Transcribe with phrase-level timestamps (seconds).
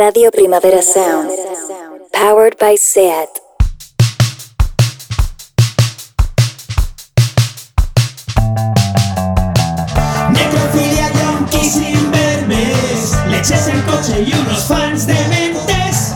[0.00, 1.28] Radio Primavera Sound.
[2.10, 3.28] Powered by SEAT.
[10.32, 16.14] Necrofilia, yonkis imberbes Leches en coche y unos fans dementes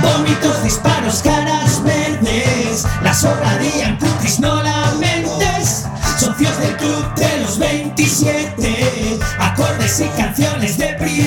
[0.00, 5.84] Vómitos, disparos, caras verdes La sobradilla cutis no lamentes
[6.18, 11.25] Socios del club de los 27 Acordes y canciones deprimentes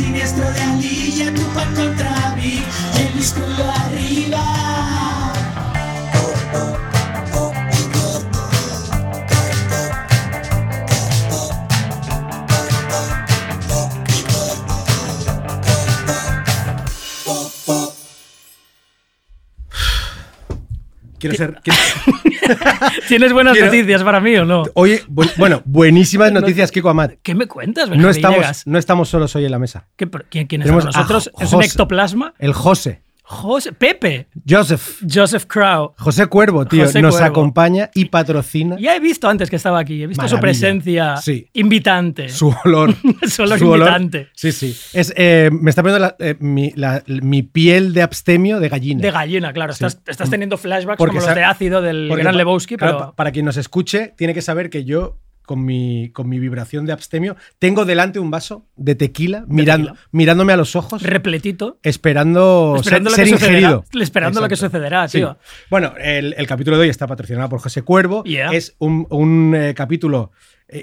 [0.00, 2.64] siniestro de Alilla, Tupac contra Big
[2.98, 4.44] El músculo arriba
[21.18, 21.60] Quiero ser.
[21.62, 21.78] quiero-
[23.08, 24.62] ¿Tienes buenas Quiero- noticias para mí o no?
[24.74, 27.12] Oye, bu- bueno, buenísimas noticias, Kiko Amat.
[27.22, 29.88] ¿Qué me cuentas, No estamos, no estamos solos hoy en la mesa.
[29.96, 31.30] ¿Qué- ¿Quién, quién es nosotros?
[31.38, 32.34] ¿Es un ectoplasma?
[32.38, 33.02] El José.
[33.32, 34.26] José, Pepe.
[34.48, 35.02] Joseph.
[35.08, 35.92] Joseph Crow.
[35.98, 37.28] José Cuervo, tío, José nos Cuervo.
[37.28, 41.48] acompaña y patrocina Ya he visto antes que estaba aquí, he visto su presencia Sí.
[41.52, 42.28] invitante.
[42.30, 42.94] su olor.
[43.28, 44.28] Su olor invitante.
[44.34, 44.76] Sí, sí.
[44.92, 49.00] Es, eh, me está poniendo la- eh, mi, la- mi piel de abstemio de gallina.
[49.00, 49.72] De gallina, claro.
[49.74, 49.84] Sí.
[49.84, 53.16] Estás, estás teniendo flashbacks Porque como los de ácido del Gran Lebowski, claro, pero pa-
[53.16, 55.18] para quien nos escuche, tiene que saber que yo,
[55.50, 60.08] con mi, con mi vibración de abstemio, tengo delante un vaso de tequila, mirando, tequila.
[60.12, 61.80] mirándome a los ojos, repletito.
[61.82, 63.84] esperando, Esperando, ser, lo que ser sucederá, ingerido.
[64.00, 65.18] esperando lo que sucederá, Sí.
[65.18, 65.38] tío.
[65.68, 68.22] Bueno, el, el capítulo de hoy está patrocinado por José Cuervo.
[68.22, 68.50] Yeah.
[68.52, 70.30] Es un, un, eh, capítulo,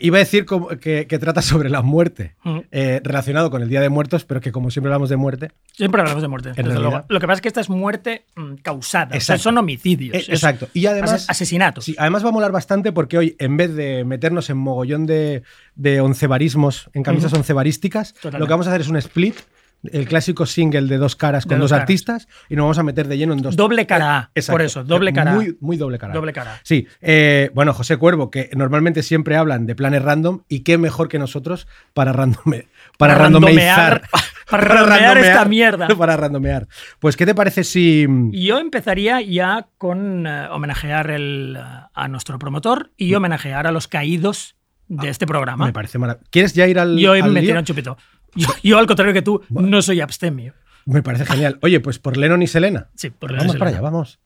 [0.02, 0.45] iba a decir
[0.81, 2.59] que, que trata sobre la muerte, Mm.
[2.71, 6.02] eh, relacionado con el Día de Muertos, pero que como siempre hablamos de muerte, Siempre
[6.02, 6.49] hablamos de muerte.
[6.49, 6.81] desde realidad.
[6.89, 7.05] luego.
[7.09, 9.05] Lo que pasa es que esta es muerte mm, causada.
[9.08, 9.43] O sea, Exacto.
[9.43, 10.15] son homicidios.
[10.15, 10.67] Eh, exacto.
[10.73, 11.85] Y además- ase- asesinatos.
[11.85, 15.43] Sí, además va a molar bastante porque hoy, en vez de meternos en mogollón de,
[15.75, 17.39] de oncevarismos, en camisas Ujú.
[17.41, 18.39] oncevarísticas, Totalmente.
[18.39, 19.35] lo que vamos a hacer es un split,
[19.83, 21.83] el clásico single de dos caras De con dos dos, caras.
[21.83, 23.55] artistas, y nos vamos a meter de lleno en dos.
[23.55, 24.54] Doble cara A, Exacto.
[24.55, 25.36] por eso, doble cara A.
[25.36, 26.14] Muy, muy doble cara.
[26.14, 26.15] A.
[26.15, 26.60] Doble cara.
[26.64, 26.88] Sí.
[27.02, 31.20] eh, bueno, José Cuervo, que normalmente siempre hablan de planes random, y qué mejor que
[31.20, 32.67] nosotros para, randome,
[32.98, 34.02] para, Para randomear-
[34.49, 35.87] para randomear esta mierda.
[35.98, 36.67] Para randomear.
[36.99, 38.05] Pues, ¿qué te parece si.
[38.32, 43.71] Y Yo empezaría ya con eh, homenajear el, eh, a nuestro promotor y homenajear a
[43.71, 44.55] los caídos
[44.87, 45.66] de este programa.
[45.66, 46.30] Ah, Me parece maravilloso.
[46.32, 46.98] ¿Quieres ya ir al.?
[46.98, 47.98] Yo al me un chupito.
[48.37, 50.53] Yo, yo, al contrario que tú, no soy abstemio.
[50.86, 51.59] Me parece genial.
[51.61, 52.89] Oye, pues por Lennon y Selena.
[52.95, 54.20] Sí, por vamos Lennon y para allá, vamos.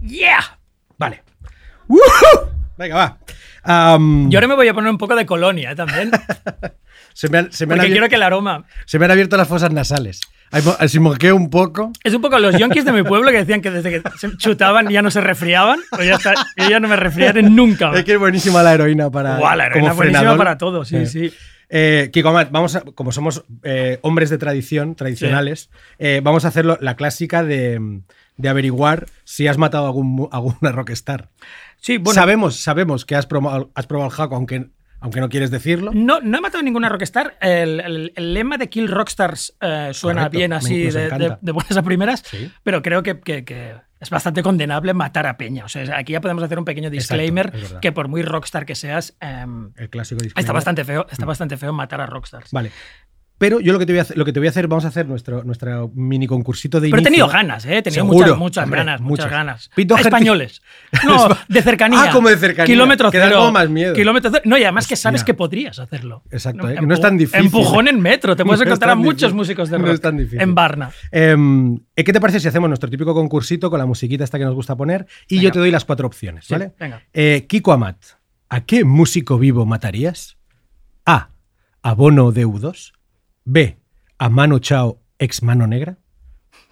[0.00, 0.58] ¡Yeah!
[0.98, 1.22] Vale.
[1.88, 2.50] ¡Woohoo!
[2.76, 3.18] Venga, va.
[3.64, 6.10] Yo ahora me voy a poner un poco de colonia eh, también,
[7.14, 8.64] se, me han, se me han porque abier- quiero que el aroma...
[8.86, 10.20] se me han abierto las fosas nasales.
[10.88, 11.92] Si moqueo un poco.
[12.04, 14.88] Es un poco los yonkis de mi pueblo que decían que desde que se chutaban
[14.88, 15.80] ya no se resfriaban.
[15.90, 17.92] Pues ya está, yo ya no me resfriaré nunca.
[17.94, 19.38] Es que es buenísima la heroína para.
[19.38, 20.38] Guau, la heroína como es buenísima frenador.
[20.38, 21.06] para todo, sí, Eh.
[21.06, 21.32] sí.
[21.74, 26.48] Eh, Kiko Amat, vamos a, como somos eh, hombres de tradición, tradicionales, eh, vamos a
[26.48, 28.02] hacerlo la clásica de,
[28.36, 31.30] de averiguar si has matado a algún, alguna rockstar.
[31.80, 34.66] Sí, bueno, sabemos, sabemos que has probado, has probado el jaco, aunque,
[35.02, 35.90] aunque no quieres decirlo.
[35.94, 37.36] No, no he matado ninguna rockstar.
[37.40, 41.28] El, el- el lema de Kill Rockstars eh, suena Correcto, bien así de, encanta.
[41.28, 42.50] de- de buenas a primeras, Sí.
[42.62, 45.64] pero creo que, que- que es bastante condenable matar a Peña.
[45.64, 49.16] O sea, aquí ya podemos hacer un pequeño disclaimer que por muy rockstar que seas,
[49.20, 52.50] em, El clásico está bastante feo, está bastante feo matar a rockstars.
[52.50, 52.72] Vale.
[53.42, 54.84] Pero yo lo que te voy a hacer, lo que te voy a hacer, vamos
[54.84, 57.10] a hacer nuestro, nuestro mini concursito de Pero he inicio.
[57.10, 57.78] tenido ganas, ¿eh?
[57.78, 59.30] He tenido Seguro, muchas, muchas hombre, ganas, muchas, muchas.
[59.30, 59.70] ganas.
[59.76, 60.62] Doherty- Españoles.
[61.04, 62.04] No, de cercanía.
[62.04, 63.50] Ah, como de cercanía, Kilómetro que da cero.
[63.50, 63.94] más miedo.
[63.94, 64.42] Kilómetro cero.
[64.46, 66.22] No, y además que sabes que podrías hacerlo.
[66.30, 66.76] Exacto, ¿eh?
[66.78, 67.46] Que no es tan difícil.
[67.46, 68.36] Empujón en metro.
[68.36, 69.34] Te puedes No es encontrar a muchos difícil.
[69.36, 70.40] músicos de No rock es tan difícil.
[70.40, 70.90] en Varna.
[71.10, 74.44] Em, ¿eh, ¿Qué te parece si hacemos nuestro típico concursito con la musiquita esta que
[74.44, 75.06] nos gusta poner?
[75.28, 75.42] Y Venga.
[75.48, 76.72] yo te doy las cuatro opciones, Sí, ¿vale?
[76.78, 77.02] venga.
[77.12, 77.96] Eh, Kiko Amat,
[78.48, 80.36] ¿a qué músico vivo matarías?
[81.04, 81.30] A.
[81.82, 82.91] A Bono de U2.
[83.44, 83.78] B.
[84.18, 85.98] A Mano Chao, ex Mano Negra.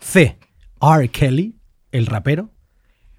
[0.01, 0.39] C.
[0.81, 1.09] R.
[1.09, 1.57] Kelly,
[1.93, 2.51] el rapero.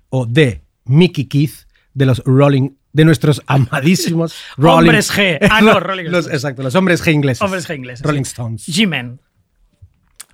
[0.10, 0.64] O D.
[0.86, 2.72] Mickey Keith, de los Rolling.
[2.94, 5.38] De nuestros amadísimos Rolling Hombres G.
[5.50, 6.34] Ah, no, Rolling Los- Stones.
[6.34, 7.42] Exacto, los hombres G ingleses.
[7.42, 8.30] Hombres G ingleses, Rolling sí.
[8.30, 8.66] Stones.
[8.68, 9.22] G-Men.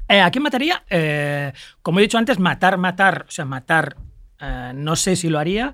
[0.10, 0.84] Eh, ¿A quién mataría?
[0.90, 3.26] Eh, como he dicho antes, matar, matar.
[3.28, 3.98] O sea, matar,
[4.40, 5.74] eh, no sé si lo haría,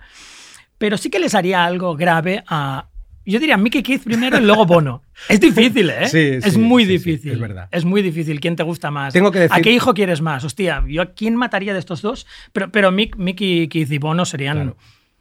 [0.78, 2.90] pero sí que les haría algo grave a.
[3.26, 5.04] Yo diría Mickey Keith primero y luego Bono.
[5.30, 6.08] Es difícil, ¿eh?
[6.08, 7.32] Sí, es sí, muy sí, difícil.
[7.34, 7.70] es verdad.
[7.72, 8.40] Es muy difícil.
[8.40, 9.14] ¿Quién te gusta más?
[9.14, 10.44] Tengo que decir- ¿A qué hijo quieres más?
[10.44, 12.28] Hostia, ¿yo a quién mataría de estos dos?
[12.52, 14.78] Pero, pero Mick, Mickey Keith y Bono serían Claro.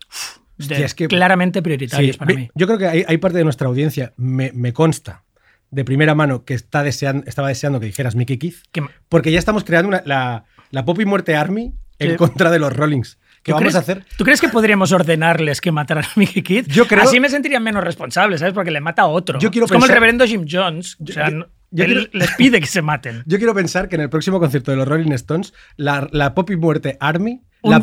[0.08, 2.48] uf, Hostia, es que- claramente prioritarios para mí.
[2.54, 5.24] Yo creo que hay, hay parte de nuestra audiencia, me, me consta
[5.70, 9.38] de primera mano que está deseando, estaba deseando que dijeras Mickey Keith, Que- porque ya
[9.38, 13.18] estamos creando una- la, la Pop y Muerte Army en contra de los Rollings.
[13.42, 14.04] Que ¿Tú vamos crees- a hacer.
[14.16, 16.66] ¿Tú crees que podríamos ordenarles que mataran a Mickey Kid?
[16.68, 18.54] Yo creo- Así me sentirían menos responsables, ¿sabes?
[18.54, 19.38] Porque le mata a otro.
[19.38, 20.96] Yo quiero es como el reverendo Jim Jones.
[21.00, 23.22] O sea, yo- no- yo él quiero- les pide que se maten.
[23.26, 26.50] Yo quiero pensar que en el próximo concierto de los Rolling Stones, la, la Pop
[26.50, 27.80] y Muerte Army, Un- la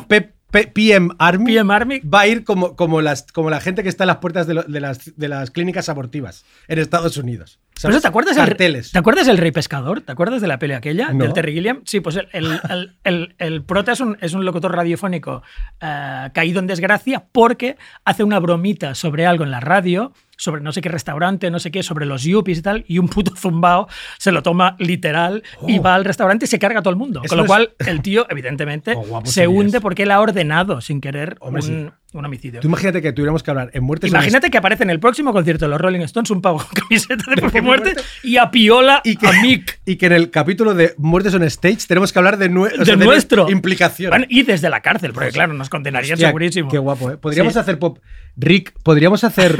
[0.51, 1.99] PM Army, PM Army.
[1.99, 4.55] va a ir como, como, las, como la gente que está en las puertas de,
[4.55, 7.59] lo- de las, de las clínicas abortivas en Estados Unidos.
[7.81, 7.95] Por ¿Sabes?
[7.97, 8.91] eso, ¿te acuerdas, el.
[8.91, 10.01] ¿te acuerdas del Rey Pescador?
[10.01, 11.13] ¿Te acuerdas de la peli aquella?
[11.13, 11.23] No.
[11.23, 11.81] Del Terry Gilliam.
[11.85, 12.59] Sí, pues el, el,
[13.05, 15.43] el- el- prota es un, es un locutor radiofónico
[15.81, 20.71] eh, caído en desgracia porque hace una bromita sobre algo en la radio, sobre no
[20.73, 23.87] sé qué restaurante, no sé qué, sobre los yuppies y tal, y un puto zumbao
[24.17, 25.81] se lo toma literal y Oh.
[25.81, 27.21] va al restaurante y se carga a todo el mundo.
[27.23, 30.81] Eso Con lo es- cual, el tío, evidentemente, Oh, se hunde porque él ha ordenado
[30.81, 32.59] sin querer Hombre, un, un homicidio.
[32.59, 35.65] Tú imagínate que tuviéramos que hablar en muertes Imagínate que aparece en el próximo concierto
[35.65, 38.01] de los Rolling Stones un pavo con camiseta de Poppy Muerte Muerte.
[38.23, 39.79] y a Piola y que, a Mick.
[39.85, 42.95] y que en el capítulo de Muertes on Stage tenemos que hablar de, nue- sea,
[42.95, 43.49] de nuestro.
[43.51, 44.09] implicación.
[44.09, 46.69] Bueno, y desde la cárcel, porque claro, nos condenarían Hostia, segurísimo.
[46.69, 47.17] Qué guapo, ¿eh?
[47.17, 47.59] Podríamos Sí.
[47.59, 47.99] hacer pop.
[48.41, 49.57] Rick, podríamos hacer.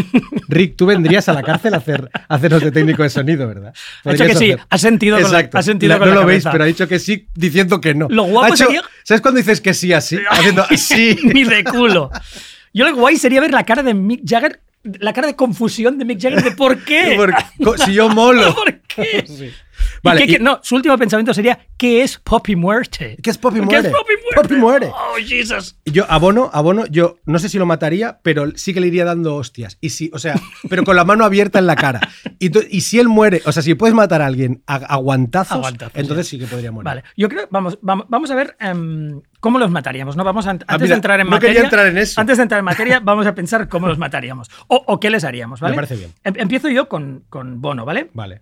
[0.48, 3.74] Rick, tú vendrías a la cárcel a, hacer, a hacernos de técnico de sonido, ¿verdad?
[4.06, 5.58] Ha dicho que sí, ha sentido con la- Exacto.
[5.58, 6.52] ha sentido La- con no la lo veis, cabeza.
[6.52, 8.08] pero ha dicho que sí diciendo que no.
[8.10, 10.18] Lo guapo hecho- sería- ¿Sabes cuando dices que sí así?
[10.30, 11.18] Haciendo así.
[11.24, 12.10] Ni de culo.
[12.74, 16.06] Yo lo guay sería ver la cara de Mick Jagger, la cara de confusión de
[16.06, 17.18] Mick Jagger de por qué.
[17.86, 18.56] Si yo molo.
[18.56, 19.26] ¿Por qué?
[19.28, 19.52] Sí.
[20.02, 23.18] ¿Y Vale, qué- y- qué- no, su último pensamiento sería ¿qué es Poppy Muerte?
[23.22, 23.88] ¿Qué es Poppy ¿Qué Muerte?
[23.90, 24.42] es Poppy Muerte?
[24.42, 24.92] Poppy Muerte.
[24.94, 25.78] Oh, Jesus.
[25.86, 29.36] Yo, abono, abono, yo no sé si lo mataría, pero sí que le iría dando
[29.36, 29.78] hostias.
[29.82, 30.36] Y si, o sea,
[30.70, 32.00] pero con la mano abierta en la cara.
[32.40, 35.58] Y, y si él muere, o sea, si puedes matar a alguien a, a guantazos,
[35.58, 36.38] A guantazos, entonces sí.
[36.38, 36.86] sí que podría morir.
[36.86, 40.24] Vale, yo creo, vamos, vamos, vamos a ver em, cómo los mataríamos, ¿no?
[40.24, 41.54] Vamos a, antes Ah, mira, de entrar en no materia.
[41.56, 42.20] quería entrar en eso.
[42.22, 44.50] Antes de entrar en materia, vamos a pensar cómo los mataríamos.
[44.68, 45.72] O, o qué les haríamos, ¿vale?
[45.74, 46.14] Me parece bien.
[46.24, 48.10] Em- Empiezo yo con, con Bono, ¿vale?
[48.14, 48.42] Vale.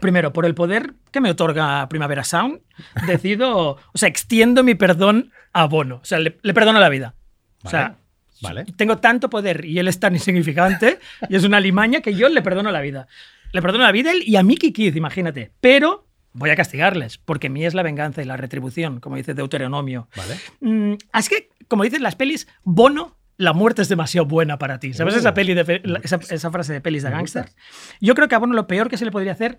[0.00, 2.60] Primero, por el poder que me otorga Primavera Sound,
[3.06, 5.96] decido, o sea, extiendo mi perdón a Bono.
[5.96, 7.14] O sea, le, le perdono la vida.
[7.62, 7.96] O sea,
[8.40, 8.64] Vale.
[8.76, 10.98] tengo tanto poder y él es tan insignificante
[11.28, 13.08] y es una limaña que yo le perdono la vida.
[13.52, 15.52] Le perdono la vida a él y a Mickey Keith, imagínate.
[15.60, 20.08] Pero voy a castigarles, porque mí es la venganza y la retribución, como dice Deuteronomio.
[20.16, 20.36] Vale.
[20.60, 24.92] Mm, es que, como dicen las pelis, Bono, la muerte es demasiado buena para ti.
[24.94, 25.18] ¿Sabes Oh.
[25.18, 27.54] esa, peli de pe- la- esa, esa frase de pelis de gangsters?
[28.00, 29.58] Yo creo que a Bono lo peor que se le podría hacer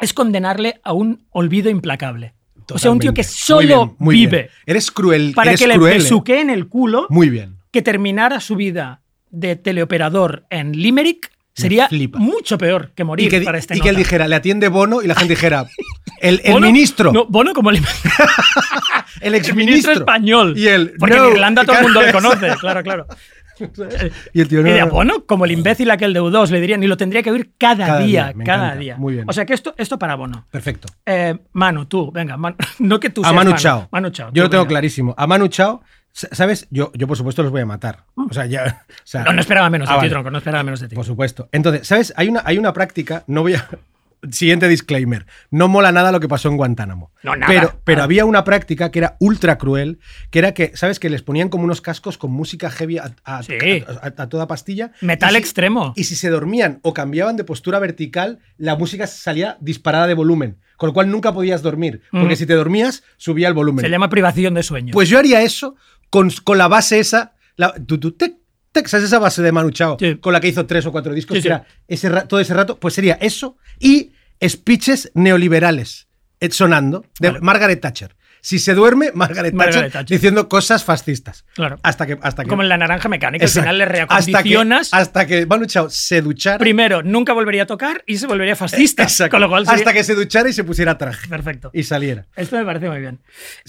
[0.00, 2.34] es condenarle a un olvido implacable.
[2.72, 3.22] O sea, un tío que.
[3.22, 4.48] Muy solo bien, muy vive bien.
[4.66, 5.32] Eres cruel.
[5.34, 5.98] para eres que le cruel, ¿eh?
[5.98, 7.56] besuque en el culo, Muy bien.
[7.70, 11.30] que terminara su vida de teleoperador en Limerick
[11.62, 12.18] sería flipa.
[12.18, 15.02] mucho peor que morir Y que, para este y que él dijera, le atiende Bono
[15.02, 15.66] y la gente dijera,
[16.20, 17.78] el, el Bono- ministro, No, Bono como el
[19.20, 19.54] el exministro.
[19.56, 20.54] ministro español.
[20.56, 23.06] Y él, Porque no, en Irlanda todo el mundo le conoce, claro, claro.
[24.32, 24.88] Y el tío, no, Y de no.
[24.88, 27.86] Bono, como el imbécil aquel de U2, le dirían, y lo tendría que oír cada,
[27.86, 28.32] Cada día, cada
[28.66, 28.76] encanta.
[28.76, 28.96] día.
[28.96, 29.24] Muy bien.
[29.28, 30.46] O sea que esto, esto para Bono.
[30.50, 30.86] Perfecto.
[31.04, 33.88] Eh, Manu, tú, venga, Manu- no que tú A seas Manu Chao.
[33.90, 34.28] Manu Chao.
[34.28, 34.68] Yo tú, lo tengo venga.
[34.68, 35.12] clarísimo.
[35.18, 35.82] A Manu Chao,
[36.32, 36.66] ¿sabes?
[36.70, 38.04] Yo, yo por supuesto los voy a matar.
[38.14, 38.84] O sea, ya.
[38.88, 40.10] o sea- No, no esperaba menos Ah, de ti, vale.
[40.10, 40.94] tronco, no esperaba menos de ti.
[40.94, 41.48] Por supuesto.
[41.52, 42.12] Entonces, ¿sabes?
[42.16, 43.68] Hay una, hay una práctica, no voy a.
[44.32, 45.26] Siguiente disclaimer.
[45.52, 47.12] No mola nada lo que pasó en Guantánamo.
[47.22, 47.46] No, nada.
[47.52, 50.00] Pero, pero había una práctica que era ultra cruel,
[50.30, 50.98] que era que, ¿sabes?
[50.98, 53.52] Que les ponían como unos cascos con música heavy a, a- Sí.
[53.86, 54.90] a- a- a toda pastilla.
[55.02, 55.92] Metal Y si- extremo.
[55.94, 60.56] Y si se dormían o cambiaban de postura vertical, la música salía disparada de volumen.
[60.78, 62.02] Con lo cual nunca podías dormir.
[62.10, 62.38] Porque Mm.
[62.38, 63.84] si te dormías, subía el volumen.
[63.84, 64.92] Se llama privación de sueño.
[64.92, 65.76] Pues yo haría eso
[66.10, 68.34] con, con la base esa, la, tu, tu, tec,
[68.72, 69.96] tec, ¿sabes esa base de Manu Chao?
[69.98, 70.16] Sí.
[70.16, 71.52] Con la que hizo tres o cuatro discos, Sí, que sí.
[71.52, 74.12] era ese todo ese rato, pues sería eso y
[74.46, 76.08] speeches neoliberales
[76.40, 77.40] eh, sonando de Vale.
[77.40, 78.14] Margaret Thatcher.
[78.40, 80.16] Si se duerme, Margaret, Margaret Thatcher, Thatcher.
[80.16, 81.44] diciendo cosas fascistas.
[81.54, 81.76] Claro.
[81.82, 82.16] Hasta que.
[82.22, 84.94] Hasta que Como en la naranja mecánica, al final le hasta que, reacondicionas.
[84.94, 86.58] hasta que Manu Chao se duchara.
[86.58, 89.02] Primero, nunca volvería a tocar y se volvería fascista.
[89.02, 89.32] Exacto.
[89.32, 91.26] Con lo cual sería- Hasta que se duchara y se pusiera traje.
[91.26, 91.70] Perfecto.
[91.74, 92.26] Y saliera.
[92.36, 93.18] Esto me parece muy bien.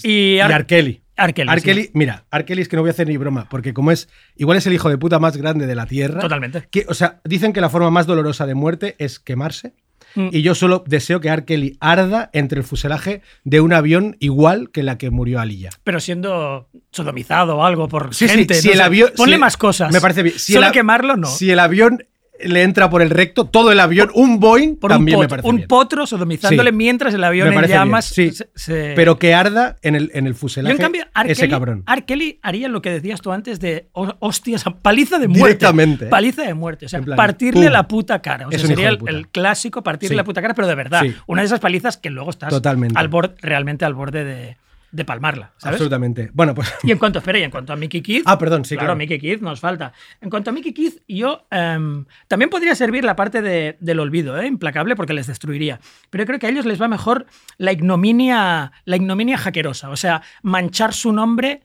[0.04, 0.66] Y, Y Ar- R.
[0.66, 1.02] Kelly.
[1.34, 1.60] Kelly, R.
[1.84, 1.90] sí.
[1.94, 4.72] Mira, es que no voy a hacer ni broma, porque como es, igual es el
[4.72, 6.20] hijo de puta más grande de la Tierra.
[6.20, 6.66] Totalmente.
[6.70, 9.74] Que, o sea, dicen que la forma más dolorosa de muerte es quemarse.
[10.16, 10.28] Mm.
[10.32, 11.44] Y yo solo deseo que R.
[11.44, 15.70] Kelly arda entre el fuselaje de un avión igual que la que murió Aliyah.
[15.84, 18.54] Pero siendo sodomizado o algo por Sí, sí, gente.
[18.54, 19.10] si no el sé, avión.
[19.16, 19.92] Ponle si- más cosas.
[19.92, 20.36] Me parece bien.
[20.36, 21.28] Si Solo el a- quemarlo, no.
[21.28, 22.04] Si el avión
[22.44, 25.48] le entra por el recto, todo el avión, un Boeing, por un, también me parece
[25.48, 25.68] un bien.
[25.68, 26.76] potro sodomizándole Sí.
[26.76, 28.30] mientras el avión en llamas sí.
[28.32, 31.32] se- se- Pero que arda en el, en el Yo, fuselaje en cambio, R.
[31.32, 31.84] ese cabrón.
[31.86, 32.04] R.
[32.04, 35.46] Kelly haría lo que decías tú antes de ho- hostias, paliza de muerte.
[35.46, 36.06] Directamente.
[36.06, 36.86] Paliza de muerte.
[36.86, 37.72] O sea, plan, partirle ¡pum!
[37.72, 38.48] la puta cara.
[38.48, 40.16] O sea, sería el, clásico partirle Sí.
[40.16, 41.02] la puta cara, pero de verdad.
[41.26, 42.98] Una de esas palizas que luego estás Totalmente.
[42.98, 44.56] al borde, realmente al borde de,
[44.92, 45.52] de palmarla.
[45.56, 45.74] ¿sabes?
[45.76, 46.30] Absolutamente.
[46.32, 46.72] Bueno, pues.
[46.82, 48.22] Y en cuanto, espera, y en cuanto a Mickey Keith.
[48.26, 48.88] Ah, perdón, sí, claro.
[48.88, 48.98] claro.
[48.98, 49.92] Mickey Keith nos falta.
[50.20, 54.40] En cuanto a Mickey Keith, yo em, también podría servir la parte de- del olvido,
[54.40, 54.46] ¿eh?
[54.46, 55.80] implacable, porque les destruiría.
[56.10, 57.26] Pero yo creo que a ellos les va mejor
[57.58, 59.90] la ignominia, la ignominia jaquerosa.
[59.90, 61.62] O sea, manchar su nombre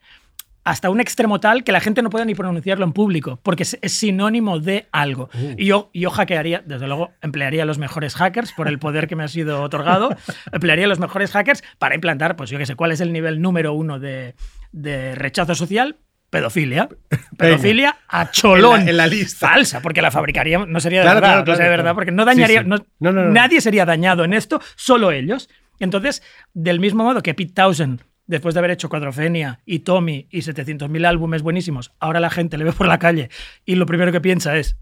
[0.66, 3.78] hasta un extremo tal que la gente no puede ni pronunciarlo en público, porque es,
[3.80, 5.30] es sinónimo de algo.
[5.32, 5.54] Uh.
[5.56, 9.14] Y yo, yo hackearía, desde luego, emplearía a los mejores hackers por el poder que
[9.16, 10.14] me ha sido otorgado,
[10.52, 13.40] emplearía a los mejores hackers para implantar, pues yo qué sé, cuál es el nivel
[13.40, 14.34] número uno de,
[14.72, 15.96] de rechazo social.
[16.28, 16.88] Pedofilia.
[17.38, 18.80] Pedofilia a cholón.
[18.80, 19.48] En la- en la lista.
[19.48, 22.10] Falsa, porque la fabricaríamos, no sería de Claro, verdad, claro, no sería de verdad, porque
[22.10, 22.68] no dañaría, Sí, sí.
[22.70, 23.30] no- No, no, no.
[23.30, 25.48] nadie sería dañado en esto, solo ellos.
[25.78, 30.38] Entonces, del mismo modo que Pete Townsend, después de haber hecho Cuadrofenia y Tommy y
[30.40, 33.28] 700.000 álbumes buenísimos, ahora la gente le ve por la calle
[33.64, 34.76] y lo primero que piensa es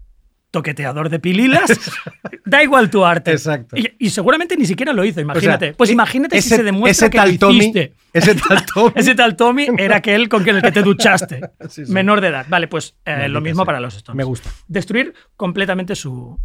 [0.51, 1.69] toqueteador de pililas,
[2.45, 3.31] da igual tu arte.
[3.31, 3.75] Exacto.
[3.75, 5.65] Y, y seguramente ni siquiera lo hizo, imagínate.
[5.65, 7.93] O sea, pues e- imagínate si se demuestra ese que tal lo Tommy- hiciste.
[8.13, 8.91] ese tal Tommy.
[8.95, 11.41] Ese tal Tommy era aquel con el que te duchaste.
[11.69, 11.91] Sí, sí.
[11.91, 12.45] Menor de edad.
[12.47, 14.15] Vale, pues eh, lo mismo para los Stones.
[14.15, 14.49] Me gusta.
[14.67, 16.39] Destruir completamente su,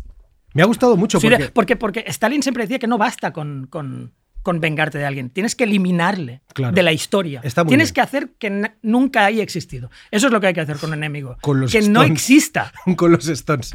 [0.55, 4.13] Me ha gustado mucho porque, Porque, porque Stalin siempre decía que no basta con, con,
[4.43, 5.31] con vengarte de alguien.
[5.31, 6.75] Tienes que eliminarle Claro.
[6.75, 7.41] de la historia.
[7.45, 7.95] Está Tienes bien.
[7.95, 9.91] que hacer que nunca haya existido.
[10.11, 11.37] Eso es lo que hay que hacer con un enemigo.
[11.41, 12.73] Con los que no exista.
[12.97, 13.73] con los Stones.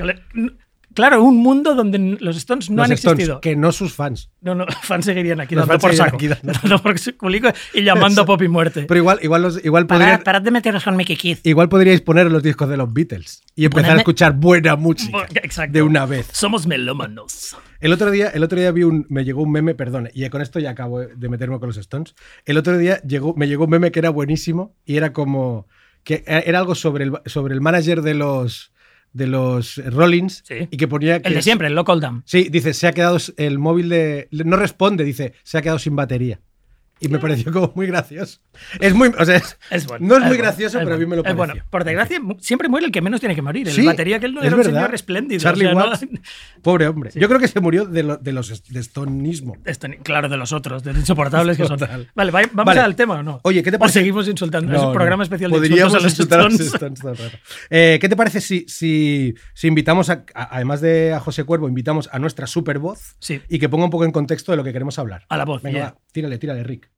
[0.95, 3.41] Claro, un mundo donde los Stones no los han Stones, existido.
[3.41, 4.31] que no sus fans.
[4.41, 6.15] No, no, fans seguirían aquí Los dando por saco.
[6.15, 8.85] aquí dando- Dando por culico y llamando a Pop y muerte.
[8.87, 11.45] Pero igual, igual, los, igual, Parad, podrían- parad de meteros con Mickey Keith.
[11.45, 15.73] igual podríais poner los discos de los Beatles y empezar a escuchar buena música Exacto.
[15.73, 16.27] de una vez.
[16.31, 17.55] Somos melómanos.
[17.81, 20.41] El otro día, el otro día vi un, me llegó un meme, perdón, y con
[20.41, 22.15] esto ya acabo de meterme con los Stones.
[22.45, 25.67] El otro día llegó, me llegó un meme que era buenísimo y era como
[26.03, 28.71] que era algo sobre el, sobre el manager de los
[29.15, 30.67] de los Rollins Sí.
[30.69, 32.21] y que ponía que El de siempre, el Local Dam.
[32.25, 35.95] Sí, dice, se ha quedado el móvil de no responde, dice, se ha quedado sin
[35.95, 36.41] batería.
[36.99, 38.39] Y me pareció como muy gracioso.
[38.79, 40.97] Es muy, o sea, es- Es bueno, no es muy bueno, gracioso, es pero a
[40.97, 41.53] mí bueno, me lo es pareció.
[41.55, 41.69] bueno.
[41.69, 43.67] Por desgracia, siempre muere el que menos tiene que morir.
[43.67, 44.79] El Sí, batería que él no es era un verdad.
[44.79, 45.41] señor espléndido.
[45.41, 46.07] Charlie o sea, no- Watts,
[46.61, 47.11] pobre hombre.
[47.13, 49.57] Yo creo que se murió de, lo- de los de stonismo.
[50.03, 51.77] Claro, de los otros, de los insoportables que son.
[52.15, 52.79] Vale, va- vamos Vale.
[52.79, 53.39] al tema o no.
[53.43, 53.99] Oye, ¿qué te O parece?
[53.99, 54.73] seguimos insultando.
[54.73, 55.23] es No, un programa no.
[55.23, 57.39] especial de Podríamos insultos a los insultar a los Stones.
[57.69, 61.67] Eh, ¿Qué te parece si, si, si invitamos, a, a- además de a José Cuervo,
[61.67, 63.41] invitamos a nuestra super voz Sí.
[63.49, 65.25] y que ponga un poco en contexto de lo que queremos hablar?
[65.29, 65.85] A la voz, Venga, yeah.
[65.89, 66.89] va, tírale, tírale, Rick.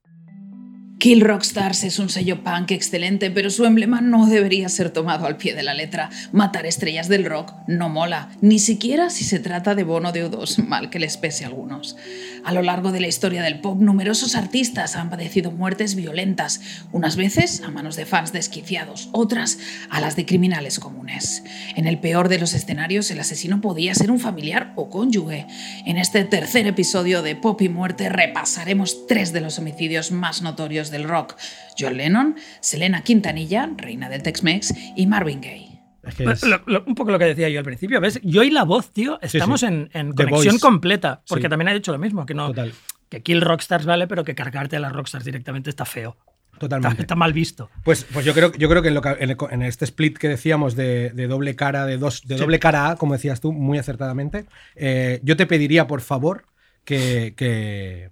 [0.99, 5.37] Kill Rockstars es un sello punk excelente, pero su emblema no debería ser tomado al
[5.37, 6.09] pie de la letra.
[6.31, 10.65] Matar estrellas del rock no mola, ni siquiera si se trata de Bono de U2,
[10.65, 11.95] mal que les pese a algunos.
[12.43, 16.61] A lo largo de la historia del pop, numerosos artistas han padecido muertes violentas,
[16.91, 19.59] unas veces a manos de fans desquiciados, otras
[19.91, 21.43] a las de criminales comunes.
[21.75, 25.45] En el peor de los escenarios, el asesino podía ser un familiar o cónyuge.
[25.85, 30.86] En este tercer episodio de Pop y Muerte repasaremos tres de los homicidios más notorios
[30.91, 31.35] del rock:
[31.77, 35.79] John Lennon, Selena Quintanilla, reina del Tex-Mex, y Marvin Gaye.
[36.03, 37.99] Es que es- Lo- lo- un poco lo que decía yo al principio.
[37.99, 38.19] ¿ves?
[38.23, 39.65] Yo y la voz, tío, estamos sí.
[39.67, 41.21] en, conexión completa.
[41.27, 41.49] Porque Sí.
[41.49, 42.47] también ha dicho lo mismo, que no.
[42.47, 42.71] Total.
[43.09, 46.15] Que kill rockstars vale, pero que cargarte a las rockstars directamente está feo.
[46.59, 47.03] Totalmente.
[47.03, 47.69] está mal visto.
[47.83, 50.17] Pues, pues yo creo, yo creo que en, lo que- en el- en este split
[50.17, 53.53] que decíamos de, de doble cara, de dos, de doble cara A, como decías tú,
[53.53, 56.45] muy acertadamente, eh, yo te pediría, por favor,
[56.83, 58.09] que, que,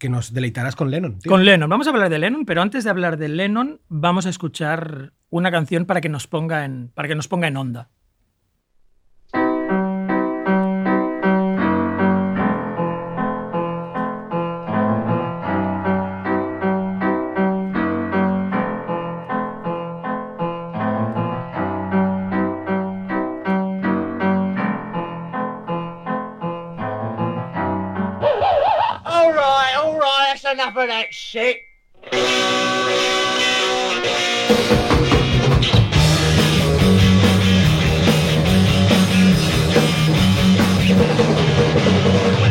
[0.00, 1.18] que nos deleitaras con Lennon.
[1.28, 1.68] Con Lennon.
[1.68, 5.52] Vamos a hablar de Lennon, pero antes de hablar de Lennon, vamos a escuchar una
[5.52, 7.90] canción para que nos ponga en, para que nos ponga en onda.
[30.80, 31.58] Of that shit.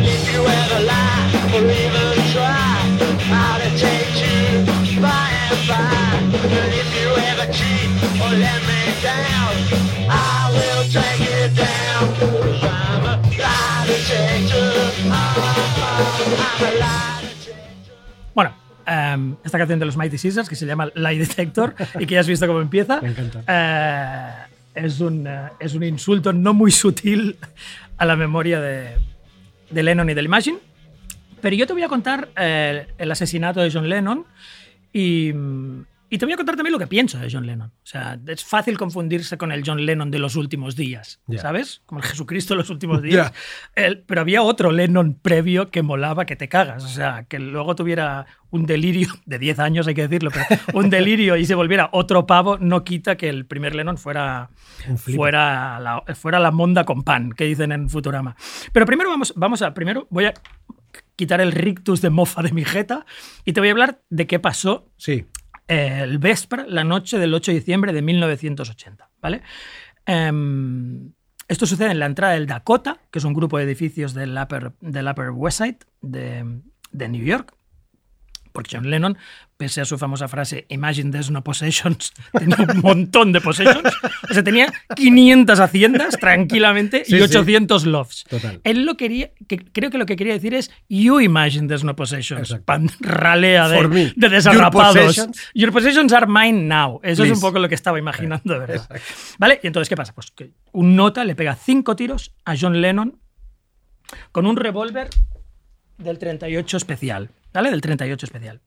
[0.02, 2.78] If you ever lie or even try,
[3.32, 4.29] I'll take you
[19.14, 22.20] em, esta canción de los Mighty Scissors que se llama Lie Detector y que ya
[22.20, 23.00] has visto cómo empieza.
[23.00, 23.42] Me encanta.
[23.46, 27.36] eh, es, un, eh, es un insulto no muy sutil
[27.98, 28.96] a la memoria de,
[29.70, 30.58] de Lennon y del Imagine.
[31.40, 34.26] Pero yo te voy a contar eh, el asesinato de John Lennon
[34.92, 37.68] y, mm, y te voy a contar también lo que pienso de John Lennon.
[37.68, 41.40] O sea, es fácil confundirse con el John Lennon de los últimos días, Ya.
[41.40, 41.82] ¿sabes?
[41.86, 43.32] Como el Jesucristo de los últimos días.
[43.74, 46.84] El- pero había otro Lennon previo que molaba que te cagas.
[46.84, 50.44] O sea, que luego tuviera un delirio de 10 años, hay que decirlo, pero
[50.78, 54.50] un delirio y se volviera otro pavo, no quita que el primer Lennon fuera,
[54.96, 58.36] fuera, la, fuera la monda con pan, que dicen en Futurama.
[58.72, 59.72] Pero primero vamos, vamos a.
[59.74, 60.34] Primero voy a
[61.16, 63.04] quitar el rictus de mofa de mi jeta
[63.44, 65.26] y te voy a hablar de qué pasó Sí,
[65.70, 69.08] el Vespra, la noche del 8 de diciembre de 1980.
[69.22, 69.42] ¿vale?
[70.04, 71.12] Em,
[71.46, 74.72] esto sucede en la entrada del Dakota, que es un grupo de edificios del Upper,
[74.80, 76.60] del upper West Side de,
[76.90, 77.54] de New York.
[78.52, 79.16] Porque John Lennon,
[79.56, 83.92] pese a su famosa frase Imagine there's no possessions, tenía un montón de possessions.
[84.30, 87.24] O sea, tenía 500 haciendas tranquilamente Sí, y sí.
[87.24, 88.24] 800 lofts.
[88.24, 88.60] Total.
[88.64, 91.94] Él lo quería, que creo que lo que quería decir es You imagine there's no
[91.94, 92.56] possessions.
[92.64, 93.94] Pan- ralea de, me.
[94.06, 94.96] de Your desarrapados.
[94.96, 95.40] possessions.
[95.54, 97.00] Your possessions are mine now.
[97.02, 99.00] Eso es un poco lo que estaba imaginando, de verdad.
[99.38, 99.60] ¿Vale?
[99.62, 100.12] Y entonces, ¿qué pasa?
[100.14, 103.18] Pues que un nota le pega cinco tiros a John Lennon
[104.32, 105.08] con un revólver
[105.98, 107.30] del 38 especial.
[107.52, 107.70] ¿Vale?
[107.70, 108.60] Del 38 especial.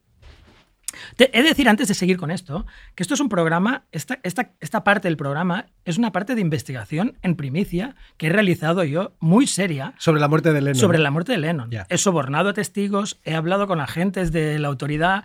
[1.16, 4.20] Te- he de decir antes de seguir con esto que esto es un programa, esta,
[4.24, 8.84] esta, esta parte del programa es una parte de investigación en primicia que he realizado
[8.84, 10.76] yo muy seria Sobre la muerte de Lennon.
[10.80, 11.70] sobre la muerte de Lennon.
[11.90, 15.24] He sobornado a testigos, he hablado con agentes de la autoridad,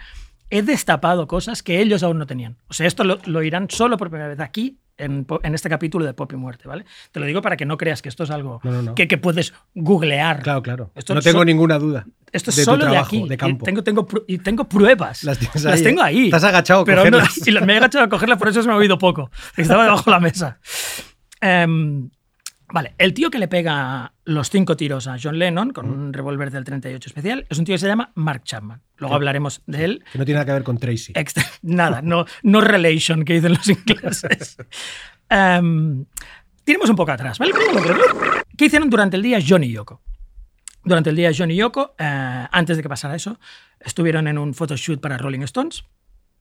[0.48, 2.56] he destapado cosas que ellos aún no tenían.
[2.68, 6.04] O sea, esto lo, lo irán solo por primera vez aquí, en, en este capítulo
[6.04, 6.84] de Pop y Muerte, ¿vale?
[7.12, 8.94] Te lo digo para que no creas que esto es algo No, no, no.
[8.94, 10.42] Que, que puedes googlear.
[10.42, 10.90] Claro, claro.
[10.94, 12.06] Esto no tengo so- ninguna duda.
[12.32, 13.28] Esto es de tu solo trabajo, de aquí.
[13.28, 13.64] de campo.
[13.64, 15.24] Y tengo, tengo, y tengo pruebas.
[15.24, 16.04] Las tienes ahí, tengo ¿eh?
[16.04, 16.30] ahí.
[16.32, 17.48] Has agachado a pero cogerlas.
[17.48, 19.30] y me he agachado a cogerlas, por eso se me ha oído poco.
[19.56, 20.58] Estaba debajo de la mesa.
[21.40, 22.10] Em,
[22.72, 26.50] vale, el tío que le pega los cinco tiros a John Lennon con un revólver
[26.50, 28.82] del 38 especial es un tío que se llama Mark Chapman.
[28.96, 30.04] Luego hablaremos de él.
[30.12, 31.12] Que no tiene nada que ver con Tracy.
[31.14, 34.56] Extra- nada, no, no relation que dicen los ingleses.
[35.30, 36.06] Em,
[36.64, 37.52] tiremos un poco atrás, ¿vale?
[38.56, 40.00] ¿Qué hicieron durante el día John y Yoko?
[40.82, 43.38] Durante el día John y Yoko, eh, antes de que pasara eso,
[43.78, 45.84] estuvieron en un photoshoot para Rolling Stones.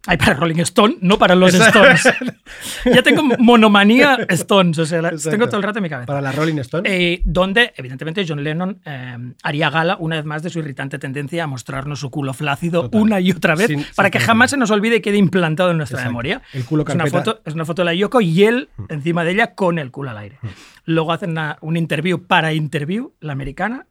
[0.06, 2.04] Ay, para Rolling Stone, no para los Stones.
[2.86, 5.32] ya tengo monomanía Stones, o sea, la- Exacto.
[5.32, 6.06] tengo todo el rato en mi cabeza.
[6.08, 6.90] Para la Rolling Stone.
[6.90, 11.44] Eh, donde, evidentemente, John Lennon eh, haría gala una vez más de su irritante tendencia
[11.44, 13.02] a mostrarnos su culo flácido Total.
[13.02, 15.72] una y otra vez Sin- para sin que jamás se nos olvide y quede implantado
[15.72, 16.12] en nuestra Exacto.
[16.12, 16.42] memoria.
[16.54, 19.32] El culo es, una foto, es una foto de la Yoko y él encima de
[19.32, 20.40] ella con el culo al aire.
[20.86, 23.88] Luego hacen una- un interview para interview, la americana,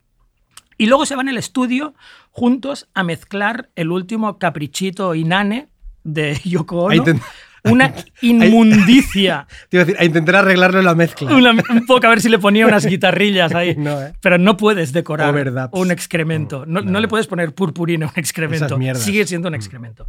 [0.78, 1.94] y luego se van al estudio
[2.30, 5.68] juntos a mezclar el último caprichito inane
[6.06, 7.04] de Yoko Ono.
[7.64, 7.92] Una
[8.22, 9.46] inmundicia.
[9.68, 11.34] Te iba a decir, a intentar arreglarlo en la mezcla.
[11.34, 13.74] Una- un poco a ver si le ponía unas guitarrillas ahí.
[13.76, 14.12] No, ¿eh?
[14.20, 15.34] Pero no puedes decorar
[15.72, 16.64] un excremento.
[16.66, 18.66] No, no le puedes poner purpurina a un excremento.
[18.66, 18.78] Esas.
[18.78, 18.94] Mm.
[19.04, 20.06] Sigue siendo un excremento.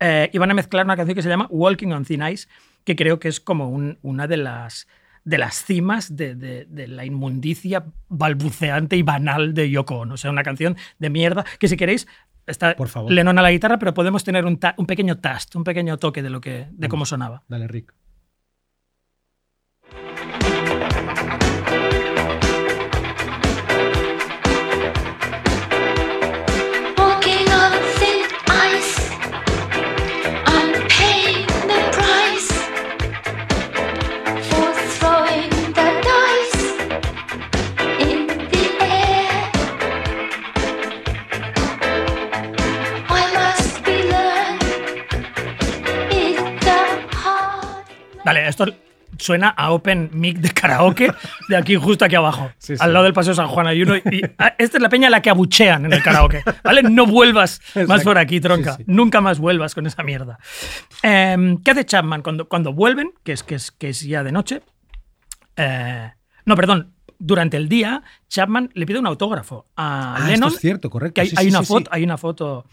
[0.00, 2.48] Eh, y van a mezclar una canción que se llama Walking on Thin Ice,
[2.84, 4.88] que creo que es como un- una de las,
[5.24, 10.14] de las cimas de, de- de la inmundicia balbuceante y banal de Yoko Ono.
[10.14, 12.06] O sea, una canción de mierda que si queréis...
[12.46, 13.10] Está Por favor.
[13.12, 16.22] Lennon a la guitarra, pero podemos tener un, ta- un pequeño tast, un pequeño toque
[16.22, 17.42] de, lo que, de cómo sonaba.
[17.48, 17.92] Dale, Rick.
[48.26, 48.66] Hard Vale, esto
[49.18, 51.12] suena a Open Mic de karaoke
[51.48, 52.82] de aquí, justo aquí abajo, Sí, sí.
[52.82, 53.96] al lado del Paseo San Juan hay uno.
[53.96, 56.42] Y, ah, esta es la peña a la que abuchean en el karaoke.
[56.64, 56.82] ¿Vale?
[56.82, 58.76] No vuelvas más por aquí, tronca.
[58.76, 58.84] Sí.
[58.86, 60.38] Nunca más vuelvas con esa mierda.
[61.02, 63.12] Em, ¿Qué hace Chapman cuando, cuando vuelven?
[63.22, 64.62] Que es, que, es, que es ya de noche.
[65.56, 66.10] Eh,
[66.44, 66.92] no, perdón.
[67.18, 71.22] Durante el día, Chapman le pide un autógrafo a Ah, esto es cierto, correcto.
[71.22, 72.66] Que hay, una foto, hay una foto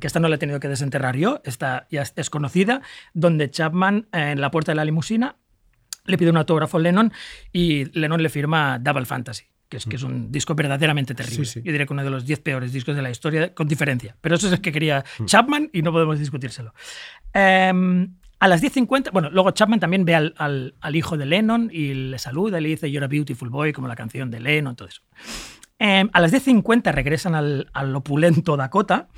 [0.00, 2.80] que esta no la he tenido que desenterrar yo, esta ya es, conocida,
[3.14, 5.36] donde Chapman eh, en la puerta de la limusina
[6.04, 7.12] le pide un autógrafo a Lennon
[7.52, 11.44] y Lennon le firma Double Fantasy, que es, que es un disco verdaderamente terrible.
[11.44, 11.62] Sí, sí.
[11.62, 14.16] Yo diría que uno de los 10 peores discos de la historia, con diferencia.
[14.22, 15.04] Pero eso es el que quería.
[15.26, 16.72] Chapman y no podemos discutírselo.
[17.34, 21.70] Em, a las 10.50, bueno, luego Chapman también ve al, al- al hijo de Lennon
[21.72, 24.76] y le saluda y le dice You're a beautiful boy, como la canción de Lennon,
[24.76, 25.02] todo eso.
[25.80, 29.08] Em, a las 10.50 regresan al, al opulento Dakota.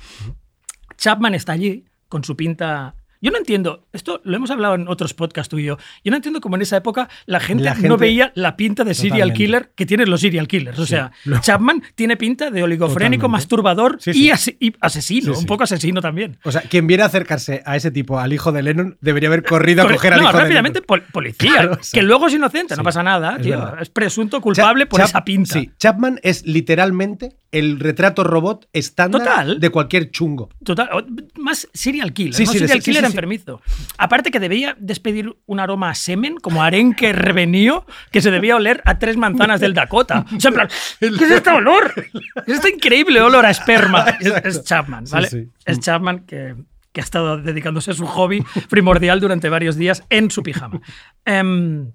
[1.01, 2.93] Chapman está allí con su pinta.
[3.21, 5.77] Yo no entiendo, esto lo hemos hablado en otros podcasts tú y yo.
[6.03, 8.93] Yo no entiendo cómo en esa época la gente, La no veía la pinta de
[8.95, 9.37] serial Totalmente.
[9.37, 10.79] killer que tienen los serial killers.
[10.79, 10.89] O Sí.
[10.91, 13.27] sea, Lo- Chapman tiene pinta de oligofrénico, Totalmente.
[13.27, 14.11] masturbador Sí,
[14.59, 16.37] y, asesino, un poco asesino también.
[16.43, 19.83] O sea, quien viera acercarse a ese tipo, al hijo de Lennon, debería haber corrido
[19.83, 22.27] a Corre- coger al no, hijo rápidamente de pol- policía, Claro, o sea, que luego
[22.27, 23.59] es inocente, no pasa nada, es tío.
[23.59, 23.81] verdad.
[23.81, 24.41] Es presunto Lennon.
[24.43, 25.53] culpable por Chap- esa pinta.
[25.53, 29.59] Sí, Chapman es literalmente el retrato robot estándar Total.
[29.59, 30.49] de cualquier chungo.
[30.63, 30.89] Total,
[31.37, 32.51] más serial killer, Sí, ¿no?
[32.51, 33.10] sí, de- serial killer.
[33.11, 33.61] Enfermizo.
[33.97, 38.81] Aparte que debía despedir un aroma a semen, como arenque revenido, que se debía oler
[38.85, 40.25] a tres manzanas del Dakota.
[40.35, 40.67] O sea, en plan,
[40.99, 41.93] ¿qué es este olor?
[41.93, 44.05] ¿Qué es este increíble olor a esperma?
[44.43, 45.27] Es, Chapman, ¿vale?
[45.27, 45.49] sí.
[45.65, 46.55] Es Chapman que,
[46.91, 50.79] que ha estado dedicándose a su hobby primordial durante varios días en su pijama.
[51.25, 51.91] Em,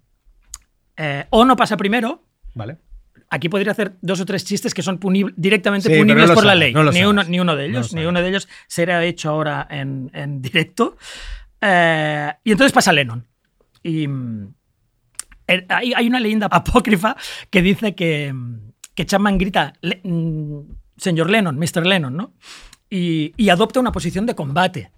[0.96, 2.22] eh, o no pasa primero,
[2.56, 2.78] Vale.
[3.30, 4.98] Aquí podría hacer dos o tres chistes que son
[5.36, 6.72] directamente Sí, punibles no por la ley.
[6.72, 9.66] no ni, uno, ni uno de ellos, los ni uno de ellos será hecho ahora
[9.70, 10.96] en, en directo.
[11.60, 13.26] Eh, y entonces pasa Lennon.
[13.82, 14.54] Y mm,
[15.48, 17.16] eh, hay, hay una leyenda apócrifa
[17.50, 20.60] que dice que, mm, que Chapman grita, "Le- mm,
[20.96, 21.86] señor Lennon, Mr.
[21.86, 22.32] Lennon, ¿no?
[22.88, 24.90] Y, y adopta una posición de combate.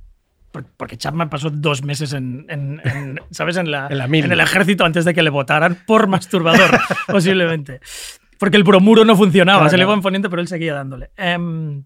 [0.53, 3.57] Por- Porque Chapman pasó dos meses en, en- en, ¿sabes?
[3.57, 4.27] En, la, En la mili.
[4.27, 6.71] en el ejército antes de que le votaran por masturbador,
[7.07, 7.81] posiblemente.
[8.39, 11.11] Porque el bromuro no funcionaba, Claro, se le iban poniendo, pero él seguía dándole.
[11.17, 11.83] Em,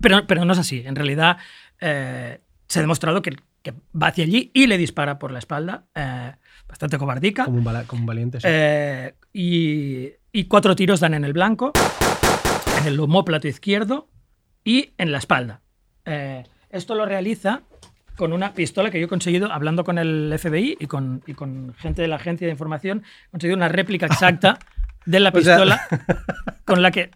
[0.00, 0.82] pero, pero no es así.
[0.84, 1.38] En realidad,
[1.80, 5.84] eh, se ha demostrado que, que va hacia allí y le dispara por la espalda.
[5.94, 6.32] eh,
[6.68, 7.44] bastante cobardica.
[7.44, 8.40] Como un, bala- como un valiente.
[8.40, 8.46] sí.
[8.48, 11.72] Eh, y, y cuatro tiros dan en el blanco,
[12.80, 14.08] en el homóplato izquierdo
[14.64, 15.60] y en la espalda.
[16.70, 17.62] Esto lo realiza
[18.20, 21.72] con una pistola que yo he conseguido, hablando con el FBI y con, y con
[21.78, 24.58] gente de la agencia de información, he conseguido una réplica exacta
[25.06, 25.80] de la O sea- pistola
[26.66, 27.10] con la que...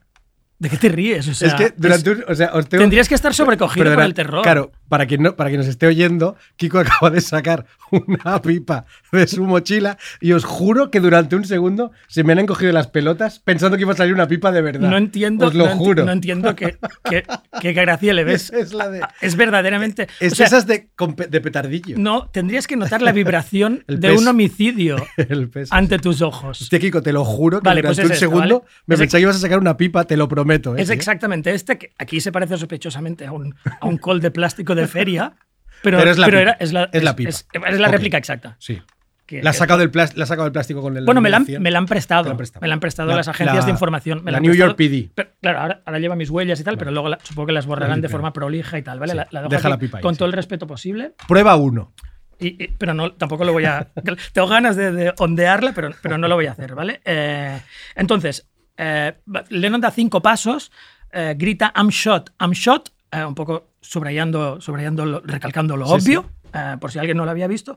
[0.58, 1.26] ¿De qué te ríes?
[1.28, 2.24] O sea, es que durante un.
[2.28, 4.42] O sea, os tengo- Tendrías que estar sobrecogido por el terror.
[4.42, 8.86] Claro, para quien, no, para quien nos esté oyendo, Kiko acaba de sacar una pipa
[9.12, 12.86] de su mochila y os juro que durante un segundo se me han encogido las
[12.86, 14.88] pelotas pensando que iba a salir una pipa de verdad.
[14.88, 16.04] No entiendo, Os lo no enti- juro.
[16.04, 16.76] no entiendo qué,
[17.10, 17.24] qué-
[17.60, 18.50] qué gracia le ves.
[18.52, 19.00] Es, es la de.
[19.20, 20.06] Es verdaderamente.
[20.20, 20.88] Es o sea, esas de,
[21.28, 21.96] de petardillo.
[21.98, 24.20] No, tendrías que notar la vibración El de peso.
[24.20, 25.74] un homicidio El peso.
[25.74, 26.62] ante tus ojos.
[26.62, 28.72] Hostia, Kiko, te lo juro que Vale, pues durante es un esto, segundo ¿vale?
[28.86, 30.43] me Es pensaba que ibas a sacar una pipa, te lo prometo.
[30.52, 34.30] ¿Eh, Es exactamente este, que aquí se parece sospechosamente a un, a un col de
[34.30, 35.34] plástico de feria,
[35.82, 36.40] pero, Pero es la pipa.
[36.40, 37.28] era- es la, Es la pipa.
[37.30, 38.56] Es, es la réplica exacta.
[38.58, 38.80] Sí.
[39.26, 41.06] Que- La has sacado del, plas- la has sacado del plástico con el.
[41.06, 42.28] bueno, me la, han, me la han prestado.
[42.28, 42.60] La.
[42.60, 44.22] Me la han prestado La- las agencias de información.
[44.22, 44.68] Me la New prestado.
[44.68, 45.10] York PD.
[45.14, 48.02] Pero, claro, ahora, ahora lleva mis huellas y tal, pero luego supongo que las borrarán
[48.02, 49.12] de forma prolija y tal, ¿vale?
[49.12, 49.18] Sí.
[49.30, 50.18] La, dejo Deja la pipa ahí, con sí.
[50.18, 51.12] todo el respeto posible.
[51.26, 51.94] Prueba uno.
[52.38, 53.88] Y- y- pero no, tampoco lo voy a.
[54.34, 57.00] Tengo ganas de, de ondearla, pero, pero no lo voy a hacer, ¿vale?
[57.06, 57.58] Eh,
[57.96, 59.14] entonces, eh,
[59.50, 60.70] Lennon da cinco pasos,
[61.12, 65.92] eh, grita I'm shot, I'm shot, eh, un poco subrayando, subrayando lo- recalcando lo Sí,
[66.16, 67.76] obvio, eh, por si alguien no lo había visto.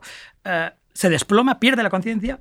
[0.92, 2.40] se desploma, pierde la conciencia,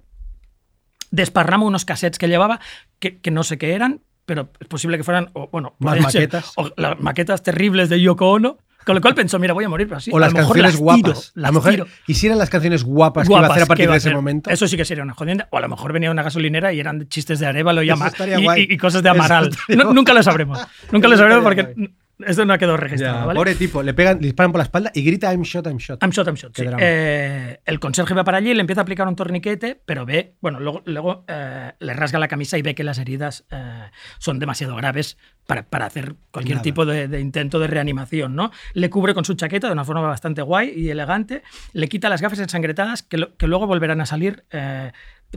[1.11, 2.59] desparrama unos cassettes que llevaba,
[2.99, 6.11] que, que no sé qué eran, pero es posible que fueran, o, bueno, Más podrían
[6.11, 6.53] ser- maquetas.
[6.57, 8.57] o las maquetas terribles de Yoko Ono.
[8.87, 10.09] Con lo cual pensó, mira, voy a morir, pero así.
[10.11, 11.03] o a las lo mejor canciones las guapas.
[11.03, 13.49] tiro, a las lo mejor, tiro ¿Y si eran las canciones guapas, que iba a
[13.51, 14.49] hacer a partir de a ese momento?
[14.49, 15.47] Eso sí que sería una jodienda.
[15.51, 18.73] O a lo mejor venía una gasolinera y eran chistes de Arevalo y, y- y-
[18.73, 19.51] y cosas de Amaral.
[19.67, 20.59] No- nunca lo sabremos.
[20.91, 21.75] Nunca lo sabremos porque
[22.25, 23.19] esto no ha quedado registrado.
[23.19, 23.37] Ya, ¿vale?
[23.37, 26.01] Pobre tipo, le pegan, le disparan por la espalda y grita I'm shot, I'm shot.
[26.03, 26.55] I'm shot, I'm shot.
[26.55, 26.63] Sí.
[26.79, 30.59] Eh, el conserje va para allí, le empieza a aplicar un torniquete, pero ve, bueno,
[30.59, 34.75] luego, luego eh, le rasga la camisa y ve que las heridas eh, son demasiado
[34.75, 36.63] graves para, para hacer cualquier Nada.
[36.63, 38.51] tipo de, de intento de reanimación, ¿no?
[38.73, 42.21] Le cubre con su chaqueta de una forma bastante guay y elegante, le quita las
[42.21, 44.43] gafas ensangretadas que, lo- que luego volverán a salir,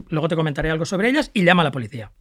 [0.09, 2.11] luego te comentaré algo sobre ellas, y llama a la policía.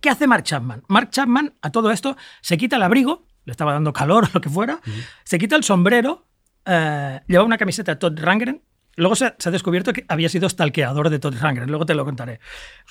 [0.00, 0.82] ¿Qué hace Mark Chapman?
[0.88, 4.40] Mark Chapman, a todo esto, se quita el abrigo, le estaba dando calor o lo
[4.42, 4.78] que fuera,
[5.24, 6.26] se quita el sombrero,
[6.66, 8.62] eh, lleva una camiseta de Todd Rangren.
[8.96, 12.04] Luego se, se ha descubierto que había sido stalkeador de Todd Rangren, luego te lo
[12.04, 12.40] contaré.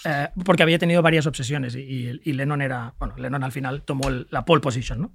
[0.04, 2.96] Eh, porque había tenido varias obsesiones y, y- y Lennon era.
[2.98, 5.12] Bueno, Lennon al final tomó el- la pole position, ¿no?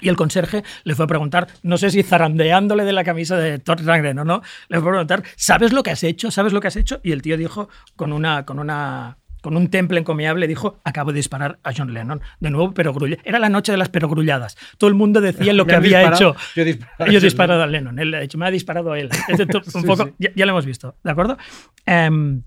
[0.00, 3.58] Y el conserje le fue a preguntar, no sé si zarandeándole de la camisa de
[3.58, 6.30] Todd Rangren o no, le fue a preguntar, ¿sabes lo que has hecho?
[6.30, 7.00] ¿Sabes lo que has hecho?
[7.04, 11.16] Y el tío dijo, con una, con una, con un temple encomiable, dijo, acabo de
[11.16, 12.20] disparar a John Lennon.
[12.40, 13.18] De nuevo, perogrulla.
[13.24, 14.56] Era la noche de las perogrulladas.
[14.78, 16.40] Todo el mundo decía lo que había disparado, hecho.
[16.56, 17.98] yo he disparado a Yo he John disparado a Lennon.
[17.98, 19.08] Él ha dicho, me ha disparado él.
[19.28, 20.12] Es de to- un Sí, poco, sí.
[20.18, 21.38] Ya, ya lo hemos visto, ¿de acuerdo?
[21.86, 22.42] Em,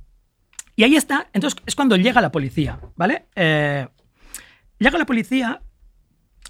[0.75, 1.27] y ahí está.
[1.33, 3.25] Entonces es cuando llega la policía, ¿vale?
[3.35, 3.87] Eh,
[4.79, 5.61] llega la policía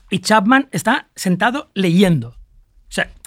[0.10, 2.36] y Chapman está sentado leyendo.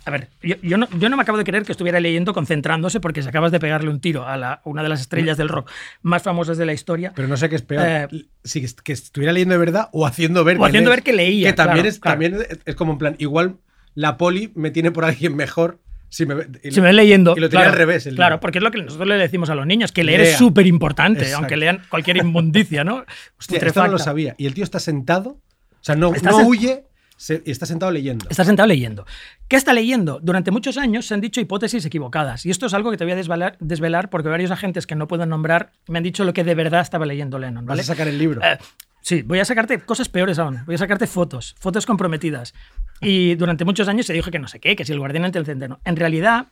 [0.06, 3.00] A ver, yo, yo no, yo no me acabo de creer que estuviera leyendo concentrándose
[3.00, 5.70] porque si acabas de pegarle un tiro a la- una de las estrellas del rock
[6.02, 7.12] más famosas de la historia.
[7.16, 7.86] Pero no sé qué es peor.
[7.86, 8.08] Eh,
[8.44, 10.98] si es- que estuviera leyendo de verdad o haciendo ver O haciendo lees.
[10.98, 12.12] ver que leía, Que también, claro, es, claro.
[12.20, 13.56] también es- es como en plan, igual
[13.94, 15.78] la poli me tiene por alguien mejor
[16.10, 17.34] si me, y Si me leyendo.
[17.36, 18.06] Y lo claro, al revés.
[18.06, 20.28] el claro, porque es lo que nosotros le decimos a los niños, que leer es
[20.28, 20.38] Lea.
[20.38, 23.04] súper importante, aunque lean cualquier inmundicia, ¿no?
[23.38, 24.34] Hostia, esto no lo sabía.
[24.38, 25.40] Y el tío está sentado, o
[25.80, 26.84] sea, no, no huye
[27.24, 28.26] se- está sentado leyendo.
[28.28, 29.06] Está sentado leyendo.
[29.48, 30.20] ¿Qué está leyendo?
[30.22, 32.44] Durante muchos años se han dicho hipótesis equivocadas.
[32.44, 35.08] Y esto es algo que te voy a desvelar, desvelar porque varios agentes que no
[35.08, 37.64] puedo nombrar me han dicho lo que de verdad estaba leyendo Lennon.
[37.64, 37.80] Vas ¿vale?
[37.82, 38.42] a sacar el libro.
[38.42, 38.58] Eh,
[39.00, 40.62] sí, voy a sacarte cosas peores aún.
[40.66, 42.52] Voy a sacarte fotos, fotos comprometidas.
[43.00, 45.38] Y durante muchos años se dijo que no sé qué, que si el guardián ante
[45.38, 45.80] el centeno.
[45.84, 46.48] En realidad,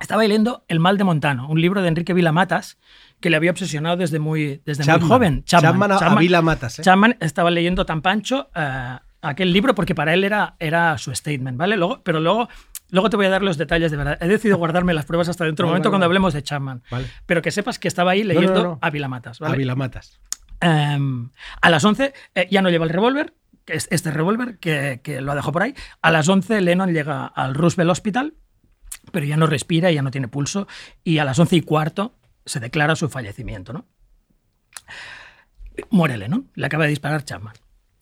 [0.00, 2.76] estaba leyendo El mal de Montano, un libro de Enrique Vilamatas
[3.20, 5.08] que le había obsesionado desde muy, desde muy Chapman.
[5.08, 5.44] joven.
[5.44, 6.82] Chapman a- a Vilamatas, ¿eh?
[6.82, 11.56] Chapman estaba leyendo tan pancho eh, aquel libro porque para él era, era su statement,
[11.56, 11.76] ¿vale?
[11.76, 12.48] Luego, pero luego
[12.90, 14.18] Luego te voy a dar los detalles de verdad.
[14.20, 16.82] He decidido guardarme las pruebas hasta dentro de un momento vale, cuando hablemos de Chapman.
[16.90, 17.10] Vale.
[17.26, 18.78] Pero que sepas que estaba ahí leyendo no, no.
[18.82, 19.40] Ávila Matas.
[19.40, 19.54] ¿vale?
[19.54, 20.20] Ávila Matas.
[20.60, 23.34] Em, a las 11 eh, ya no lleva el revólver,
[23.66, 25.74] este revólver que, que lo dejó por ahí.
[26.02, 28.34] A las 11 Lennon llega al Roosevelt Hospital,
[29.10, 30.68] pero ya no respira, ya no tiene pulso,
[31.02, 32.14] y a las 11 y cuarto
[32.46, 33.72] se declara su fallecimiento.
[33.72, 33.86] ¿no?
[35.90, 37.54] Muere Lennon, le acaba de disparar Chapman.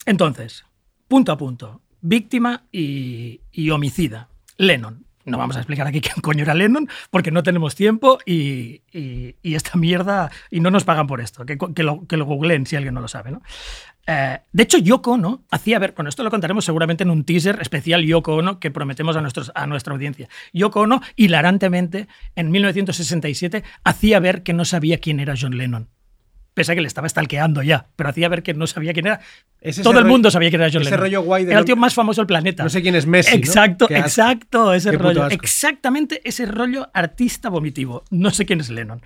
[0.05, 0.65] Entonces,
[1.13, 4.29] punto a punto, víctima y, homicida.
[4.57, 5.05] Lennon.
[5.25, 9.35] No vamos a explicar aquí quién coño era Lennon, porque no tenemos tiempo y, y-
[9.43, 12.95] esta mierda, y no nos pagan por esto, que, lo, que lo googleen si alguien
[12.95, 13.29] no lo sabe.
[13.29, 13.43] ¿no?
[14.07, 17.59] Eh, de hecho, Yoko Ono hacía ver, con esto lo contaremos seguramente en un teaser
[17.61, 19.23] especial Yoko Ono que prometemos a,
[19.53, 20.29] a nuestra audiencia.
[20.51, 25.89] Yoko Ono, hilarantemente, en 1967, hacía ver que no sabía quién era John Lennon.
[26.53, 29.19] Pese a que le estaba stalkeando ya, pero hacía ver que no sabía quién era.
[29.59, 31.05] Es Todo el mundo sabía quién era John ese Lennon.
[31.05, 32.63] rollo guay de era el tío más famoso del planeta.
[32.63, 33.35] No sé quién es Messi.
[33.35, 35.27] Exacto, exacto, ese rollo.
[35.29, 38.03] Exactamente ese rollo artista vomitivo.
[38.11, 39.01] No sé quién es Lennon.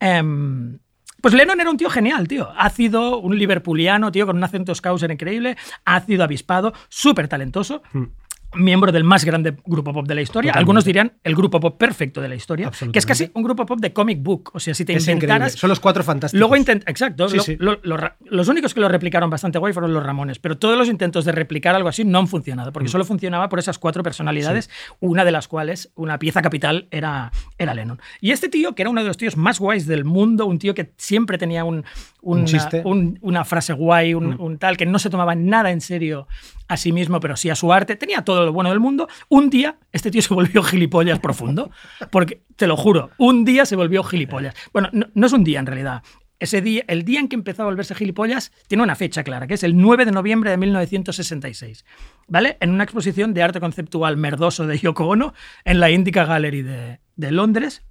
[0.00, 0.78] Em,
[1.20, 2.50] pues Lennon era un tío genial, tío.
[2.56, 7.82] Ácido, un liverpuliano, tío, con un acento scouser increíble, ácido, avispado, súper talentoso.
[7.92, 8.06] Hmm.
[8.54, 10.50] Miembro del más grande grupo pop de la historia.
[10.50, 10.58] Totalmente.
[10.58, 12.70] Algunos dirían el grupo pop perfecto de la historia.
[12.92, 14.50] Que es casi un grupo pop de comic book.
[14.54, 15.26] O sea, si te Es increíble.
[15.26, 15.52] inventaras.
[15.52, 16.38] Son los cuatro fantásticos.
[16.40, 17.28] Luego exacto.
[17.28, 17.56] Sí, lo- sí.
[17.60, 20.76] lo- lo ra- los únicos que lo replicaron bastante guay fueron los Ramones, pero todos
[20.76, 22.72] los intentos de replicar algo así no han funcionado, Mm.
[22.72, 27.30] porque solo funcionaba por esas cuatro personalidades, una de las cuales, una pieza capital, era,
[27.58, 28.00] era Lennon.
[28.20, 30.74] Y este tío, que era uno de los tíos más guays del mundo, un tío
[30.74, 31.84] que siempre tenía un,
[32.22, 32.82] una, chiste.
[32.84, 32.86] Mm.
[32.88, 36.26] un- una frase guay, un, un tal, que no se tomaba nada en serio
[36.68, 39.08] a sí mismo, pero sí a su arte, tenía todo lo bueno del mundo.
[39.28, 41.70] Un día, este tío se volvió gilipollas profundo,
[42.10, 44.54] porque, te lo juro, un día se volvió gilipollas.
[44.72, 46.02] Bueno, no, es un día en realidad.
[46.38, 49.54] Ese día, el día en que empezó a volverse gilipollas, tiene una fecha clara, que
[49.54, 51.84] es el 9 de noviembre de 1966,
[52.28, 52.56] ¿vale?
[52.60, 57.30] En una exposición de arte conceptual merdoso de Yoko Ono en la Indica Gallery de
[57.30, 57.84] Londres.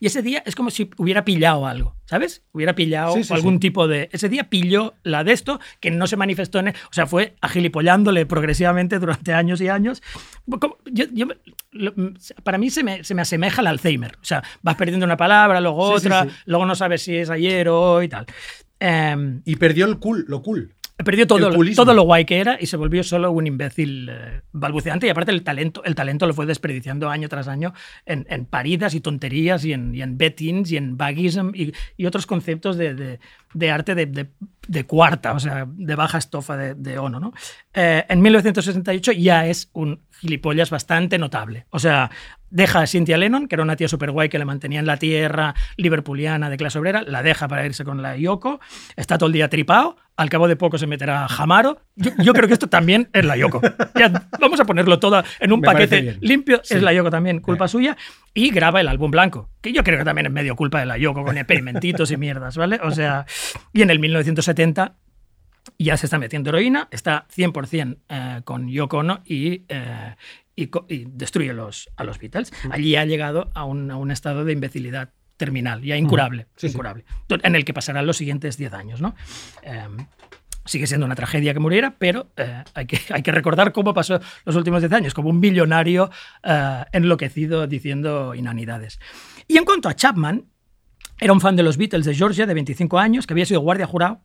[0.00, 2.42] Y ese día es como si hubiera pillado algo, ¿sabes?
[2.52, 3.60] Hubiera pillado Sí, sí, algún sí.
[3.60, 4.08] tipo de...
[4.12, 6.68] Ese día pilló la de esto, que no se manifestó en...
[6.68, 10.02] O sea, fue agilipollándole progresivamente durante años y años.
[10.90, 11.26] Yo- yo-
[12.44, 14.16] para mí se me, se me asemeja al Alzheimer.
[14.20, 17.80] O sea, vas perdiendo una palabra, luego otra, luego no sabes si es ayer o
[17.94, 18.26] hoy y tal.
[18.80, 20.74] Em, Y perdió el cool, lo cool.
[21.04, 21.38] Perdió todo,
[21.76, 25.06] todo lo guay que era y se volvió solo un imbécil eh, balbuceante.
[25.06, 27.72] Y aparte el talento, el talento lo fue desperdiciando año tras año
[28.06, 32.06] en, en paridas y tonterías y en, y en bettings y en baggism y, y
[32.06, 33.20] otros conceptos de, de-
[33.54, 34.28] de arte de, de-
[34.68, 37.20] de cuarta, o sea, de baja estofa de, de Ono.
[37.20, 37.32] ¿no?
[37.74, 41.66] Eh, en 1968 ya es un gilipollas bastante notable.
[41.70, 42.10] O sea,
[42.48, 44.98] deja a Cynthia Lennon, que era una tía súper guay que le mantenía en la
[44.98, 48.60] tierra, liverpuliana, de clase obrera, la deja para irse con la Yoko,
[48.94, 51.80] está todo el día tripado, al cabo de poco se meterá Jamaro.
[51.96, 53.60] Yo, yo creo que esto también es la Yoko.
[53.98, 56.74] Ya, vamos a ponerlo todo en un Me paquete limpio, Sí.
[56.74, 57.96] es la Yoko también, culpa suya,
[58.34, 60.98] y graba el álbum blanco, que yo creo que también es medio culpa de la
[60.98, 62.78] Yoko, con experimentitos y mierdas, ¿vale?
[62.82, 63.24] O sea,
[63.72, 64.51] y en el 1970
[65.78, 70.14] ya se está metiendo heroína, está 100% eh, con Yoko Ono y, eh,
[70.56, 70.68] y,
[71.06, 72.52] destruye los, a los Beatles.
[72.70, 76.74] Allí ha llegado a un, a un estado de imbecilidad terminal, ya incurable, Sí, sí.
[76.74, 79.00] incurable en el que pasarán los siguientes 10 años.
[79.00, 79.14] ¿no?
[79.62, 79.88] Eh,
[80.64, 84.20] sigue siendo una tragedia que muriera, pero eh, hay, que, hay que recordar cómo pasó
[84.44, 86.10] los últimos 10 años, como un millonario
[86.42, 89.00] eh, enloquecido diciendo inanidades.
[89.48, 90.44] Y en cuanto a Chapman,
[91.22, 93.86] era un fan de los Beatles de Georgia, de 25 años, que había sido guardia
[93.86, 94.20] jurado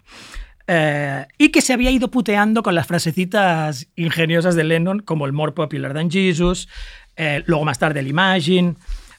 [0.68, 5.32] eh, y que se había ido puteando con las frasecitas ingeniosas de Lennon, como el
[5.34, 6.68] More Popular Than Jesus,
[7.16, 8.76] eh, luego más tarde el Imagine,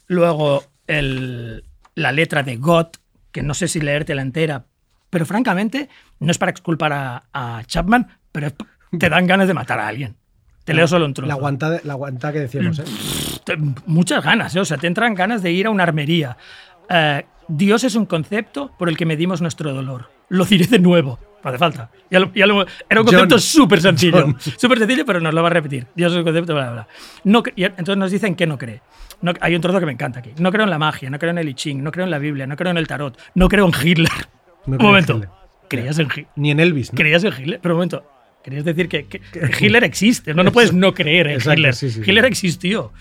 [0.06, 1.64] luego el-
[1.94, 2.88] la letra de God,
[3.32, 4.66] que no sé si leerte la entera,
[5.10, 5.88] pero francamente
[6.20, 8.52] no es para exculpar a, a Chapman, pero
[8.98, 10.16] te dan ganas de matar a alguien.
[10.64, 11.28] Te leo solo un trozo.
[11.28, 12.84] La aguantada, la aguantada que decíamos, ¿eh?
[13.86, 14.60] Muchas ganas, ¿eh?
[14.60, 16.36] o sea, te entran ganas de ir a una armería.
[16.90, 20.10] Eh, Dios es un concepto por el que medimos nuestro dolor.
[20.28, 21.18] Lo diré de nuevo.
[21.42, 21.90] No hace falta.
[22.10, 24.34] Ya lo- ya lo- era un concepto súper sencillo.
[24.56, 25.86] Súper sencillo, pero nos lo va a repetir.
[25.94, 26.88] Dios es un concepto, bla, bla.
[27.24, 28.80] No, y entonces nos dicen que no cree.
[29.22, 30.30] No- hay un trozo que me encanta aquí.
[30.38, 32.18] No creo en la magia, no creo en el I Ching, no creo en la
[32.18, 34.10] Biblia, no creo en el tarot, no creo en Hitler.
[34.66, 35.14] No un creo en momento.
[35.14, 35.28] Hitler.
[35.68, 36.26] ¿Creías en Hitler?
[36.36, 36.96] Ni en Elvis, ¿no?
[36.96, 37.60] ¿Creías en Hitler?
[37.62, 38.04] Pero un momento.
[38.42, 39.06] Querías decir que,
[39.60, 40.34] Hitler existe.
[40.34, 41.74] No, no puedes no creer en Exacto, Hitler.
[41.74, 42.10] sí, sí, sí.
[42.10, 42.92] Hitler existió.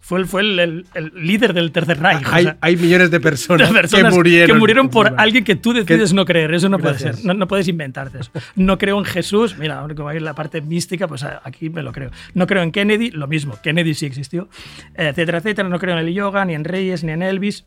[0.00, 2.26] Fue, el, fue el, el- el líder del Tercer Reich.
[2.26, 4.54] o Hay, sea, hay millones de de personas, personas que murieron.
[4.56, 6.54] que murieron por alguien que tú decides no creer.
[6.54, 7.16] Eso no puede Gracias.
[7.16, 7.26] ser.
[7.26, 8.30] No, no puedes inventarte eso.
[8.56, 9.56] No creo en Jesús.
[9.58, 12.10] Mira, como hay la parte mística, pues aquí me lo creo.
[12.32, 13.58] No creo en Kennedy, lo mismo.
[13.62, 14.48] Kennedy sí existió.
[14.94, 15.68] Etcétera, etcétera.
[15.68, 17.66] No creo en el yoga, ni en Reyes, ni en Elvis.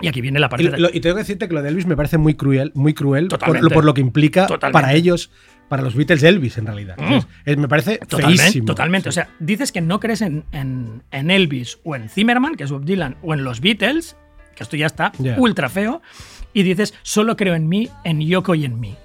[0.00, 1.68] Y aquí viene la Y, parte de- lo- y tengo que decirte que lo de
[1.68, 3.74] Elvis me parece muy cruel, muy cruel por, Totalmente.
[3.74, 4.72] por lo que implica Totalmente.
[4.72, 5.30] para ellos,
[5.68, 6.96] para los Beatles Elvis en realidad.
[6.98, 7.18] Mm.
[7.44, 8.66] Es- me parece Totalmente, feísimo.
[8.66, 9.08] totalmente.
[9.08, 12.70] O sea, dices que no crees en, en- en Elvis o en Zimmerman, que es
[12.70, 14.16] Bob Dylan, o en los Beatles,
[14.56, 16.02] que esto ya está ultra feo,
[16.52, 18.96] y dices, solo creo en mí, en Yoko y en mí.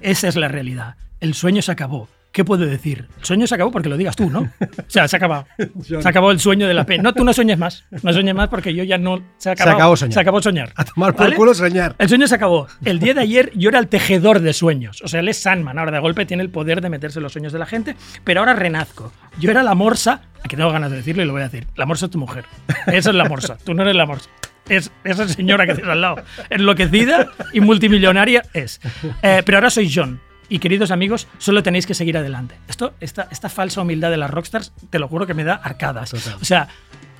[0.00, 0.96] Esa es la realidad.
[1.20, 2.08] El sueño se acabó.
[2.36, 3.08] ¿Qué puedo decir?
[3.18, 4.40] El sueño se acabó porque lo digas tú, ¿no?
[4.40, 4.50] O
[4.88, 5.46] sea, se ha acabado.
[6.02, 7.02] Se acabó el sueño de la pena.
[7.02, 7.86] No, tú no sueñes más.
[8.02, 9.22] No sueñes más porque yo ya no.
[9.38, 10.12] Se, acabado, acabó soñar.
[10.12, 10.70] Se acabó soñar.
[10.76, 11.36] A tomar por ¿Vale?
[11.36, 11.94] culo soñar.
[11.98, 12.66] El sueño se acabó.
[12.84, 15.00] El día de ayer yo era el tejedor de sueños.
[15.02, 15.78] O sea, él es Sandman.
[15.78, 17.96] Ahora de golpe tiene el poder de meterse en los sueños de la gente.
[18.22, 19.10] Pero ahora renazco.
[19.40, 20.20] Yo era la morsa.
[20.44, 21.66] Aquí tengo ganas de decirlo y lo voy a decir.
[21.74, 22.44] La morsa es tu mujer.
[22.86, 23.56] Esa es la morsa.
[23.64, 24.28] Tú no eres la morsa.
[24.68, 26.16] Es esa señora que tienes al lado.
[26.50, 28.78] Enloquecida y multimillonaria es.
[29.22, 30.20] Eh, pero ahora soy John.
[30.48, 32.54] Y queridos amigos, solo tenéis que seguir adelante.
[32.68, 36.14] Esto, esta, esta falsa humildad de las rockstars, te lo juro que me da arcadas.
[36.14, 36.68] O sea,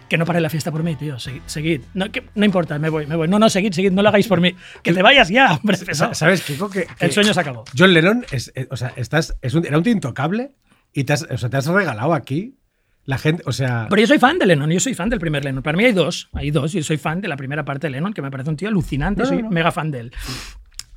[0.09, 1.19] que no pare la fiesta por mí, tío.
[1.19, 1.43] Seguid.
[1.47, 1.81] seguid.
[1.95, 3.27] No, que- no importa, me voy, me voy.
[3.27, 3.91] No, no, seguid, seguid.
[3.91, 4.55] No lo hagáis por mí.
[4.83, 5.77] Que te vayas ya, hombre.
[5.79, 6.15] pesado.
[6.15, 6.71] ¿Sabes, Kiko?
[6.71, 7.65] Que, que El sueño se acabó.
[7.77, 10.53] John Lennon es, es- o sea, estás, es un, era un tío intocable
[10.93, 12.57] y te has, o sea, te has regalado aquí
[13.05, 15.45] la gente, o sea, Pero yo soy fan de Lennon, yo soy fan del primer
[15.45, 15.63] Lennon.
[15.63, 16.73] Para mí hay dos, hay dos.
[16.73, 19.23] Yo soy fan de la primera parte de Lennon, que me parece un tío alucinante,
[19.23, 19.51] No, soy no.
[19.51, 20.13] mega fan de él.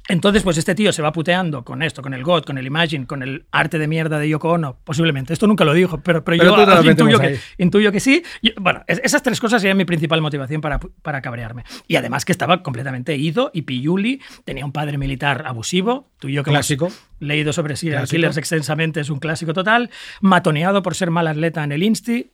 [0.09, 3.05] Entonces, pues este tío se va puteando con esto, con el God, con el Imagine,
[3.07, 5.31] con el arte de mierda de Yoko Ono, posiblemente.
[5.31, 8.23] Esto nunca lo dijo, pero, pero, Pero yo intuyo, que, intuyo que sí.
[8.59, 11.63] Bueno, es- esas tres cosas serían mi principal motivación para, para cabrearme.
[11.87, 16.33] Y además que estaba completamente ido y piyuli, tenía un padre militar abusivo, tú y
[16.33, 16.91] yo que hemos Clásico.
[17.19, 18.15] leído sobre serial Clásico.
[18.17, 19.89] killers extensamente, es un clásico total,
[20.21, 22.31] matoneado por ser mal atleta en el Insti,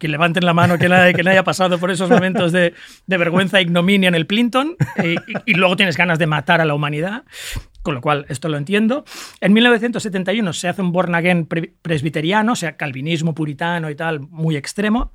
[0.00, 2.74] que levanten la mano que que haya pasado por esos momentos de,
[3.06, 5.14] vergüenza e ignominia en el Plinton y,
[5.52, 7.24] y luego tienes ganas de matar a la humanidad,
[7.82, 9.04] con lo cual esto lo entiendo.
[9.40, 14.20] En 1971 se hace un born again pre- presbiteriano, o sea, calvinismo puritano y tal,
[14.20, 15.12] muy extremo.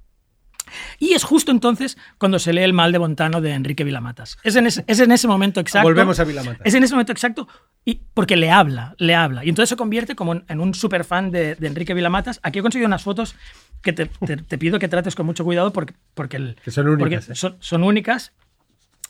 [0.99, 4.37] Y es justo entonces cuando se lee el mal de Montano de Enrique Vilamatas.
[4.43, 5.87] Es en ese, es en ese momento exacto.
[5.87, 6.61] Volvemos a Vilamatas.
[6.65, 7.47] Es en ese momento exacto
[7.85, 9.45] y porque le habla, le habla.
[9.45, 12.39] Y entonces se convierte como en, en un super fan de, de Enrique Vilamatas.
[12.43, 13.35] Aquí he conseguido unas fotos
[13.81, 16.87] que te, te- te pido que trates con mucho cuidado porque, porque, el- Que son
[16.87, 17.35] únicas, porque ¿eh?
[17.35, 18.31] son, son únicas,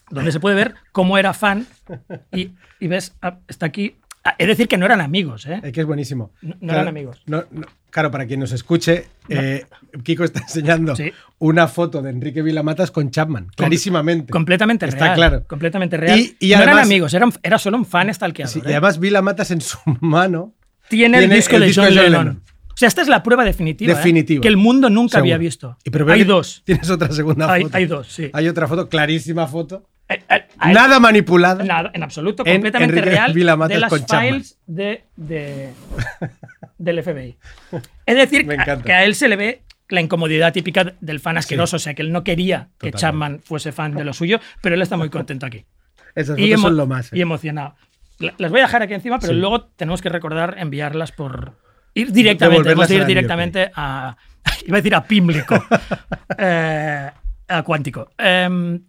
[0.10, 1.66] donde se puede ver cómo era fan.
[2.32, 3.96] Y, y ves, ah, está aquí.
[4.24, 5.62] Ah, Es decir, que no eran amigos, ¿eh?
[5.64, 6.32] es que es buenísimo.
[6.42, 7.22] No- no eran amigos.
[7.26, 9.64] no- no- claro, para quien nos escuche, eh,
[10.04, 11.14] Kiko está enseñando Sí.
[11.40, 14.32] una foto de Enrique Vilamatas con Chapman, clarísimamente.
[14.34, 15.16] Completamente Está real.
[15.16, 15.44] claro.
[15.48, 16.20] Completamente real.
[16.20, 18.52] Y- y no eran amigos, eran, era solo un fan stalkeador.
[18.52, 18.64] Sí, ¿eh?
[18.66, 20.54] y además Vilamatas en su mano
[20.90, 22.26] tiene, el disco, el de, disco John de John Lennon.
[22.28, 22.42] Lennon.
[22.74, 23.94] O sea, esta es la prueba definitiva.
[23.94, 23.96] ¿eh?
[23.96, 24.42] definitiva.
[24.42, 25.24] Que el mundo nunca Seguro.
[25.24, 25.78] había visto.
[25.86, 26.64] Y pero hay dos.
[26.66, 27.78] Tienes otra segunda Hay- foto.
[27.78, 28.30] hay dos, sí.
[28.34, 29.88] Hay otra foto, clarísima foto.
[30.10, 31.64] Eh, eh, eh, Nada manipulada.
[31.64, 34.28] Nada, en absoluto, En completamente Enrique real Vilamatas de las con Chapman.
[34.28, 35.70] files de, de-
[36.78, 37.38] del FBI.
[38.06, 38.48] Es decir,
[38.86, 42.02] que a él se le ve la incomodidad típica del fan asqueroso, o sea, que
[42.02, 42.98] él no quería que Totalmente.
[43.00, 45.66] Chapman fuese fan de lo suyo, pero él está muy contento aquí.
[46.16, 47.12] Esas Y, fotos emo- son lo más.
[47.14, 47.18] ¿eh?
[47.18, 47.76] y emocionado.
[48.20, 49.40] La- Las voy a dejar aquí encima, pero Sí.
[49.40, 51.54] luego tenemos que recordar enviarlas por...
[51.94, 54.18] Ir directamente, ir a la directamente a...
[54.66, 55.56] Iba a decir a Pímblico.
[56.38, 57.12] Eh,
[57.48, 58.10] a Cuántico.
[58.18, 58.82] Em,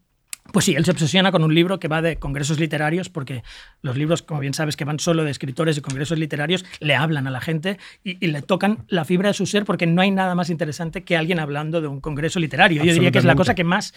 [0.57, 3.43] pues sí, él se obsesiona con un libro que va de congresos literarios, porque
[3.83, 7.27] los libros, como bien sabes, que van solo de escritores y congresos literarios, le hablan
[7.27, 10.11] a la gente y, y le tocan la fibra de su ser, porque no hay
[10.11, 12.83] nada más interesante que alguien hablando de un congreso literario.
[12.83, 13.93] Yo diría que es la cosa que más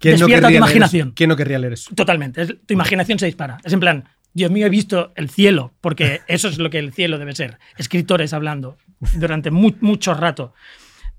[0.00, 1.08] ¿Quién no despierta tu leer imaginación.
[1.10, 1.14] eso?
[1.14, 1.94] ¿Quién no querría leer eso?
[1.94, 2.42] Totalmente.
[2.42, 3.58] es- tu imaginación se dispara.
[3.62, 6.92] Es en plan, Dios mío, he visto el cielo, porque eso es lo que el
[6.92, 7.58] cielo debe ser.
[7.78, 8.76] Escritores hablando
[9.14, 10.52] durante mu- mucho rato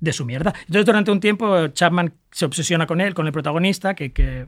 [0.01, 0.53] de su mierda.
[0.59, 4.47] Entonces, durante un tiempo, Chapman se obsesiona con él, con el protagonista, que, que,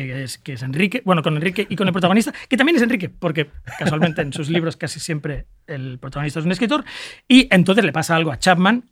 [0.00, 1.02] que es, que es Enrique.
[1.04, 4.48] Bueno, con Enrique y con el protagonista, que también es Enrique, porque casualmente en sus
[4.48, 6.82] libros casi siempre el protagonista es un escritor.
[7.28, 8.84] Y entonces le pasa algo a Chapman,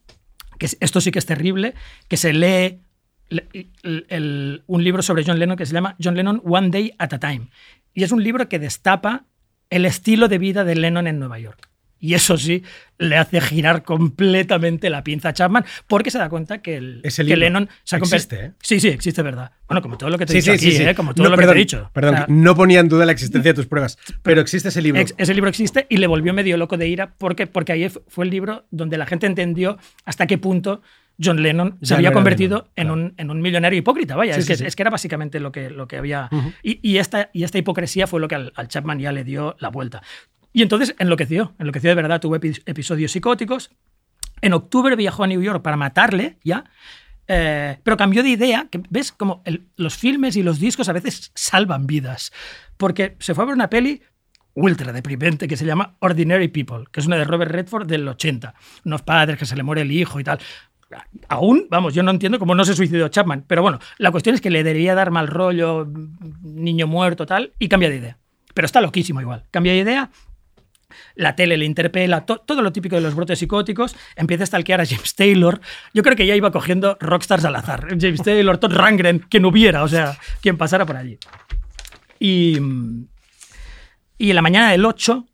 [0.59, 1.73] que es- esto sí que es terrible,
[2.07, 2.81] que se lee
[4.67, 7.49] un libro sobre John Lennon que se llama John Lennon One Day at a Time.
[7.95, 9.25] Y es un libro que destapa
[9.71, 11.70] el estilo de vida de Lennon en Nueva York.
[12.01, 12.63] Y eso sí,
[12.99, 17.25] le hace girar completamente la pinza a Chapman, porque se da cuenta que, el, Ese
[17.25, 18.53] que Lennon se ha existe, ¿eh?
[18.63, 19.53] Sí, sí, existe, ¿verdad?
[19.69, 20.83] Bueno, como todo lo que te he Sí, dicho sí, aquí, sí.
[20.83, 20.95] ¿eh?
[20.95, 21.91] como todo No, lo perdón, que te he dicho.
[21.93, 24.81] Perdón, O sea, no ponía en duda la existencia de tus pruebas, pero existe ese
[24.83, 25.01] libro.
[25.01, 28.03] Ex- ese libro existe y le volvió medio loco de ira porque, porque ahí fu-
[28.09, 30.83] fue el libro donde la gente entendió hasta qué punto
[31.23, 32.95] John Lennon se había convertido Lennon, en, claro.
[32.95, 34.17] un, en un millonario hipócrita.
[34.17, 34.65] Vaya, Sí, es, sí, que, sí.
[34.67, 36.31] es que era básicamente lo que, lo que había.
[36.63, 39.55] y, y esta, y esta hipocresía fue lo que al, al Chapman ya le dio
[39.61, 40.03] la vuelta.
[40.53, 43.71] Y entonces enloqueció, enloqueció de verdad, tuvo epi- episodios psicóticos.
[44.41, 46.65] En octubre viajó a New York para matarle, ya.
[47.29, 49.43] eh, pero cambió de idea, que ves como
[49.77, 52.33] los filmes y los discos a veces salvan vidas.
[52.77, 54.03] Porque se fue a ver una peli
[54.55, 58.55] ultra deprimente que se llama Ordinary People, que es una de Robert Redford del 80.
[58.85, 60.41] Unos padres que se le muere el hijo y tal.
[61.29, 63.45] Aún, vamos, yo no entiendo cómo no se suicidó Chapman.
[63.47, 65.87] Pero bueno, la cuestión es que le debería dar mal rollo,
[66.43, 68.19] niño muerto, tal, y cambia de idea.
[68.55, 69.45] Pero está loquísimo igual.
[69.53, 70.11] Cambia de idea,
[71.15, 74.81] la tele le interpela, to- todo lo típico de los brotes psicóticos, empieza a stalkear
[74.81, 75.61] a James Taylor.
[75.95, 77.87] Yo creo que ya iba cogiendo rockstars al azar.
[78.01, 81.19] James Taylor, Todd Rangren, quien hubiera, o sea, quien pasara por allí.
[82.19, 82.59] Y,
[84.19, 85.27] y en la mañana del 8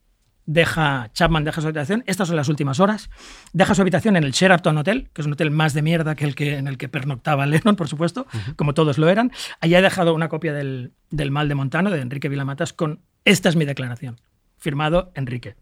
[0.49, 3.11] deja Chapman deja su habitación, estas son las últimas horas,
[3.53, 6.25] deja su habitación en el Sheraton Hotel, que es un hotel más de mierda que
[6.25, 9.33] el que en el que pernoctaba Lennon, por supuesto, como todos lo eran.
[9.61, 13.49] Allí ha dejado una copia del, del Mal de Montano de Enrique Vilamatas con esta
[13.49, 14.21] es mi declaración,
[14.67, 15.55] firmado Enrique.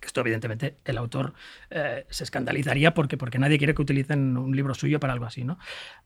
[0.00, 1.34] Que esto, evidentemente, el autor
[1.68, 5.44] eh, se escandalizaría porque, porque nadie quiere que utilicen un libro suyo para algo así,
[5.44, 5.58] ¿no?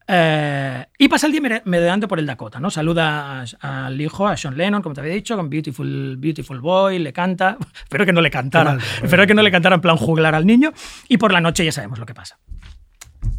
[0.09, 2.69] Eh, y pasa el día merodeando por el Dakota, ¿no?
[2.69, 7.13] Saluda al hijo, a Sean Lennon, como te había dicho, con Beautiful, Beautiful Boy, le
[7.13, 7.57] canta.
[7.83, 8.71] Espero que no le cantara.
[8.71, 10.73] Qué mal, Espero que no le cantara en plan juglar al niño.
[11.07, 12.39] Y por la noche ya sabemos lo que pasa.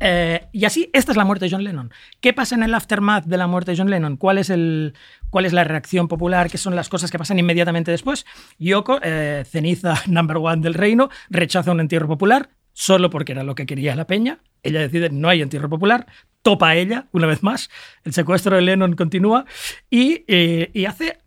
[0.05, 1.93] Eh, y así, esta es la muerte de John Lennon.
[2.21, 4.17] ¿Qué pasa en el aftermath de la muerte de John Lennon?
[4.17, 4.95] ¿Cuál es, el,
[5.31, 6.51] cuál es la reacción popular?
[6.51, 8.27] ¿Qué son las cosas que pasan inmediatamente después?
[8.59, 13.55] Yoko, eh, ceniza number one del reino, rechaza un entierro popular solo porque era lo
[13.55, 14.41] que quería la peña.
[14.65, 16.07] Ella decide no hay entierro popular,
[16.43, 17.71] topa a ella una vez más.
[18.03, 19.45] El secuestro de Lennon continúa
[19.89, 21.19] y, eh, y hace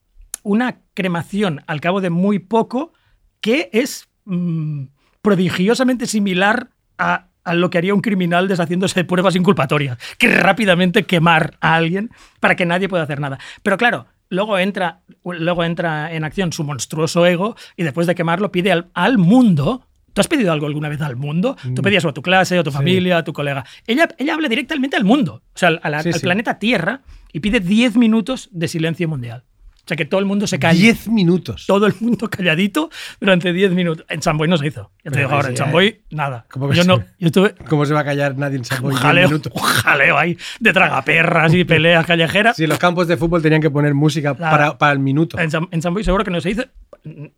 [0.44, 2.92] una cremación al cabo de muy poco
[3.40, 4.86] que es mm,
[5.22, 11.04] prodigiosamente similar a, a lo que haría un criminal deshaciéndose de pruebas inculpatorias, que rápidamente
[11.04, 13.38] quemar a alguien para que nadie pueda hacer nada.
[13.64, 18.52] Pero claro, luego entra, luego entra en acción su monstruoso ego y después de quemarlo
[18.52, 19.86] pide al, al mundo.
[20.14, 21.58] ¿Tú has pedido algo alguna vez al mundo?
[21.76, 23.66] Tú pedías o a tu clase, o a tu familia, a tu colega.
[23.86, 26.22] Ella, ella habla directamente al mundo, o sea, al, a la- Sí, al sí.
[26.22, 27.02] planeta Tierra,
[27.34, 29.44] y pide 10 minutos de silencio mundial.
[29.86, 30.80] O sea, que todo el mundo se calle.
[30.82, 31.66] 10 minutos.
[31.68, 34.04] Todo el mundo calladito durante 10 minutos.
[34.10, 34.90] En Samboy no se hizo.
[35.04, 35.58] Ya te digo ahora, sí, en eh.
[35.58, 36.46] Samboy, nada.
[36.50, 36.88] ¿Cómo Yo sí?
[36.88, 36.98] no.
[37.20, 37.54] Yo estuve.
[37.70, 39.54] ¿Cómo se va a callar nadie en Un Samboy 10 jaleo, minutos?
[39.56, 42.56] un jaleo ahí de tragaperras y peleas callejeras.
[42.58, 44.58] Si en los campos de fútbol tenían que poner música Claro.
[44.58, 45.38] para, para el minuto.
[45.40, 46.64] En, en Samboy seguro que no se hizo.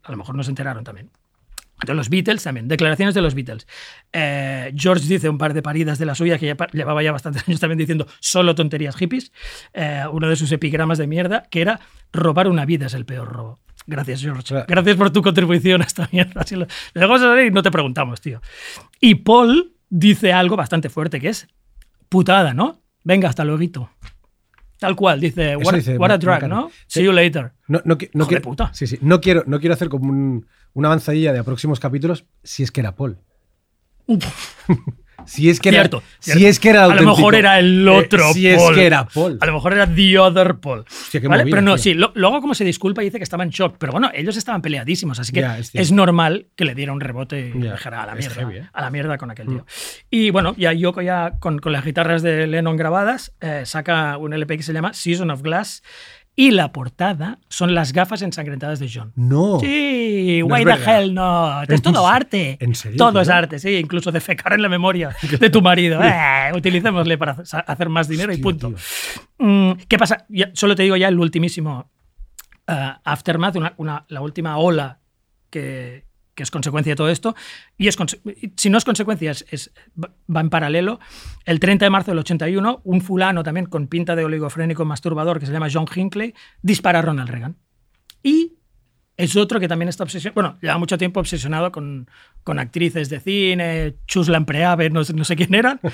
[0.04, 1.10] A lo mejor no se enteraron también.
[1.86, 3.68] De los Beatles también, declaraciones de los Beatles.
[4.12, 7.44] Eh, George dice un par de paridas de la suya que ya llevaba ya bastantes
[7.48, 9.32] años también diciendo solo tonterías hippies.
[9.74, 11.80] Eh, uno de sus epigramas de mierda que era
[12.12, 13.60] robar una vida es el peor robo.
[13.86, 14.54] Gracias, George.
[14.68, 16.44] Gracias por tu contribución a esta mierda.
[16.44, 18.42] Si lo, lo dejamos así y no te preguntamos, tío.
[19.00, 21.48] Y Paul dice algo bastante fuerte que es
[22.10, 22.82] putada, ¿no?
[23.04, 23.90] Venga, hasta luego.
[24.80, 26.48] Tal cual, dice, what, dice what a drag.
[26.48, 26.70] ¿no?
[26.88, 27.00] Sí.
[27.00, 27.54] See you later.
[27.68, 28.72] No, no, no puta.
[28.74, 28.98] Sí, sí.
[29.02, 30.48] No quiero, no quiero hacer como un-
[30.80, 33.18] una avanzadilla de próximos capítulos si es que era Paul.
[35.26, 37.92] Si es que era, Cierto, si es que era A lo mejor era el Eh,
[37.92, 38.76] otro si es Paul.
[38.76, 39.38] que era Paul.
[39.42, 40.86] A lo mejor era the other Paul.
[40.90, 41.44] Hostia, qué ¿Vale?
[41.44, 41.84] movida, pero no, tío.
[41.84, 41.94] sí.
[41.96, 43.76] lo- luego, como se disculpa, dice que estaba en shock.
[43.78, 47.40] Pero bueno, ellos estaban peleadísimos, así que es es, normal que le diera un rebote
[47.50, 48.36] y dijera a la es mierda.
[48.36, 48.70] heavy, ¿eh?
[48.72, 49.66] A la mierda con aquel tío.
[50.10, 54.32] Y bueno, ya Yoko, ya con, con las guitarras de Lennon grabadas, eh, saca un
[54.34, 55.84] LP que se llama Season of Glass.
[56.40, 59.12] Y la portada son las gafas ensangrentadas de John.
[59.16, 59.60] No.
[59.60, 61.64] Sí, No why the hell not?
[61.68, 62.58] Es ¿En todo arte.
[62.62, 63.76] en serio, Todo es arte, sí.
[63.76, 66.00] Incluso defecar en la memoria de tu marido.
[66.04, 67.32] Eh, utilicémosle para
[67.66, 68.72] hacer más dinero y punto.
[69.40, 70.26] Mm, ¿Qué pasa?
[70.30, 71.90] Ya- solo te digo ya el ultimísimo
[72.68, 75.00] eh, aftermath, una, una- la última ola
[75.50, 76.06] que,
[76.38, 77.36] que es consecuencia de todo esto.
[77.80, 77.98] Y es
[78.56, 81.00] si no es consecuencia, es, es- va en paralelo.
[81.46, 85.48] El 30 de marzo del 81, un fulano también con pinta de oligofrénico masturbador que
[85.48, 87.58] se llama John Hinckley dispara a Ronald Reagan.
[88.22, 88.54] Y
[89.18, 92.08] es otro que también está obsesionado, bueno, lleva mucho tiempo obsesionado con,
[92.44, 95.80] con actrices de cine, Chuslan Preave, no, no sé quién eran.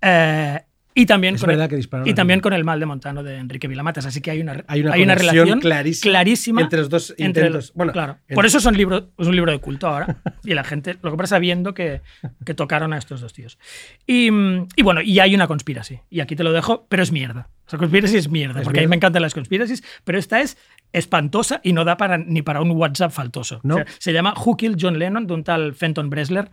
[0.00, 0.60] Eh,
[0.94, 3.22] y también, Es con verdad el, que dispararon y también con el mal de Montano
[3.22, 4.04] de Enrique Vilamatas.
[4.06, 7.26] Así que hay una, Hay una una conexión relación clarísima clarísima entre los dos entre
[7.42, 7.52] intentos.
[7.54, 8.18] los- Bueno, claro.
[8.26, 10.16] en- Por eso es un libro, es un libro de culto ahora.
[10.44, 12.00] Y la gente lo que pasa viendo que,
[12.44, 13.58] que tocaron a estos dos tíos.
[14.06, 14.28] Y,
[14.76, 16.00] y bueno, y hay una conspiracy.
[16.10, 17.48] Y aquí te lo dejo, pero es mierda.
[17.66, 18.90] O sea, conspiracy es mierda, Es porque a mí mierda.
[18.90, 20.56] me encantan las conspiracies, pero esta es
[20.92, 23.60] espantosa y no da para, ni para un WhatsApp faltoso.
[23.62, 23.74] ¿No?
[23.74, 26.50] O sea, se llama Who Killed John Lennon, de un tal Fenton Bresler.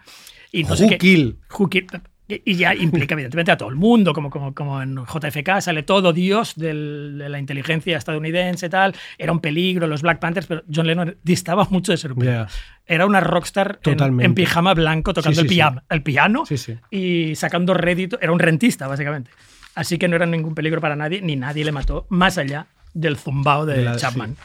[0.51, 1.39] Y no sé Who qué- Kill.
[1.57, 1.87] Who Kill-
[2.27, 6.11] y ya implica, evidentemente, a todo el mundo, como, como, como en JFK sale todo
[6.11, 8.95] Dios del- de la inteligencia estadounidense, tal.
[9.17, 12.45] Era un peligro, los Black Panthers, pero John Lennon distaba mucho de ser un peligro.
[12.47, 12.49] Ya.
[12.87, 16.57] Era una rockstar en, en pijama blanco tocando Sí, el, sí, piano, el piano Sí,
[16.57, 16.75] sí.
[16.91, 18.17] y sacando rédito.
[18.21, 19.29] Era un rentista, básicamente.
[19.75, 23.17] Así que no era ningún peligro para nadie, ni nadie le mató, más allá del
[23.17, 24.35] zumbao de la- Chapman.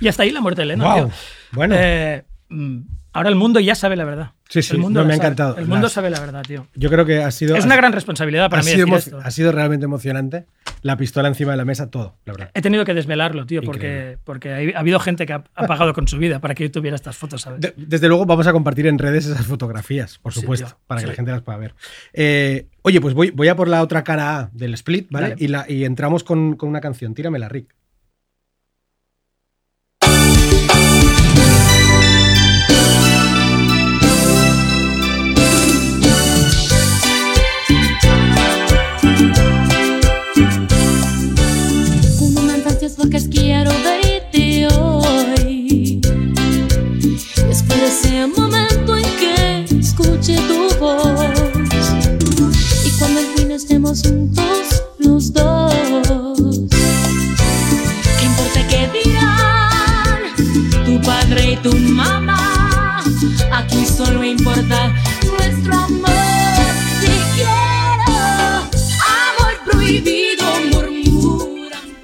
[0.00, 0.94] Y hasta ahí la muerte de Lennon.
[0.94, 1.10] Tío.
[1.52, 1.74] Bueno.
[1.78, 2.78] Eh, mm,
[3.14, 4.32] ahora el mundo ya sabe la verdad.
[4.50, 5.26] Sí, sí, el mundo no, me ha sabe.
[5.26, 5.56] encantado.
[5.56, 6.66] El mundo Las- sabe la verdad, tío.
[6.74, 7.56] Yo creo que ha sido.
[7.56, 9.18] Es una gran responsabilidad para ha mí sido, decir emo- esto.
[9.26, 10.44] ha sido realmente emocionante.
[10.82, 12.50] la pistola encima de la mesa, todo, la verdad.
[12.52, 14.18] He tenido que desvelarlo, tío, Increíble.
[14.22, 16.64] porque, porque ha ha habido gente que ha, ha pagado con su vida para que
[16.64, 17.62] yo tuviera estas fotos, ¿sabes?
[17.62, 21.14] De- desde luego vamos a compartir en redes esas fotografías, por supuesto, para que la
[21.14, 21.74] gente las pueda ver.
[22.12, 25.34] Eh, oye, pues voy, voy a por la otra cara A del split, ¿vale?
[25.38, 27.14] Y, la, y entramos con, con una canción.
[27.14, 27.74] Tíramela, Rick.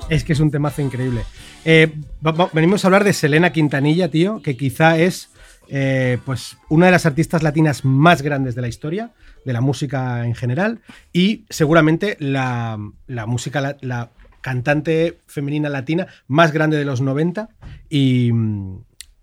[0.09, 1.23] Es que es un temazo increíble.
[1.65, 1.93] Eh,
[2.53, 5.31] venimos a hablar de Selena Quintanilla, tío, que quizá es
[5.69, 9.11] eh, pues una de las artistas latinas más grandes de la historia,
[9.45, 10.81] de la música en general,
[11.13, 14.11] y seguramente la, la música, la, la
[14.41, 17.49] cantante femenina latina más grande de los 90
[17.89, 18.33] y,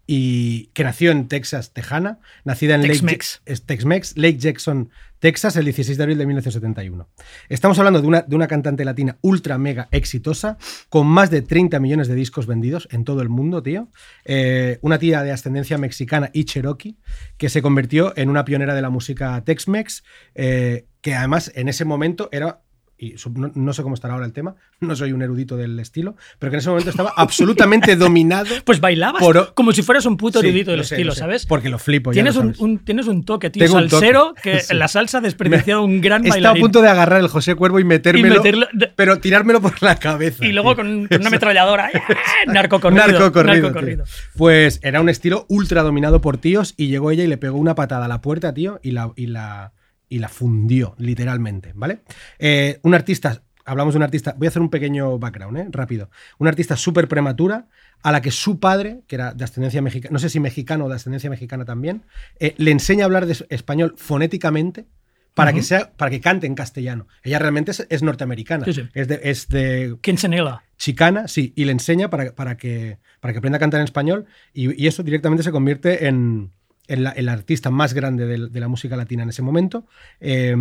[0.08, 4.90] y que nació en Texas, Tejana, nacida en Lake, es Tex-Mex, Lake Jackson,
[5.20, 7.10] Texas, el 16 de abril de 1971.
[7.50, 10.58] Estamos hablando de una, de una cantante latina ultra mega exitosa,
[10.90, 13.90] con más de 30 millones de discos vendidos en todo el mundo, tío.
[14.26, 16.98] Eh, una tía de ascendencia mexicana y cherokee,
[17.38, 20.04] que se convirtió en una pionera de la música Tex-Mex,
[20.36, 22.62] eh, que además en ese momento era.
[23.00, 26.16] Y no, no sé cómo estará ahora el tema, no soy un erudito del estilo,
[26.40, 28.48] pero que en ese momento estaba absolutamente dominado.
[28.66, 31.46] Pues bailabas Por- como si fueras un puto Sí, erudito del lo sé, estilo, ¿sabes?
[31.46, 32.12] Porque lo flipo.
[32.12, 32.60] ya Tienes lo un, sabes.
[32.62, 33.90] un- tienes un toque, tío, Tengo toque.
[33.90, 34.68] salsero, que Sí.
[34.74, 36.62] en la salsa ha desperdiciado un gran Estaba a bailarín.
[36.64, 40.44] punto de agarrar el José Cuervo y metérmelo, Y meterlo- pero tirármelo por la cabeza.
[40.46, 41.90] Y luego con, con una ametralladora.
[41.92, 42.02] ¡eh!
[42.48, 43.32] Narcocorrido.
[43.32, 44.04] tío.
[44.36, 47.76] Pues era un estilo ultra dominado por tíos y llegó ella y le pegó una
[47.76, 49.74] patada a la puerta, tío, y la, y la,
[50.10, 52.00] y la fundió, literalmente, ¿vale?
[52.40, 55.68] Eh, un artista, hablamos de un artista, voy a hacer un pequeño background, ¿eh?
[55.70, 56.10] Rápido.
[56.38, 57.68] Una artista súper prematura
[58.04, 60.90] a la que su padre, que era de ascendencia mexicana, no sé si mexicano o
[60.90, 62.04] de ascendencia mexicana también,
[62.40, 64.86] eh, le enseña a hablar de español fonéticamente.
[65.34, 67.08] Para, que sea, para que cante en castellano.
[67.22, 68.66] Ella realmente es, es norteamericana.
[68.66, 68.90] Sí, sí.
[68.96, 70.64] Es, de, es de Quinceanilla.
[70.80, 74.26] chicana, sí, y le enseña para, para, que, para que aprenda a cantar en español
[74.52, 76.54] y, y eso directamente se convierte en,
[76.88, 79.86] el artista más grande de, la música latina en ese momento.
[80.20, 80.56] Eh,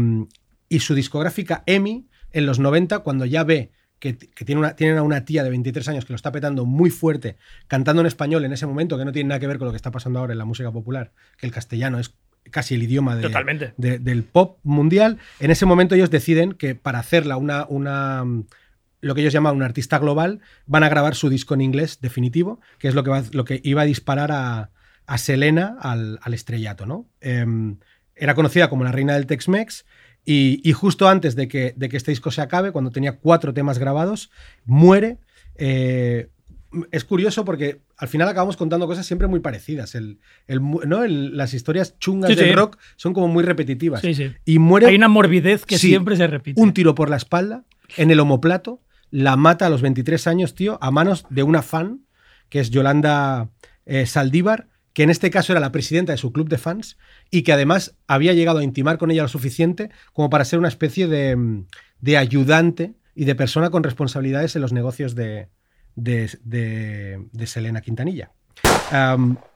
[0.69, 4.99] y su discográfica EMI, en los 90, cuando ya ve que, que tiene una, tienen
[4.99, 7.37] a una tía de 23 años que lo está petando muy fuerte,
[7.69, 9.77] cantando en español en ese momento, que no tiene nada que ver con lo que
[9.77, 12.15] está pasando ahora en la música popular, que el castellano es
[12.51, 13.73] casi el idioma de, Totalmente.
[13.77, 18.25] de- del pop mundial, en ese momento ellos deciden que para hacerla una, una
[19.01, 22.61] lo que ellos llaman un artista global, van a grabar su disco en inglés definitivo,
[22.79, 24.71] que es lo que, va- lo que iba a disparar a,
[25.07, 26.87] a Selena al, al estrellato.
[26.87, 27.07] ¿no?
[27.21, 27.79] Em,
[28.15, 29.85] era conocida como la reina del Tex-Mex
[30.25, 33.55] y, y justo antes de que, de que este disco se acabe, cuando tenía cuatro
[33.55, 34.31] temas grabados,
[34.65, 35.19] muere.
[35.57, 36.31] eh,
[36.91, 39.95] es curioso porque al final acabamos contando cosas siempre muy parecidas.
[39.95, 41.05] El, el ¿no?
[41.05, 42.53] El- las historias chungas Sí, del sí.
[42.55, 44.03] rock son como muy repetitivas.
[44.03, 44.33] Sí.
[44.45, 46.61] Y muere Hay una morbidez que siempre se repite.
[46.61, 47.65] un tiro por la espalda,
[47.97, 52.01] en el omoplato, la mata a los 23 años, tío, a manos de una fan,
[52.51, 53.49] que es Yolanda
[53.87, 56.97] eh, Saldívar, que en este caso era la presidenta de su club de fans
[57.31, 60.69] y que además había llegado a intimar con ella lo suficiente como para ser una
[60.69, 61.65] especie de,
[62.01, 65.51] de ayudante y de persona con responsabilidades en los negocios de,
[65.97, 68.31] de, de- Selena Quintanilla.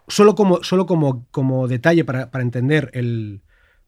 [0.08, 3.40] Solo como, solo como, como detalle para, para entender el...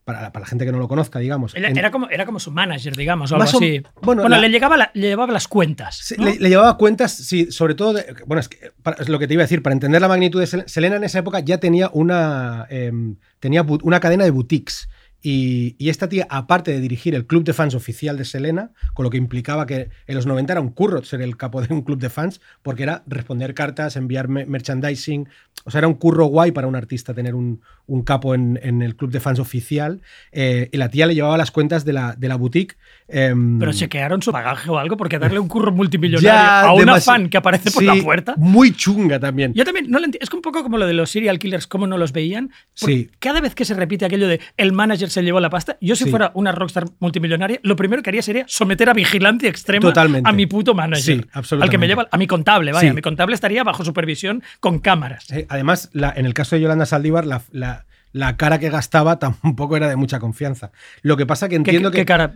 [0.05, 1.55] Para, para la gente que no lo conozca, digamos.
[1.55, 3.83] Era, en- era como, era como su manager, digamos, o algo Más o- así.
[4.03, 6.13] bueno, Bueno, la- le, llegaba la- le llevaba las cuentas.
[6.19, 9.29] Le, le llevaba cuentas, sí, sobre todo, de- bueno, es, que, para- es lo que
[9.29, 11.59] te iba a decir, para entender la magnitud de Sel- Selena en esa época ya
[11.59, 14.89] tenía una, em, tenía una cadena de boutiques.
[15.23, 19.05] Y, y esta tía, aparte de dirigir el club de fans oficial de Selena, con
[19.05, 21.83] lo que implicaba que en los 90 era un curro ser el capo de un
[21.83, 25.29] club de fans, porque era responder cartas, enviar me- merchandising,
[25.65, 28.83] o sea, era un curro guay para un artista tener un, un capo en, en
[28.83, 30.01] el club de fans oficial.
[30.33, 32.77] eh, y la tía le llevaba las cuentas de la, de la boutique.
[33.07, 36.33] em, Pero chequearon su bagaje o algo, porque darle un curro multimillonario
[36.69, 38.35] a una fan que aparece por Sí, la puerta.
[38.39, 39.53] Muy chunga también.
[39.55, 41.97] Yo también no lo Es un poco como lo de los serial killers, cómo no
[41.97, 42.51] los veían.
[42.75, 43.09] Sí.
[43.21, 46.05] Cada vez que se repite aquello de el manager se llevó la pasta, yo si
[46.05, 46.11] Sí.
[46.11, 50.29] fuera una rockstar multimillonaria, lo primero que haría sería someter a vigilante extrema Totalmente.
[50.29, 51.03] a mi puto manager.
[51.05, 51.79] Sí, Al que absolutamente.
[51.79, 52.89] me lleva, a mi contable, vaya.
[52.91, 52.95] Sí.
[52.95, 55.31] Mi contable estaría bajo supervisión con cámaras.
[55.31, 59.19] Eh, Además, la- en el caso de Yolanda Saldívar, la, la- la cara que gastaba
[59.19, 60.71] tampoco era de mucha confianza.
[61.03, 62.05] Lo que pasa que ¿Qué, entiendo qué que.
[62.05, 62.35] cara?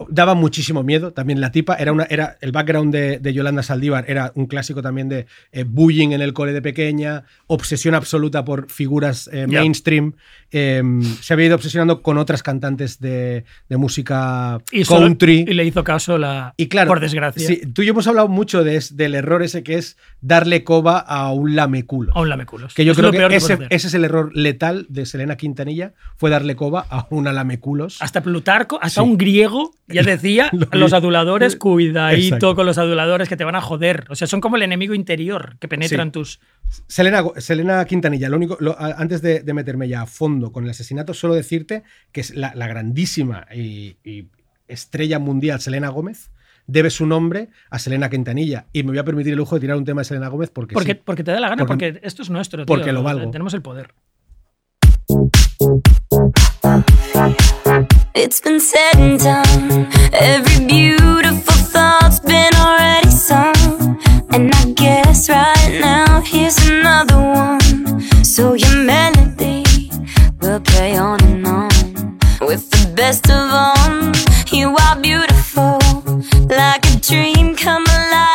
[0.00, 1.74] ¿A qué- daba muchísimo miedo también la tipa.
[1.76, 5.64] Era una, era, el background de, de Yolanda Saldívar era un clásico también de eh,
[5.64, 10.14] bullying en el cole de pequeña, obsesión absoluta por figuras eh, mainstream.
[10.52, 10.82] Eh,
[11.20, 15.44] se había ido obsesionando con otras cantantes de, de música Y, solo- country.
[15.48, 16.54] y le hizo caso la.
[16.56, 17.46] Y claro, por desgracia.
[17.46, 20.98] sí, tú y yo hemos hablado mucho de del error ese que es darle coba
[20.98, 22.12] a un lameculo.
[22.14, 22.74] A un lameculos.
[22.74, 26.30] Que yo Es creo que ese, ese es el error letal de Selena Quintanilla, fue
[26.30, 28.00] darle coba a una lameculos.
[28.00, 29.08] Hasta Plutarco, hasta Sí.
[29.08, 32.54] un griego ya decía Lo los aduladores, cuidadito Exacto.
[32.54, 34.06] con los aduladores que te van a joder.
[34.08, 36.02] O sea, son como el enemigo interior que penetra Sí.
[36.02, 36.40] en tus.
[36.86, 40.70] Selena, Selena Quintanilla, lo único, lo- antes de, de meterme ya a fondo con el
[40.70, 41.82] asesinato, solo decirte
[42.12, 44.26] que es la, la grandísima y, y
[44.68, 46.30] estrella mundial Selena Gómez
[46.66, 48.66] debe su nombre a Selena Quintanilla.
[48.72, 50.74] Y me voy a permitir el lujo de tirar un tema de Selena Gómez porque,
[50.74, 51.00] Porque, sí.
[51.04, 52.64] porque te da la gana, Porque- porque, esto es nuestro.
[52.66, 53.28] porque lo valgo.
[53.32, 53.92] Tenemos el poder.
[58.14, 59.88] It's been said and done.
[60.12, 64.00] Every beautiful thought's been already sung.
[64.30, 68.00] And I guess right now here's another one.
[68.24, 69.90] So your melody
[70.40, 72.18] will play on and on.
[72.40, 74.12] With the best of them,
[74.50, 75.78] you are beautiful.
[76.48, 78.29] Like a dream come alive,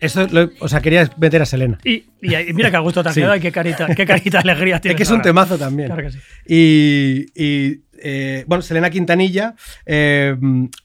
[0.00, 1.78] Esto, lo- o sea, quería meter a Selena.
[1.84, 3.20] Y, mira qué a gusto te Sí.
[3.22, 4.96] y qué carita, qué carita de alegría Es tienes.
[4.96, 5.24] que es un ahora.
[5.24, 5.88] temazo también.
[5.88, 6.18] Claro que sí.
[6.48, 9.54] Y, y, eh, bueno, Selena Quintanilla,
[9.86, 10.34] eh,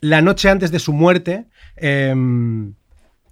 [0.02, 1.46] la noche antes de su muerte,
[1.78, 2.14] eh,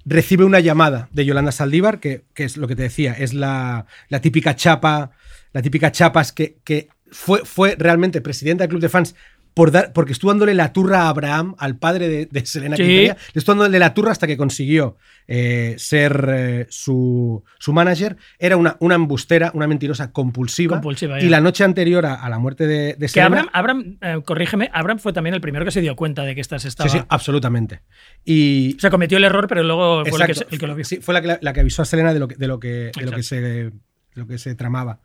[0.06, 3.86] recibe una llamada de Yolanda Saldívar, que, que es lo que te decía, es la,
[4.10, 5.12] la típica chapa,
[5.54, 9.16] la típica chapas que, que fue, fue realmente presidenta del club de fans.
[9.54, 12.82] Por dar, porque estuvo dándole la turra a Abraham, al padre de, de Selena Sí.
[12.84, 14.98] Quintanilla, le estuvo dándole la turra hasta que consiguió
[15.28, 18.18] eh, ser eh, su, su manager.
[18.40, 20.78] Era una, una embustera, una mentirosa compulsiva.
[20.78, 23.28] Compulsiva, y la noche anterior a, a la muerte de, de Que Selena.
[23.28, 26.42] Abraham, Abraham eh, corrígeme, Abraham fue también el primero que se dio cuenta de que
[26.42, 26.90] esta se estaba.
[26.90, 27.82] Sí, sí, absolutamente.
[28.26, 30.54] Y O sea, cometió el error, pero luego fue el que, Exacto.
[30.56, 30.86] el que lo vio.
[30.86, 32.68] Sí, fue la que, la que avisó a Selena de lo que, de lo que,
[32.68, 33.16] de lo Exacto.
[33.18, 33.72] que, se, de
[34.16, 35.00] lo que se tramaba.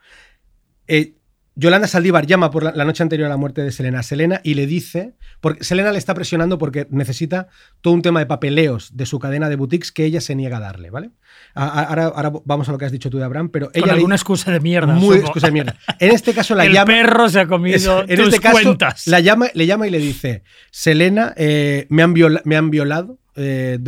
[0.87, 1.17] Eh,
[1.61, 4.41] Yolanda Saldívar llama por la, la noche anterior a la muerte de Selena a Selena
[4.45, 7.49] y le dice, porque Selena le está presionando porque necesita
[7.81, 10.61] todo un tema de papeleos de su cadena de boutiques que ella se niega a
[10.61, 11.11] darle, ¿vale?
[11.55, 13.77] A- a- Ahora, ahora vamos a lo que has dicho tú de Abraham, pero Con
[13.77, 14.93] ella le- alguna excusa de mierda.
[14.95, 15.27] muy supongo.
[15.27, 15.77] excusa de mierda.
[15.99, 18.63] En este caso la el llama perro se ha comido es- en tus este caso,
[18.63, 19.07] cuentas.
[19.09, 23.19] La llama, le llama y le dice: Selena, eh, me, han viola- me han violado.
[23.37, 23.79] eh,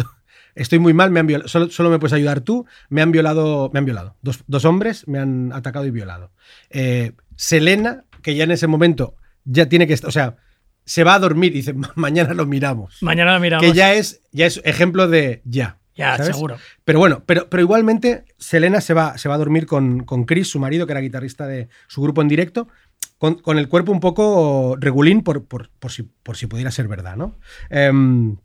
[0.55, 1.49] estoy muy mal, me han violado.
[1.49, 2.67] Solo, solo me puedes ayudar tú.
[2.89, 3.71] Me han violado.
[3.73, 4.17] Me han violado.
[4.23, 6.33] Dos, dos hombres me han atacado y violado.
[6.71, 9.15] Eh, Selena, que ya en ese momento
[9.45, 10.09] ya tiene que estar.
[10.09, 10.37] O sea,
[10.85, 12.99] se va a dormir y dice: "Ma- Mañana lo miramos.
[13.01, 13.65] Mañana lo miramos.
[13.67, 15.79] Que ya es, ya es ejemplo de ya.
[15.97, 16.35] Ya, ¿sabes?
[16.37, 16.59] seguro.
[16.85, 20.49] Pero bueno, pero, pero igualmente Selena se va, se va a dormir con, con Chris,
[20.51, 22.69] su marido, que era guitarrista de su grupo en directo,
[23.17, 26.89] con, con el cuerpo un poco regulín por, por, por si, por si pudiera ser
[26.89, 27.39] verdad, ¿no?
[27.71, 28.37] Em,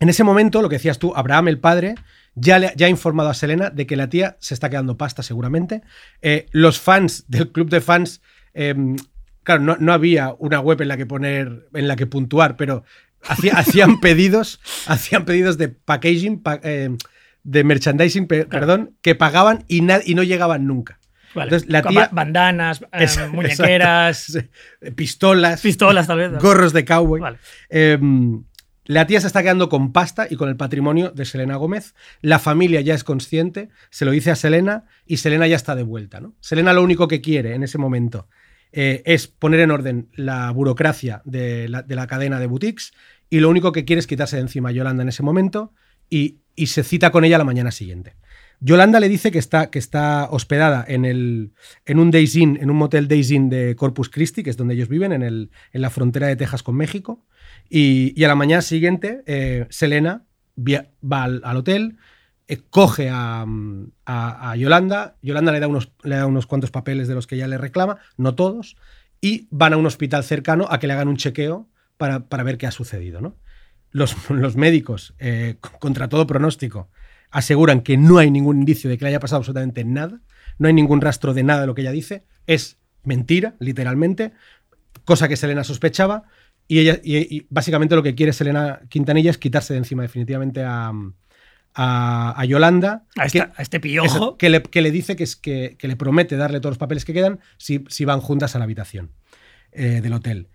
[0.00, 1.94] en ese momento, lo que decías tú, Abraham, el padre,
[2.40, 5.22] ya, le, ya ha informado a Selena de que la tía se está quedando pasta
[5.22, 5.82] seguramente.
[6.22, 8.20] Eh, los fans del club de fans,
[8.54, 8.96] em,
[9.42, 12.84] claro, no, no había una web en la que poner, en la que puntuar, pero
[13.28, 16.90] hacía- hacían pedidos, hacían pedidos de packaging, pa- eh,
[17.42, 20.98] de merchandising, pe- perdón, que pagaban y, na- y no llegaban nunca.
[21.32, 21.46] Vale.
[21.46, 24.94] Entonces, la tía- ba- bandanas, eh, Esa- muñequeras, exacto.
[24.96, 26.32] Pistolas, pistolas tal vez.
[26.42, 27.20] gorros de cowboy.
[27.20, 27.38] Vale.
[27.68, 27.98] Eh,
[28.90, 31.94] la tía se está quedando con pasta y con el patrimonio de Selena Gómez.
[32.22, 35.84] La familia ya es consciente, se lo dice a Selena y Selena ya está de
[35.84, 36.20] vuelta.
[36.20, 36.34] ¿no?
[36.40, 38.26] Selena lo único que quiere en ese momento
[38.72, 42.92] eh, es poner en orden la burocracia de la, de la cadena de boutiques
[43.28, 45.72] y lo único que quiere es quitarse de encima a Yolanda en ese momento
[46.08, 48.16] y se cita con ella la mañana siguiente.
[48.60, 51.52] Yolanda le dice que está, que está hospedada en, el,
[51.86, 54.74] en un Days Inn, en un motel Days Inn de Corpus Christi, que es donde
[54.74, 57.24] ellos viven, en, el, en la frontera de Texas con México.
[57.70, 60.24] Y, y a la mañana siguiente, eh, Selena
[60.58, 61.96] va al, hotel,
[62.48, 63.46] eh, coge a,
[64.04, 67.48] a- Yolanda, Yolanda le da, unos, le da unos cuantos papeles de los que ella
[67.48, 68.76] le reclama, no todos,
[69.22, 72.58] y van a un hospital cercano a que le hagan un chequeo para, para ver
[72.58, 73.22] qué ha sucedido.
[73.22, 73.36] ¿no?
[73.90, 76.90] Los, los médicos, eh, contra todo pronóstico,
[77.30, 80.20] aseguran que no hay ningún indicio de que le haya pasado absolutamente nada,
[80.58, 84.32] no hay ningún rastro de nada de lo que ella dice, es mentira, literalmente,
[85.04, 86.24] cosa que Selena sospechaba,
[86.68, 90.62] y, ella, y, y básicamente lo que quiere Selena Quintanilla es quitarse de encima definitivamente
[90.64, 90.92] a,
[91.74, 93.06] a- a Yolanda.
[93.16, 94.36] A, que- esta- a este eso, piojo.
[94.38, 97.04] que, le, que le dice que, es, que, que le promete darle todos los papeles
[97.04, 99.10] que quedan si, si van juntas a la habitación
[99.72, 100.48] eh, del hotel.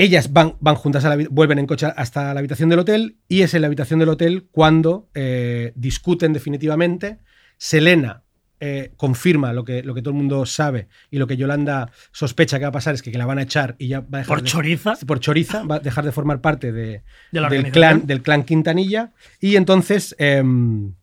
[0.00, 3.42] Ellas van, van juntas, a la, vuelven en coche hasta la habitación del hotel y
[3.42, 7.18] es en la habitación del hotel cuando eh, discuten definitivamente.
[7.56, 8.22] Selena
[8.60, 12.58] eh, confirma lo que, lo que todo el mundo sabe y lo que Yolanda sospecha
[12.58, 14.18] que va a pasar es que, que la van a echar y ya va a
[14.18, 14.94] dejar Por de- choriza.
[15.04, 19.56] por choriza, va a dejar de formar parte de, del, clan, del clan Quintanilla y
[19.56, 20.94] entonces em,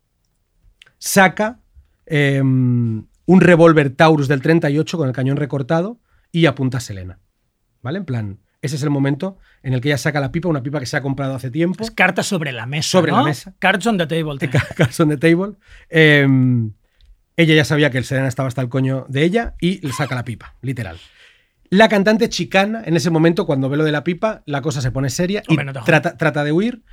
[0.98, 1.60] saca
[2.06, 6.00] em, un revólver Taurus del 38 con el cañón recortado
[6.32, 7.20] y apunta a Selena.
[7.82, 8.00] ¿Vale?
[8.00, 10.80] En plan, ese es el momento en el que ella saca la pipa, una pipa
[10.80, 11.84] que se ha comprado hace tiempo.
[11.84, 12.90] Es cartas sobre la mesa.
[12.90, 13.20] Sobre ¿no?
[13.20, 13.54] la mesa.
[13.60, 14.38] Cards on the table.
[14.76, 15.54] Cards on the Table.
[15.90, 16.72] Em,
[17.38, 20.16] ella ya sabía que el Selena estaba hasta el coño de ella y le saca
[20.16, 20.98] la pipa, literal.
[21.70, 24.92] La cantante chicana, en ese momento, cuando ve lo de la pipa, la cosa se
[24.92, 26.84] pone seria y Hombre, no trata, trata de huir.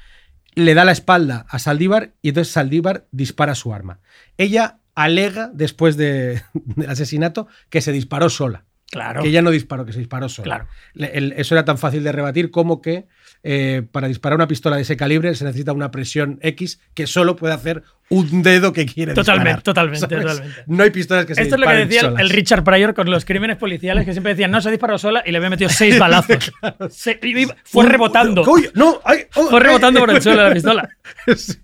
[0.55, 4.01] Le da la espalda a Saldívar y entonces Saldívar dispara su arma.
[4.39, 8.64] Ella alega, después de- del asesinato, que se disparó sola.
[8.93, 9.22] Claro.
[9.22, 10.45] Que ella no disparó, que se disparó sola.
[10.45, 10.66] Claro.
[10.93, 13.07] Le- el- eso era tan fácil de rebatir como que
[13.45, 17.34] eh, para disparar una pistola de ese calibre se necesita una presión X que solo
[17.34, 20.20] puede hacer un dedo que quiere Totalmente, disparar, totalmente, ¿sabes?
[20.26, 20.62] totalmente.
[20.68, 22.20] No hay pistolas que se Esto es lo que decía el- solas.
[22.20, 25.32] el Richard Pryor con los crímenes policiales, que siempre decían, no, se disparó sola y
[25.32, 26.53] le había metido seis balazos.
[26.90, 27.18] Se-
[27.64, 28.45] fue rebotando.
[28.47, 28.68] ¡Uy!
[28.74, 29.01] ¡No!
[29.05, 30.88] ay, oh, Fue ay, rebotando por el suelo la pistola.
[31.34, 31.57] Sí.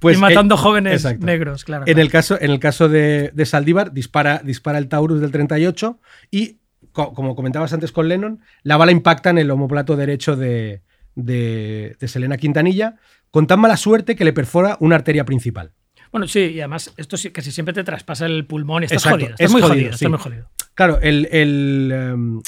[0.00, 1.24] Pues, y matando eh, jóvenes exacto.
[1.26, 1.84] negros, claro.
[1.86, 6.00] En el caso, en el caso de, de Saldívar, dispara, dispara el Taurus del 38
[6.30, 6.56] y,
[6.92, 10.82] co- como comentabas antes con Lennon, la bala impacta en el omoplato derecho de,
[11.14, 12.96] de, de Selena Quintanilla
[13.30, 15.72] con tan mala suerte que le perfora una arteria principal.
[16.10, 19.30] Bueno, sí, y además esto casi siempre te traspasa el pulmón y estás Exacto, jodido.
[19.30, 19.94] Estás es muy jodido, jodido, sí.
[20.04, 20.50] estás muy jodido.
[20.74, 22.42] Claro, el, el, em,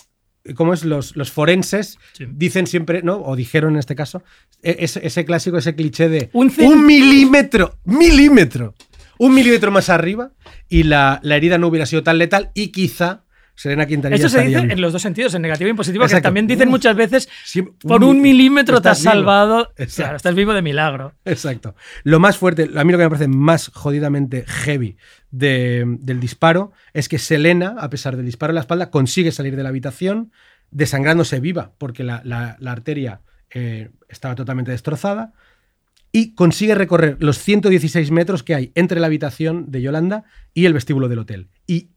[0.54, 0.84] ¿cómo es?
[0.84, 2.26] Los, los forenses Sí.
[2.28, 3.22] dicen siempre, ¿no?
[3.22, 4.22] O dijeron en este caso,
[4.62, 8.74] e- ese, ese clásico, ese cliché de Un un, milímetro, milímetro,
[9.18, 10.32] un milímetro más arriba
[10.68, 13.23] y la, la herida no hubiera sido tan letal y quizá
[13.56, 16.06] Serena Quintanilla Esto se dice en los dos sentidos, en negativo y en positivo, que
[16.06, 16.26] Exacto.
[16.26, 19.12] también dicen muchas veces, Sí, por un un mi- milímetro te has vivo.
[19.12, 19.72] salvado.
[19.76, 19.94] Exacto.
[20.02, 21.14] Claro, estás vivo de milagro.
[21.24, 21.76] Exacto.
[22.02, 24.96] Lo más fuerte, a mí lo que me parece más jodidamente heavy
[25.30, 29.54] de- del disparo es que Selena, a pesar del disparo en la espalda, consigue salir
[29.56, 30.32] de la habitación
[30.70, 35.32] desangrándose viva, porque la, la- la arteria eh, estaba totalmente destrozada,
[36.10, 40.24] y consigue recorrer los 116 metros que hay entre la habitación de Yolanda
[40.54, 41.48] y el vestíbulo del hotel.
[41.66, 41.90] Y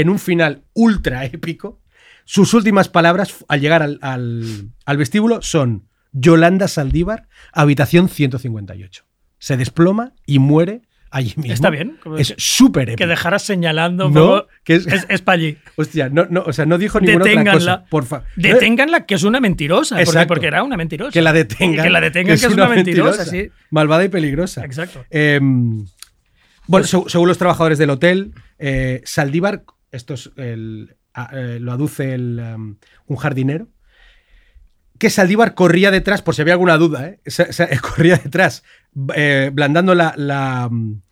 [0.00, 1.80] en un final ultra épico,
[2.24, 9.04] sus últimas palabras al llegar al, al- al vestíbulo son Yolanda Saldívar, habitación 158.
[9.38, 11.54] Se desploma y muere allí mismo.
[11.54, 12.98] Está bien, Es que- súper épico.
[12.98, 15.56] Que dejaras señalando No, que es- es, para allí.
[15.76, 17.40] Hostia, no, no, o sea, no dijo ninguna otra cosa.
[17.44, 17.84] Deténganla.
[17.86, 18.26] Por favor.
[18.36, 19.94] Deténganla, que es una mentirosa.
[19.96, 20.28] Porque, Exacto.
[20.28, 21.12] porque era una mentirosa.
[21.12, 21.84] Que la detengan.
[21.84, 23.48] Que la detengan, que es una mentirosa, sí.
[23.70, 24.64] Malvada y peligrosa.
[24.64, 25.04] Exacto.
[25.10, 25.40] Eh,
[26.66, 29.62] bueno, seg- según los trabajadores del hotel, eh, Saldívar,
[29.92, 32.76] esto es el- a- eh, lo aduce el, um,
[33.06, 33.68] un jardinero,
[34.98, 37.20] que Saldívar corría detrás, por si había alguna duda, ¿eh?
[37.26, 38.64] Se- se- corría detrás,
[39.14, 41.02] eh, blandando la, la, mm,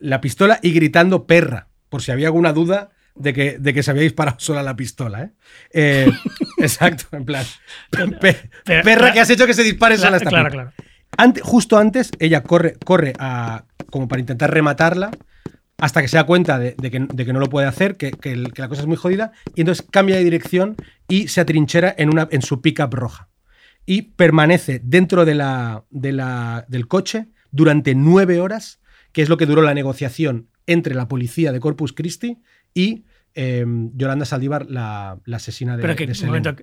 [0.00, 3.90] la pistola y gritando perra, por si había alguna duda de que, de que se
[3.90, 5.22] había disparado sola la pistola.
[5.22, 5.30] ¿eh?
[5.72, 6.12] Eh,
[6.58, 7.44] exacto, en plan,
[8.20, 10.72] pe- perra que has hecho que se dispare sola esta claro, claro.
[11.16, 15.10] Ante- justo antes, ella corre, corre a, como para intentar rematarla,
[15.78, 18.10] hasta que se da cuenta de, de que, de que no lo puede hacer, que,
[18.10, 20.76] que el- que la cosa es muy jodida, y entonces cambia de dirección
[21.08, 23.28] y se atrinchera en, una, en su pickup roja.
[23.86, 28.80] Y permanece dentro de la, de la- del coche durante nueve horas,
[29.12, 32.38] que es lo que duró la negociación entre la policía de Corpus Christi
[32.74, 33.04] y
[33.34, 33.64] eh,
[33.94, 36.54] Yolanda Saldívar, la, la asesina de, Pero que, de momento,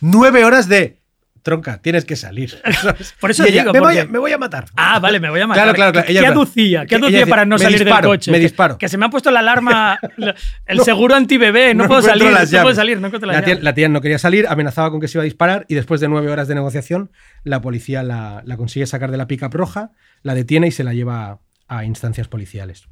[0.00, 1.00] Nueve horas de
[1.42, 2.60] tronca, tienes que salir.
[3.20, 4.66] Por eso ella, digo, me, voy a, porque- me voy a matar.
[4.76, 5.62] Ah, vale, me voy a matar.
[5.64, 6.06] Claro, claro, claro.
[6.06, 6.86] ¿Qué Ella, qué aducía?
[6.86, 8.30] ¿Qué Ella aducía dice, para no "Me salir disparo, del coche?
[8.30, 8.78] me disparo".
[8.78, 9.98] Que, se me ha puesto la alarma,
[10.66, 13.64] el seguro antibebé, no, puedo salir, no puedo salir, no encuentro las la, tía, llaves.
[13.64, 16.08] la tía no quería salir, amenazaba con que se iba a disparar y después de
[16.08, 17.10] nueve horas de negociación,
[17.44, 19.90] la policía la, la consigue sacar de la pickup roja,
[20.22, 22.88] la detiene y se la lleva a instancias policiales.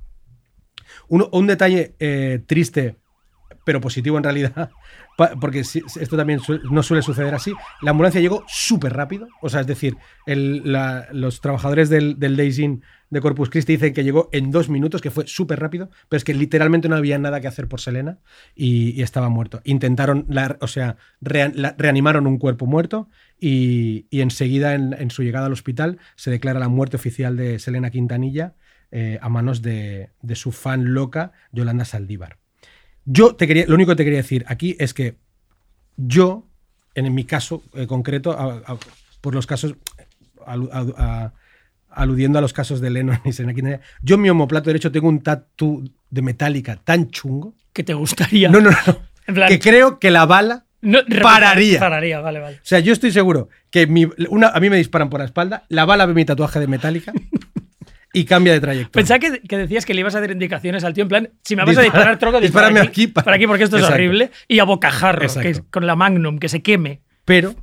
[1.09, 2.97] Uno- un detalle eh, triste,
[3.67, 4.71] pero positivo en realidad,
[5.41, 6.41] porque esto también
[6.71, 7.53] no suele suceder así.
[7.83, 13.21] La ambulancia llegó súper rápido, o sea, es decir, los trabajadores del, del Inn de
[13.21, 16.33] Corpus Christi dicen que llegó en dos minutos, que fue súper rápido, pero es que
[16.33, 18.21] literalmente no había nada que hacer por Selena
[18.55, 19.61] y, estaba muerto.
[19.65, 20.29] Intentaron,
[20.61, 23.09] o sea, reanimaron un cuerpo muerto
[23.41, 27.91] y, enseguida en, en su llegada al hospital se declara la muerte oficial de Selena
[27.91, 28.55] Quintanilla
[28.93, 32.39] eh, a manos de, de su fan loca Yolanda Saldívar.
[33.07, 35.17] Yo te quería, lo único que te quería decir aquí es que
[35.97, 36.47] yo,
[36.95, 38.77] en mi caso eh, concreto, a- a-
[39.21, 39.75] por los casos,
[40.47, 41.33] a-
[41.91, 45.23] aludiendo a los casos de Lennon y Quintanilla, yo en mi homoplato derecho tengo un
[45.23, 47.55] tatu de metálica tan chungo.
[47.73, 48.49] Que te gustaría.
[48.51, 48.77] No, no, no.
[49.27, 51.81] En plan- que creo que la bala No, pararía.
[51.81, 52.57] Pararía, vale, vale.
[52.57, 55.65] O sea, yo estoy seguro que mi- una, a mí me disparan por la espalda,
[55.69, 57.13] la bala ve mi tatuaje de metálica
[58.19, 58.93] y cambia de trayectoria.
[58.93, 61.55] Pensaba que, que decías que le ibas a dar indicaciones al tío en plan, si
[61.57, 63.85] me vas a Dispara- disparar troco, dispárame aquí, aquí, pa- para aquí porque esto es
[63.85, 64.31] horrible.
[64.49, 67.03] Y a bocajarro, que con la Magnum, que se queme.
[67.25, 67.55] Pero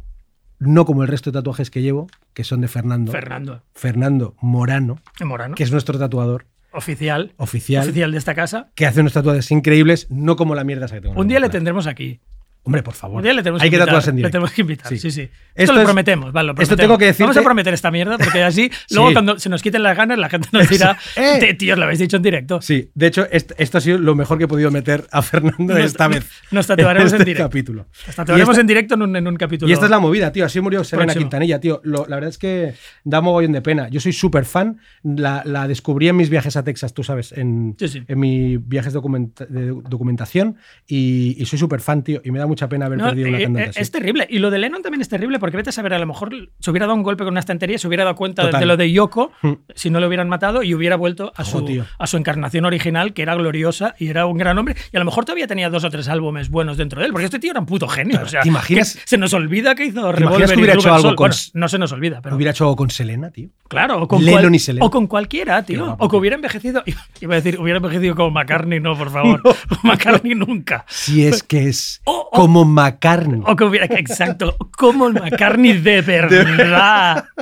[0.60, 3.12] no como el resto de tatuajes que llevo, que son de Fernando.
[3.12, 8.72] Fernando, Fernando Morano, Morano, que es nuestro tatuador oficial, oficial, oficial de esta casa.
[8.76, 11.14] que hace unos tatuajes increíbles, no como la mierda esa que tengo.
[11.16, 12.20] en Un día le tendremos aquí.
[12.66, 13.22] Hombre, por favor.
[13.22, 13.88] Le tenemos Hay que invitar.
[13.88, 14.32] tatuarse en Le directo.
[14.32, 15.12] tenemos que invitar, sí, Sí.
[15.12, 15.22] sí.
[15.22, 16.80] Esto, Esto lo es- prometemos, vale, lo esto prometemos.
[16.80, 19.14] tengo que decirte- Vamos a prometer esta mierda porque así, luego Sí.
[19.14, 21.38] cuando se nos quiten las ganas, la gente nos dirá, Eh.
[21.42, 22.62] "Te- tíos, lo habéis dicho en directo.
[22.62, 25.74] Sí, de hecho, est- esto ha sido lo mejor que he podido meter a Fernando
[25.74, 26.26] Nos- esta vez.
[26.52, 27.50] nos tatuaremos en este directo.
[27.50, 27.86] capítulo.
[28.08, 29.70] Nos tatuaremos esta- en directo en un, en un capítulo.
[29.70, 30.46] Y esta es la movida, tío.
[30.46, 31.24] Así murió Selena Próximo.
[31.26, 31.82] Quintanilla, tío.
[31.84, 33.90] Lo- la verdad es que da mogollón de pena.
[33.90, 34.80] Yo soy súper fan.
[35.04, 37.76] La, la descubrí en mis viajes a Texas, tú sabes, en,
[38.08, 40.56] en mis viajes documenta- de documentación.
[40.88, 42.22] Y, y soy súper fan, tío.
[42.24, 43.80] Y me da mucha pena haber No, perdido una eh, cantante eh, así.
[43.82, 44.28] es terrible.
[44.30, 46.72] Y lo de Lennon también es terrible porque vete a saber, a lo mejor se
[46.72, 49.32] hubiera dado un golpe con una estantería, se hubiera dado cuenta de lo de Yoko,
[49.42, 49.54] Hmm.
[49.76, 53.22] si no lo hubieran matado, y hubiera vuelto a su, a su encarnación original, que
[53.24, 54.76] era gloriosa y era un gran hombre.
[54.92, 57.26] Y a lo mejor todavía tenía dos o tres álbumes buenos dentro de él, porque
[57.26, 58.22] este tío era un puto genio.
[58.24, 60.80] O sea, ¿Te imaginas- que se nos olvida que hizo Revolver que y hubiera Rubber
[60.80, 63.50] hecho algo con- Bueno, no se nos olvida, pero Hubiera hecho algo con Selena, tío.
[63.68, 64.86] Claro, o con, Lennon cual- y Selena.
[64.86, 65.86] o con cualquiera, tío.
[65.86, 66.84] Guapo, o que hubiera envejecido.
[67.22, 69.42] Iba a decir, hubiera envejecido como McCartney, no, por favor.
[69.84, 70.86] McCartney nunca.
[70.88, 73.42] Si es que es O- o- como McCartney.
[73.46, 77.26] O hubiera, exacto, como el McCartney de verdad.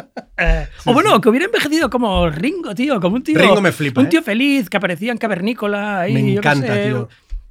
[0.44, 3.38] Eh, o bueno, que hubiera envejecido como Ringo, tío, como un tío.
[3.38, 4.10] Ringo me flipa, Un ¿eh?
[4.10, 6.06] tío feliz, que aparecía en Cavernícola.
[6.12, 7.10] Me yo qué encanta, sé, tío.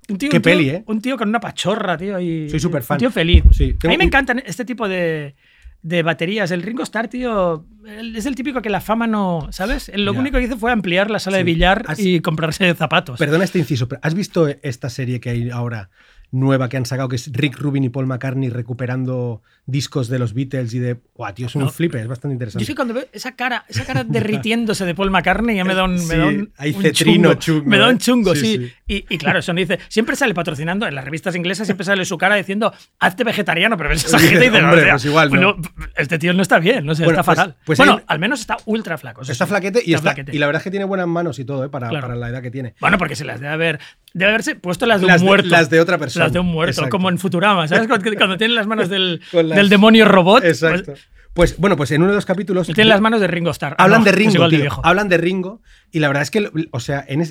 [0.08, 0.82] Un tío, Qué un tío- peli, ¿eh?
[0.86, 2.18] Un tío con una pachorra, tío.
[2.18, 2.96] Y, Soy súper fan.
[2.96, 3.44] Un tío feliz.
[3.52, 5.36] Sí, A mí me encantan este tipo de,
[5.82, 6.50] de baterías.
[6.50, 9.46] El Ringo Starr, tío, es el típico que la fama no.
[9.52, 9.92] ¿Sabes?
[9.94, 13.20] Lo único que hizo fue ampliar la sala de billar Has- y comprarse zapatos.
[13.20, 15.90] Perdona este inciso, pero ¿has visto esta serie que hay ahora
[16.32, 20.32] nueva que han sacado que es Rick Rubin y Paul McCartney recuperando discos de los
[20.34, 20.96] Beatles y de.
[21.14, 21.46] ¡Guau, tío!
[21.46, 21.70] Es un No.
[21.70, 22.62] flipe, es bastante Yo interesante.
[22.64, 25.84] es que cuando veo esa cara, esa cara derritiéndose de Paul McCartney ya me da
[25.84, 27.98] un, me da un, hay un cetrino chungo, Me da un ¿eh?
[27.98, 28.66] chungo, Sí, sí.
[28.66, 28.72] sí.
[29.08, 29.78] Y, y claro, eso no dice.
[29.88, 33.90] Siempre sale patrocinando en las revistas inglesas, siempre sale su cara diciendo hazte vegetariano, pero
[33.90, 35.56] ves esa Dice, gente y dices, "Hombre, "Hostia, pues igual, ¿no?".
[35.96, 37.56] Este tío no está bien, no sé, Bueno, está pues- fatal.
[37.64, 39.22] pues bueno, hay- al menos está ultra flaco.
[39.22, 40.34] Está flaquete y, está, flaquete.
[40.34, 41.68] y la verdad es que tiene buenas manos y todo, ¿eh?
[41.68, 42.06] para, Claro.
[42.08, 42.74] para la edad que tiene.
[42.80, 43.78] Bueno, porque se las debe haber.
[44.12, 45.48] Debe haberse puesto las de Las un de- muerto.
[45.50, 46.19] las de otra persona.
[46.24, 46.90] Las de un muerto, Exacto.
[46.90, 47.66] como en Futurama.
[47.68, 47.88] ¿Sabes?
[47.88, 50.40] Cuando, tienen las manos del, las- del demonio robot.
[50.42, 50.94] pues, Exacto.
[51.32, 52.66] Pues bueno, pues en uno de los capítulos.
[52.66, 53.74] tienen las manos de Ringo Starr.
[53.78, 54.68] Ah, Hablan no, de Ringo, de.
[54.82, 55.62] Hablan de Ringo.
[55.92, 57.24] Y la verdad es que, o sea, en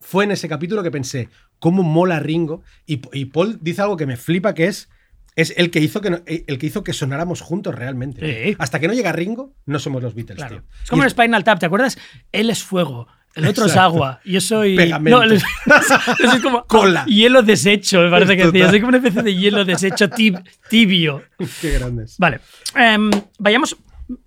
[0.00, 1.28] fue en ese capítulo que pensé,
[1.60, 2.62] ¿cómo mola Ringo?
[2.84, 4.88] Y, y Paul dice algo que me flipa, que es.
[5.36, 8.44] Es el que, hizo que no- el que hizo que sonáramos juntos realmente.
[8.50, 8.56] Sí.
[8.58, 10.56] Hasta que no llega Ringo, no somos los Beatles, Claro.
[10.60, 10.64] tío.
[10.84, 11.98] Es como Y en Spinal Tap, ¿te acuerdas?
[12.30, 14.20] Él es fuego, el otro es agua.
[14.24, 14.76] Yo soy.
[14.76, 15.24] Pegamento.
[15.24, 16.64] No, es como.
[16.66, 17.04] Cola.
[17.06, 18.68] Hielo deshecho, me parece que decía.
[18.70, 21.22] Soy como una especie de hielo deshecho tib- tibio.
[21.60, 22.16] Qué grandes.
[22.18, 22.40] Vale.
[22.76, 23.76] Em, vayamos.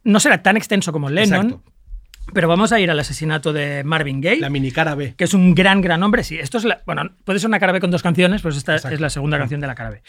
[0.04, 1.72] No será tan extenso como Lennon, Exacto.
[2.34, 4.42] pero vamos a ir al asesinato de Marvin Gaye.
[4.42, 5.14] La mini cara B.
[5.16, 6.24] que es un gran, gran hombre.
[6.24, 8.74] Sí, esto es la, bueno, puede ser una cara B con dos canciones, pues esta
[8.76, 8.96] Exacto.
[8.96, 10.02] es la segunda canción de la cara B.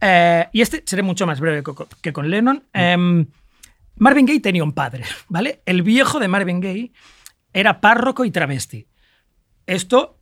[0.00, 1.62] Eh, y este seré mucho más breve
[2.00, 2.64] que con Lennon.
[2.72, 3.26] Em,
[3.96, 5.60] Marvin Gaye tenía un padre, ¿vale?
[5.64, 6.90] El viejo de Marvin Gaye
[7.52, 8.86] era párroco y travesti.
[9.66, 10.18] Esto,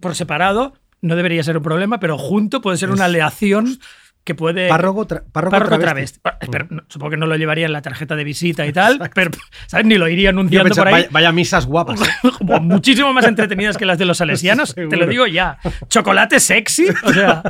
[0.00, 3.78] por separado, no debería ser un problema, pero junto puede ser una aleación
[4.22, 4.68] que puede...
[4.68, 6.18] Párroco, tra- párroco Párroco travesti.
[6.18, 6.20] travesti.
[6.20, 9.10] Pa- espera, no, supongo que no lo llevaría en la tarjeta de visita y tal,
[9.14, 9.30] pero
[9.66, 9.86] ¿sabes?
[9.86, 11.02] ni lo iría anunciando pensaba, por ahí.
[11.04, 12.00] vaya, vaya misas guapas.
[12.40, 15.56] Buah, muchísimo más entretenidas que las de los salesianos, te lo digo ya.
[15.88, 17.42] Chocolate sexy, o sea,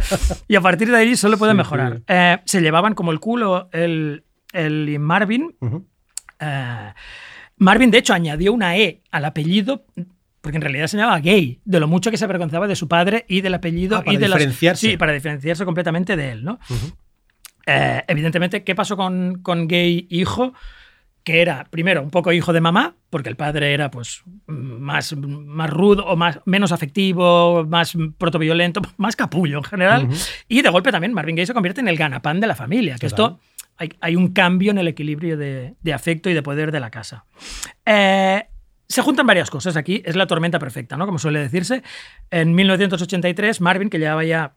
[0.47, 1.97] y a partir de ahí solo puede Sí, mejorar.
[1.97, 2.03] sí.
[2.07, 4.23] Eh, se llevaban como el culo el,
[4.53, 5.57] el Marvin.
[6.39, 6.93] Eh,
[7.61, 9.85] Marvin, de hecho, añadió una E al apellido.
[10.41, 13.27] Porque en realidad se llamaba gay, de lo mucho que se avergonzaba de su padre
[13.29, 14.89] y del apellido Ah, para y de las- diferenciarse.
[14.93, 16.59] sí, para diferenciarse completamente de él, ¿no?
[17.67, 20.55] Eh, evidentemente, ¿qué pasó con, con gay hijo?
[21.25, 25.69] Que era, primero, un poco hijo de mamá, porque el padre era pues más, más
[25.69, 30.09] rudo o más, menos afectivo, más protoviolento, más capullo en general.
[30.49, 33.07] Y de golpe también Marvin Gaye se convierte en el ganapán de la familia, que
[33.07, 33.39] esto
[33.81, 36.91] hay, hay un cambio en el equilibrio de, de afecto y de poder de la
[36.91, 37.25] casa.
[37.87, 38.45] Eh,
[38.87, 41.07] se juntan varias cosas aquí, es la tormenta perfecta, ¿no?
[41.07, 41.83] Como suele decirse.
[42.31, 44.55] En 1983, Marvin, que llevaba ya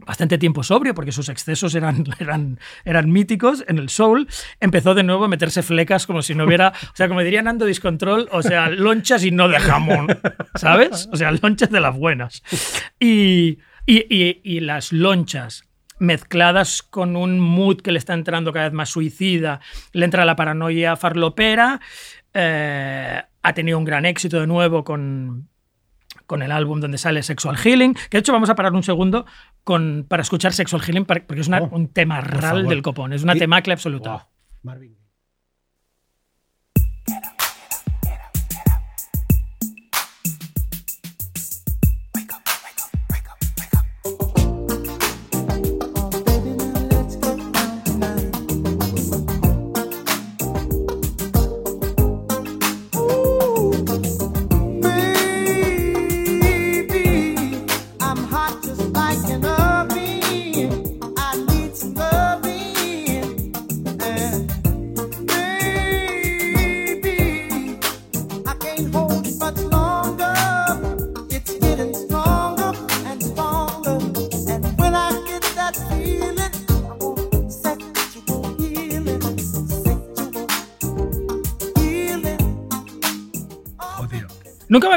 [0.00, 4.26] bastante tiempo sobrio, porque sus excesos eran, eran, eran míticos en el soul,
[4.58, 7.64] empezó de nuevo a meterse flecas como si no hubiera, o sea, como dirían Ando
[7.64, 10.06] Discontrol, o sea, lonchas y no de jamón,
[10.56, 11.08] ¿sabes?
[11.12, 12.42] O sea, lonchas de las buenas.
[12.98, 15.64] Y, y, y- y las lonchas
[15.98, 19.60] mezcladas con un mood que le está entrando cada vez más suicida,
[19.92, 21.80] le entra la paranoia farlopera,
[22.34, 25.48] eh, ha tenido un gran éxito de nuevo con,
[26.26, 29.24] con el álbum donde sale Sexual Healing, que de hecho vamos a parar un segundo
[29.64, 33.22] con, para escuchar Sexual Healing porque es una- Oh, un tema ral del copón, es
[33.22, 34.28] una temacle absoluta.
[34.62, 34.97] Marvin.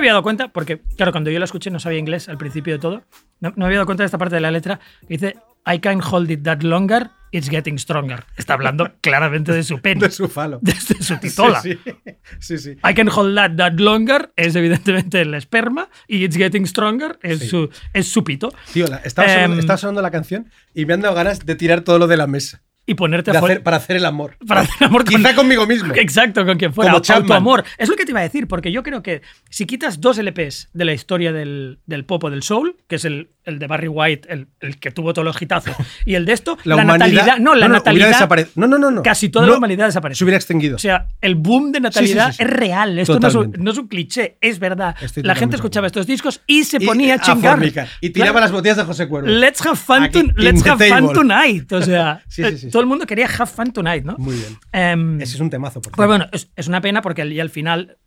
[0.02, 2.80] Había dado cuenta, porque, claro, cuando yo la escuché no sabía inglés al principio de
[2.80, 3.04] todo.
[3.40, 5.36] No, no me había dado cuenta de esta parte de la letra que dice:
[5.66, 8.24] I can't hold it that longer, it's getting stronger.
[8.38, 10.60] Está hablando claramente de su pene, De su falo.
[10.62, 11.62] de, de su titola.
[11.62, 11.92] Sí, sí.
[12.40, 12.70] sí, sí.
[12.90, 17.40] I can hold that that longer es evidentemente el esperma y it's getting stronger es,
[17.40, 17.48] Sí.
[17.48, 18.52] su, es su pito.
[18.74, 21.82] Tío, estaba, sonando, Em, estaba sonando la canción y me han dado ganas de tirar
[21.82, 22.62] todo lo de la mesa.
[22.86, 24.38] Y ponerte a hacer- para hacer el amor.
[24.48, 25.94] para hacer amor con, Quizá conmigo mismo.
[25.96, 26.92] Exacto, con quien fuera.
[26.92, 27.24] Como Chapman.
[27.24, 27.64] Autoamor.
[27.78, 30.70] Es lo que te iba a decir, porque yo creo que si quitas dos LPs
[30.74, 33.88] de la historia del, del pop o del soul, que es el, el de Barry
[33.88, 35.76] White, el, el que tuvo todos los hitazos,
[36.06, 37.38] y el de esto, la, humanidad- natalidad.
[37.40, 38.12] No, la hubiera natalidad.
[38.12, 39.02] desapare- No, no, no, no.
[39.04, 40.20] Casi toda No, la humanidad desaparece.
[40.20, 40.76] Se hubiera extinguido.
[40.76, 42.44] O sea, el boom de natalidad Sí, sí, sí, sí.
[42.44, 43.00] es real.
[43.00, 44.96] Esto no es, un, no es un cliché, es verdad.
[45.02, 47.60] Estoy la gente escuchaba estos discos y se Y- ponía a chingar.
[48.02, 48.40] Y tiraba Claro.
[48.46, 49.28] las botellas de José Cuervo.
[49.30, 51.72] Let's have fun, Aquí, to- in let's have fun tonight.
[51.72, 52.24] O sea,
[52.72, 54.16] todo el mundo quería have fun tonight, ¿no?
[54.18, 54.58] Muy bien.
[54.72, 57.40] Em, Ese es un temazo, por pues bueno, es, es una pena porque al- y
[57.40, 57.98] al final,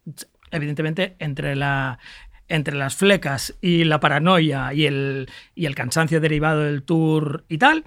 [0.51, 1.99] evidentemente, entre la
[2.49, 7.59] entre las flecas y la paranoia y el, y el cansancio derivado del tour y
[7.59, 7.84] tal,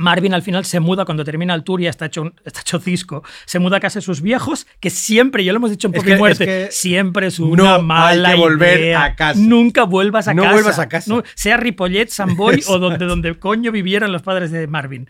[0.00, 2.80] Marvin al final se muda cuando termina el tour y está hecho, un- está hecho
[2.80, 3.22] cisco.
[3.46, 6.14] Se muda a casa de sus viejos, que siempre, ya lo hemos dicho en y
[6.18, 9.04] Muerte, es que siempre es no una hay mala que volver idea.
[9.04, 9.38] a casa.
[9.40, 10.54] Nunca vuelvas a No casa.
[10.54, 11.14] vuelvas a casa.
[11.14, 15.06] No, sea Ripollet, San Boy o donde, donde coño vivieran los padres de Marvin.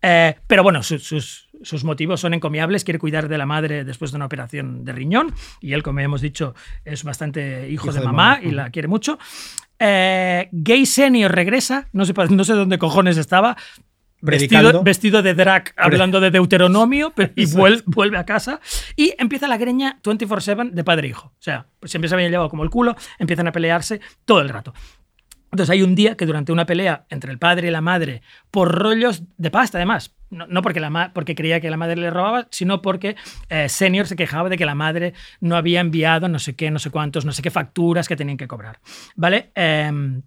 [0.00, 2.84] Eh, pero bueno, sus, sus- sus motivos son encomiables.
[2.84, 5.34] Quiere cuidar de la madre después de una operación de riñón.
[5.60, 8.40] Y él, como hemos dicho, es bastante hijo, Hijo de, de mamá, mamá.
[8.42, 9.18] y la quiere mucho.
[9.80, 11.88] Eh, Gay Senior regresa.
[11.92, 13.56] No sé, no sé dónde cojones estaba.
[14.20, 17.46] Vestido, de drag, hablando de Deuteronomio, pero, y
[17.86, 18.60] vuelve a casa.
[18.96, 21.28] Y empieza la greña 24-7 de padre e hijo.
[21.28, 24.48] O sea, pues siempre se habían llevado como el culo, empiezan a pelearse todo el
[24.48, 24.72] rato.
[25.50, 28.70] Entonces hay un día que durante una pelea entre el padre y la madre, por
[28.70, 32.10] rollos de pasta además, no, no porque, la ma- porque creía que la madre le
[32.10, 33.16] robaba, sino porque
[33.48, 36.78] eh, Senior se quejaba de que la madre no había enviado no sé qué, no
[36.78, 38.80] sé cuántos, no sé qué facturas que tenían que cobrar.
[39.16, 39.50] ¿Vale?
[39.54, 40.20] Em,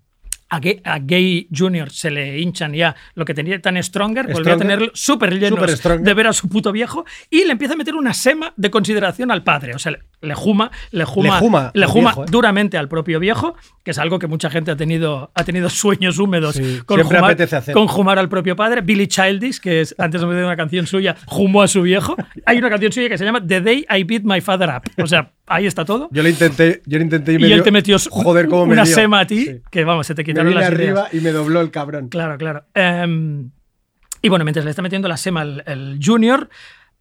[0.53, 4.53] a Gay, a Gay Junior se le hinchan ya lo que tenía tan Stronger, volvió
[4.53, 6.05] a tenerlo súper lleno Súper Stronger.
[6.05, 9.31] de ver a su puto viejo y le empieza a meter una sema de consideración
[9.31, 9.73] al padre.
[9.75, 12.27] O sea, le, le juma, le juma, Le juma le al juma viejo, ¿eh?
[12.29, 16.19] duramente al propio viejo, que es algo que mucha gente ha tenido, ha tenido sueños
[16.19, 17.37] húmedos Sí, con, jumar,
[17.73, 18.81] con jumar al propio padre.
[18.81, 22.17] Billy Childish, que es, antes tenido una canción suya, jumó a su viejo.
[22.45, 25.01] Hay una canción suya que se llama The Day I Beat My Father Up.
[25.01, 26.09] O sea, ahí está todo.
[26.11, 29.21] Yo lo intenté, yo lo intenté y, y él te metió joder, cómo una sema
[29.21, 29.61] a ti, Sí.
[29.71, 31.05] que vamos, se te Me quitaron vine las ideas.
[31.05, 32.09] arriba y me dobló el cabrón.
[32.09, 32.65] Claro, claro.
[32.73, 33.51] Em,
[34.21, 36.49] y bueno, mientras le está metiendo la sema el, el junior,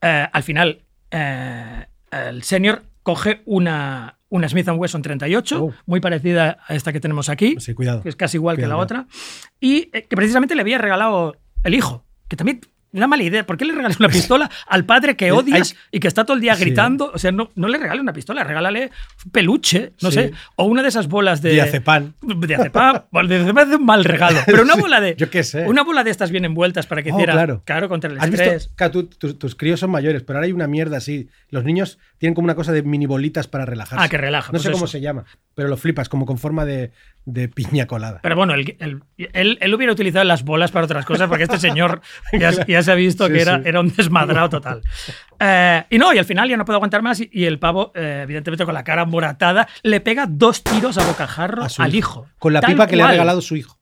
[0.01, 5.75] eh, al final eh, el senior coge una, una Smith Wesson 38, Oh.
[5.87, 8.03] muy parecida a esta que tenemos aquí, Sí, cuidado.
[8.03, 9.07] que es casi igual que la otra,
[9.59, 12.61] y eh, que precisamente le había regalado el hijo, que también...
[12.93, 13.47] Una mala idea.
[13.47, 16.35] ¿Por qué le regalas una pistola al padre que Hay- odias y que está todo
[16.37, 16.65] el día Sí.
[16.65, 17.11] gritando?
[17.15, 18.91] O sea, no, no le regales una pistola, regálale
[19.25, 20.15] un peluche, no Sí.
[20.17, 21.51] sé, o una de esas bolas de.
[21.53, 22.13] Diazepam.
[22.23, 23.03] Diazepam.
[23.11, 24.39] Bueno, diazepam es un mal regalo.
[24.47, 25.15] Pero una Sí, bola de.
[25.17, 25.67] yo qué sé.
[25.69, 27.33] Una bola de estas bien envueltas para que Oh, hiciera.
[27.65, 27.89] claro.
[27.89, 28.55] contra el ¿Has estrés.
[28.55, 28.73] visto?
[28.77, 31.29] Claro, tú- tus- tus críos son mayores, pero ahora hay una mierda así.
[31.51, 34.05] Los niños tienen como una cosa de mini bolitas para relajarse.
[34.05, 35.25] Ah, que relaja, No pues sé cómo se llama,
[35.55, 36.93] pero lo flipas, como con forma de,
[37.33, 38.21] de piña colada.
[38.23, 39.03] Pero bueno, el- el-
[39.33, 42.01] él, él hubiera utilizado las bolas para otras cosas, porque este señor
[42.33, 43.63] ya, ya se ha visto Sí, que era, sí.
[43.67, 44.83] era un desmadrado total.
[45.39, 47.93] Eh, y no, y al final ya no puedo aguantar más, y, y el pavo,
[47.95, 51.95] eh, evidentemente con la cara moratada, le pega dos tiros a bocajarro A su al
[51.95, 52.27] hijo.
[52.39, 53.13] Con la pipa que le ha cual.
[53.15, 53.77] regalado su hijo.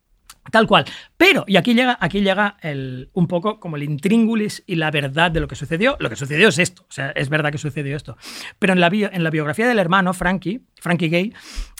[0.50, 0.86] Tal cual.
[1.18, 5.30] Pero, y aquí llega, aquí llega el, un poco como el intríngulis y la verdad
[5.30, 5.98] de lo que sucedió.
[6.00, 6.84] Lo que sucedió es esto.
[6.88, 8.16] O sea, es verdad que sucedió esto.
[8.58, 11.34] Pero en la, bio- en la biografía del hermano, Frankie, Frankie Gay,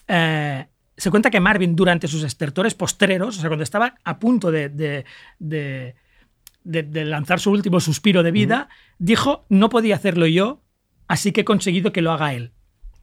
[0.07, 0.67] eh,
[0.99, 4.69] se cuenta que Marvin, durante sus estertores postreros, o sea, cuando estaba a punto de,
[4.69, 5.05] de-
[5.39, 5.95] de-
[6.65, 8.69] de- de lanzar su último suspiro de vida,
[8.99, 10.61] dijo: No podía hacerlo yo,
[11.07, 12.53] así que he conseguido que lo haga él.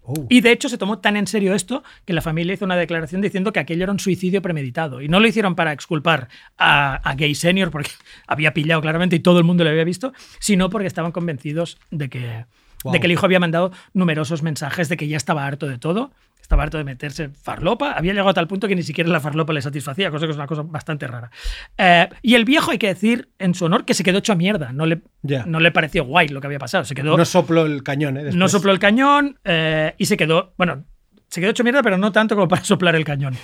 [0.07, 0.27] Oh.
[0.29, 3.21] Y de hecho se tomó tan en serio esto que la familia hizo una declaración
[3.21, 5.01] diciendo que aquello era un suicidio premeditado.
[5.01, 6.27] Y no lo hicieron para exculpar
[6.59, 7.89] a, a Gay Senior, porque
[8.27, 12.09] había pillado claramente y todo el mundo lo había visto, sino porque estaban convencidos de
[12.09, 12.45] que,
[12.83, 12.93] Wow.
[12.93, 16.11] de que el hijo había mandado numerosos mensajes de que ya estaba harto de todo,
[16.45, 19.51] estaba harto de meterse farlopa, había llegado a tal punto que ni siquiera la farlopa
[19.51, 21.31] le satisfacía, cosa que es una cosa bastante rara.
[21.77, 24.35] Eh, y el viejo, hay que decir en su honor, que se quedó hecho a
[24.35, 25.43] mierda, no le, Ya.
[25.47, 27.17] no le pareció guay lo que había pasado, se quedó...
[27.17, 28.29] No sopló el cañón, ¿eh?
[28.33, 30.83] No sopló el cañón eh, y se quedó, bueno,
[31.29, 33.35] se quedó hecho mierda, pero no tanto como para soplar el cañón.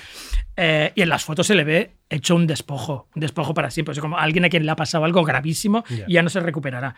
[0.56, 3.92] Eh, y en las fotos se le ve hecho un despojo, un despojo para siempre.
[3.92, 6.06] O sea, como alguien a quien le ha pasado algo gravísimo Ya.
[6.08, 6.96] y ya no se recuperará.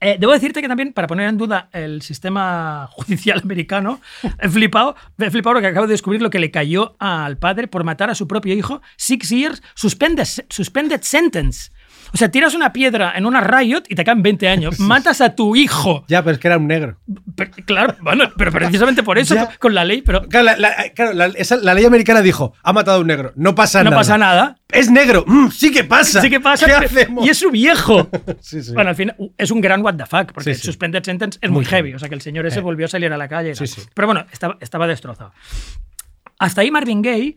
[0.00, 4.00] Eh, debo decirte que también, para poner en duda el sistema judicial americano,
[4.40, 8.10] he flipado, he flipado acabo de descubrir lo que le cayó al padre por matar
[8.10, 8.80] a su propio hijo.
[8.96, 11.70] Six years suspended, suspended sentence.
[12.12, 14.80] O sea, tiras una piedra en una Riot y te caen 20 años.
[14.80, 16.04] Matas a tu hijo.
[16.08, 16.98] Ya, pero es que era un negro.
[17.36, 19.50] Pero- claro, bueno, pero precisamente por eso, Ya.
[19.58, 22.72] con la ley, pero Claro, la, la- claro, la- esa- la ley americana dijo, ha
[22.72, 24.00] matado a un negro, no pasa no nada.
[24.00, 24.56] pasa nada.
[24.70, 26.20] Es negro, mm, sí que pasa.
[26.20, 26.66] Sí que pasa.
[26.66, 27.24] ¿Qué hacemos?
[27.26, 28.08] Y es su viejo.
[28.40, 28.72] Sí, sí.
[28.72, 30.62] Bueno, al final es un gran what the fuck, porque Sí.
[30.62, 31.94] Suspended Sentence es Muy muy heavy.
[31.94, 32.62] O sea, que el señor ese Eh.
[32.62, 33.52] volvió a salir a la calle.
[33.94, 35.32] Pero bueno, estaba, estaba destrozado.
[36.38, 37.36] Hasta ahí Marvin Gaye.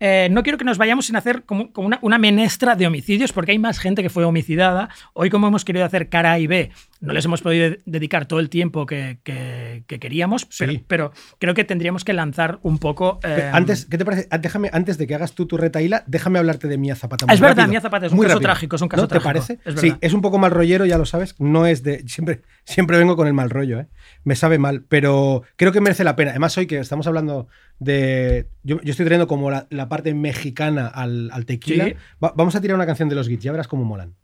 [0.00, 3.32] Eh, no quiero que nos vayamos sin hacer como, como una, una menestra de homicidios,
[3.32, 4.88] porque hay más gente que fue homicidada.
[5.12, 6.70] Hoy, como hemos querido hacer cara A y B,
[7.00, 10.84] no les hemos podido de- dedicar todo el tiempo que, que- que queríamos, pero, Sí.
[10.86, 13.20] pero creo que tendríamos que lanzar un poco.
[13.22, 14.26] eh, Antes, ¿qué te parece?
[14.30, 17.26] Ah, Déjame, antes de que hagas tú tu retaíla, déjame hablarte de Mía Zapata.
[17.32, 17.68] Es verdad, rápido.
[17.70, 18.48] Mía Zapata es un Muy caso rápido.
[18.50, 19.58] trágico, es un caso ¿No trágico, ¿Te parece?
[19.64, 21.34] es sí, es un poco mal rollero, ya lo sabes.
[21.38, 22.02] No es de.
[22.08, 23.86] Siempre, siempre vengo con el mal rollo, ¿eh?
[24.24, 26.30] Me sabe mal, pero creo que merece la pena.
[26.32, 28.46] Además, hoy que estamos hablando de.
[28.62, 31.84] Yo, yo estoy trayendo como la, la parte mexicana al, al tequila.
[31.86, 31.94] Sí.
[32.22, 34.14] Va- vamos a tirar una canción de los Gits, ya verás cómo molan.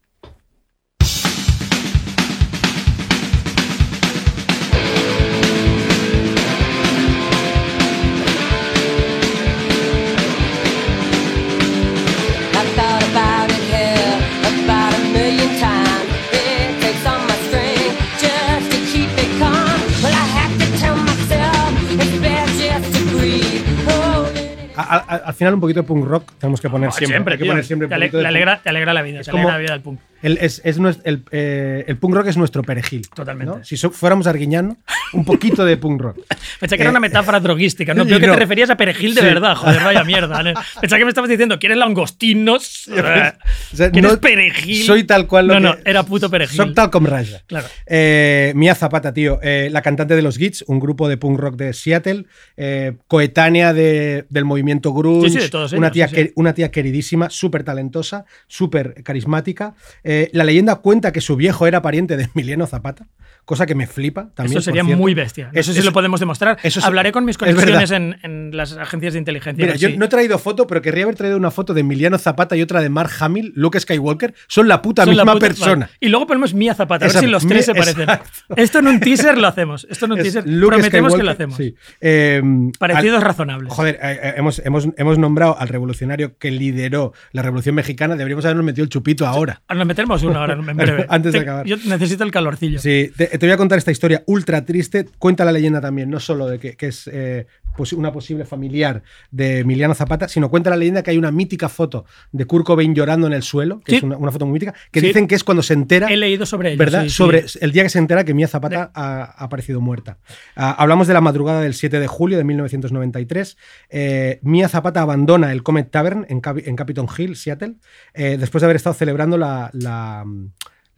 [24.90, 26.92] Holding it A- a- al final, un poquito de punk rock tenemos que poner Ah,
[26.92, 27.34] siempre.
[27.34, 28.24] hay que poner siempre te, ale- punk.
[28.26, 30.00] alegra, te alegra la vida, Es te alegra como- la vida del punk.
[30.22, 33.08] El, es, es nues- el, eh, el punk rock es nuestro perejil.
[33.14, 33.58] Totalmente.
[33.58, 33.64] ¿no?
[33.64, 34.76] Si so- fuéramos arguiñano,
[35.14, 36.18] un poquito de punk rock.
[36.60, 38.34] Pensé que era Eh, una metáfora droguística, no creo que no.
[38.34, 39.26] te referías a perejil de Sí.
[39.26, 40.42] verdad, joder, vaya mierda.
[40.42, 40.52] ¿no?
[40.80, 42.88] Pensaba que me estabas diciendo, ¿quieres langostinos?
[42.88, 43.32] Eh,
[43.72, 44.84] O sea, ¿Quieres no- perejil?
[44.84, 46.56] Soy tal cual lo No, no, que- era puto perejil.
[46.56, 47.42] Soy tal como Raya.
[47.46, 47.66] Claro.
[47.86, 51.56] Eh, Mia Zapata, tío, eh, la cantante de los Gits, un grupo de punk rock
[51.56, 56.32] de Seattle, eh, coetánea de- del movimiento grunge, Sí, sí, de todos una, tía que-
[56.36, 59.74] una tía queridísima, súper talentosa, súper carismática.
[60.12, 63.06] Eh, la leyenda cuenta que su viejo era pariente de Emiliano Zapata,
[63.44, 64.58] cosa que me flipa también.
[64.58, 65.50] Eso sería muy bestia.
[65.52, 66.58] Es- Eso sí lo podemos demostrar.
[66.64, 69.64] eso Hablaré con mis conexiones en, en las agencias de inteligencia.
[69.64, 69.96] Mira, yo sí.
[69.96, 72.80] no he traído foto, pero querría haber traído una foto de Emiliano Zapata y otra
[72.82, 74.34] de Mark Hamill, Luke Skywalker.
[74.48, 75.86] Son la puta Son la misma puta- persona.
[75.86, 75.98] vale.
[76.00, 78.02] Y luego ponemos Mía Zapata, a ver si los tres se parecen.
[78.02, 78.30] exacto.
[78.56, 79.86] Esto en un teaser lo hacemos.
[79.90, 81.56] Esto en un Es teaser Luke prometemos que lo hacemos.
[81.56, 81.74] sí.
[82.00, 82.42] Eh,
[82.78, 83.72] Parecidos al- razonables.
[83.72, 88.16] Joder, eh, eh, hemos, hemos, hemos nombrado al revolucionario que lideró la revolución mexicana.
[88.16, 89.62] Deberíamos habernos metido el chupito ahora.
[89.68, 91.06] Ahora Nos metemos uno ahora en breve.
[91.08, 91.66] Antes de Te- acabar.
[91.66, 92.78] Yo necesito el calorcillo.
[92.78, 95.06] Sí, te, te voy a contar esta historia ultra triste.
[95.18, 97.46] Cuenta la leyenda también, no solo de que, que es eh,
[97.92, 102.04] una posible familiar de Emiliano Zapata, sino cuenta la leyenda que hay una mítica foto
[102.32, 103.96] de Kurt Cobain llorando en el suelo, que Sí.
[103.98, 105.06] es una, una foto muy mítica, que Sí.
[105.06, 106.08] dicen que es cuando se entera.
[106.08, 106.78] He leído sobre ello.
[106.78, 107.04] ¿Verdad?
[107.04, 107.10] sí.
[107.10, 110.18] Sobre el día que se entera que Mía Zapata ha, ha aparecido muerta.
[110.56, 113.56] Ah, hablamos de la madrugada del 7 de julio de 1993.
[113.88, 117.74] Eh, Mía Zapata abandona el Comet Tavern en, Cap- en Capitol Hill, Seattle,
[118.14, 120.24] eh, después de haber estado celebrando la, la,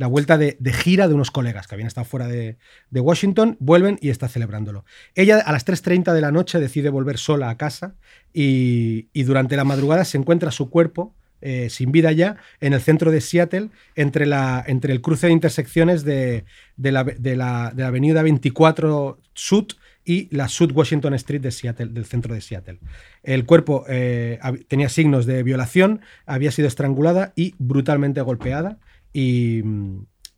[0.03, 2.57] la vuelta de, de gira de unos colegas que habían estado fuera de,
[2.91, 4.85] de Washington, vuelven y está celebrándolo.
[5.15, 7.95] Ella a las 3.30 de la noche decide volver sola a casa
[8.33, 12.81] y, y durante la madrugada se encuentra su cuerpo eh, sin vida ya, en el
[12.81, 16.45] centro de Seattle, entre, la, entre el cruce de intersecciones de,
[16.77, 19.67] de la, de la- avenida 24 Sud
[20.05, 22.79] y la Sud Washington Street de Seattle, del centro de Seattle.
[23.23, 28.79] El cuerpo eh, tenía signos de violación, había sido estrangulada y brutalmente golpeada.
[29.13, 29.63] Y,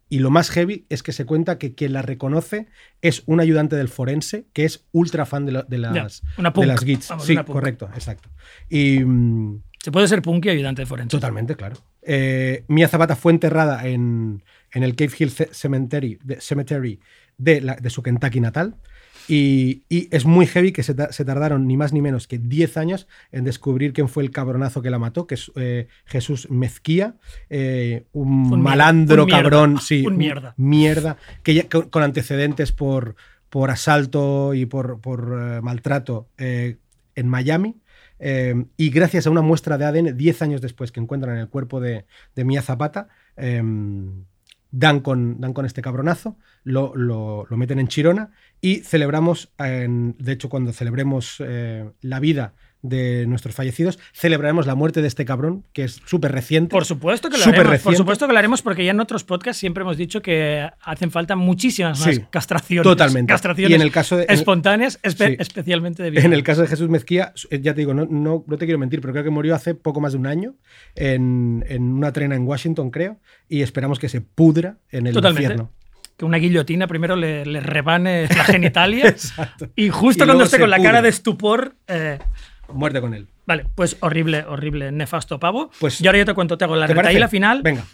[0.09, 2.67] y lo más heavy es que se cuenta que quien la reconoce
[3.03, 6.55] es un ayudante del forense que es ultra fan de, lo- de las, una de
[6.55, 6.67] punk.
[6.67, 7.09] las Gits.
[7.09, 8.29] Vamos, sí, una correcto, exacto.
[8.69, 9.01] Y.
[9.83, 11.11] Se puede ser punk y ayudante de forense.
[11.11, 11.77] Totalmente, claro.
[12.01, 14.43] Eh, Mia Zapata fue enterrada en,
[14.73, 17.01] en el Cave Hill Ce- Cemetery de, cemetery
[17.37, 18.77] de, la- de su Kentucky natal.
[19.29, 22.39] Y, y es muy heavy que se, ta- se tardaron ni más ni menos que
[22.39, 26.51] 10 años en descubrir quién fue el cabronazo que la mató, que es eh, Jesús
[26.51, 27.17] Mezquía,
[27.49, 30.55] eh, un, malandro un mierda, cabrón, sí, un mierda.
[30.57, 33.17] mierda, que ya- con, con antecedentes por,
[33.49, 37.77] por asalto y por, por, eh, maltrato en Miami.
[38.77, 42.05] Y gracias a una muestra de ADN, 10 años después que encuentran el cuerpo de,
[42.35, 43.09] de Mia Zapata,
[44.77, 50.17] dan, con, dan con este cabronazo, lo, lo- lo meten en Chirona y celebramos, en-
[50.19, 52.55] de hecho cuando celebremos eh, la vida
[52.85, 56.69] de nuestros fallecidos, celebraremos la muerte de este cabrón, que es súper reciente.
[56.71, 57.63] Por supuesto que lo haremos.
[57.65, 57.97] Por reciente.
[57.97, 61.35] supuesto que lo haremos porque ya en otros podcasts siempre hemos dicho que hacen falta
[61.35, 62.85] muchísimas más Sí, castraciones.
[62.85, 63.33] totalmente.
[63.33, 65.37] Castraciones Y en el caso de- en- espontáneas, espe- Sí.
[65.39, 66.35] especialmente de En vida.
[66.37, 69.01] el caso de Jesús Mezquía, eh, ya te digo, no, no, no te quiero mentir,
[69.01, 70.55] pero creo que murió hace poco más de un año
[70.95, 75.43] en, en una trena en Washington, creo, y esperamos que se pudra en el Totalmente.
[75.45, 75.71] infierno.
[76.17, 79.17] Que una guillotina primero le, le rebane la genitalia
[79.75, 81.75] y justo Y cuando esté con la cara de estupor.
[81.89, 82.19] eh,
[82.73, 83.29] Muerte con él.
[83.47, 85.71] vale, pues horrible, horrible, nefasto pavo.
[85.81, 87.11] Pues- y ahora yo te cuento, te hago la ¿Te parece?
[87.11, 87.63] retaíla final.
[87.63, 87.85] Venga.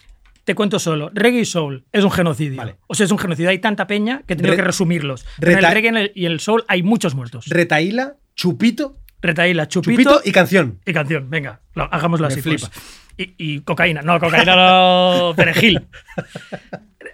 [0.45, 1.11] te cuento solo.
[1.15, 2.57] Reggae y soul es un genocidio.
[2.57, 2.77] Vale.
[2.89, 3.51] O sea, es un genocidio.
[3.51, 5.25] Hay tanta peña que he tenido Re- que resumirlos.
[5.41, 7.47] En el Reta- reggae y en el- y el soul hay muchos muertos.
[7.47, 10.81] Retaíla, chupito, Retaíla, chupito, chupito y canción.
[10.87, 11.29] y canción.
[11.31, 12.43] Venga, lo- hagámoslo Me así.
[12.43, 12.69] flipa.
[12.69, 13.01] pues.
[13.19, 14.01] Y, y cocaína.
[14.03, 15.35] No, cocaína no.
[15.37, 15.87] Perejil.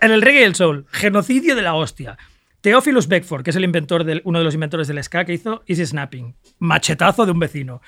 [0.00, 2.16] En el reggae y el soul, genocidio de la hostia.
[2.60, 5.62] Theophilus Beckford, que es el inventor del, uno de los inventores del ska que hizo
[5.66, 6.34] Easy Snapping.
[6.58, 7.80] Machetazo de un vecino.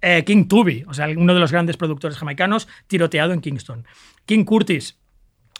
[0.00, 3.86] Eh, King Tubby, o sea, uno de los grandes productores jamaicanos, tiroteado en Kingston.
[4.26, 4.98] King Curtis,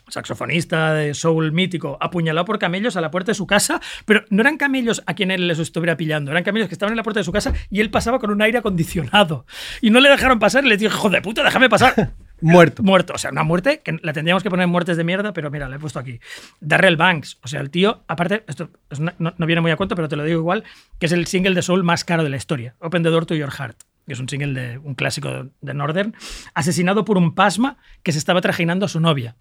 [0.08, 4.42] saxofonista de soul mítico, apuñalado por camellos a la puerta de su casa, pero no
[4.42, 7.20] eran camellos a quien él les estuviera pillando, eran camellos que estaban en la puerta
[7.20, 9.46] de su casa y él pasaba con un aire acondicionado.
[9.80, 12.14] Y no le dejaron pasar y le dijo, hijo de puta, déjame pasar.
[12.40, 12.82] Muerto.
[12.82, 15.50] Muerto, o sea, una muerte que la tendríamos que poner en muertes de mierda, pero
[15.50, 16.20] mira, la he puesto aquí.
[16.60, 19.76] Darrell Banks, o sea, el tío, aparte, esto es una- no, no viene muy a
[19.76, 20.62] cuento, pero te lo digo igual,
[20.98, 23.34] que es el single de soul más caro de la historia, Open the Door to
[23.34, 23.76] Your Heart,
[24.06, 26.14] que es un single de un clásico de Northern,
[26.54, 29.34] asesinado por un pasma que se estaba trajinando a su novia.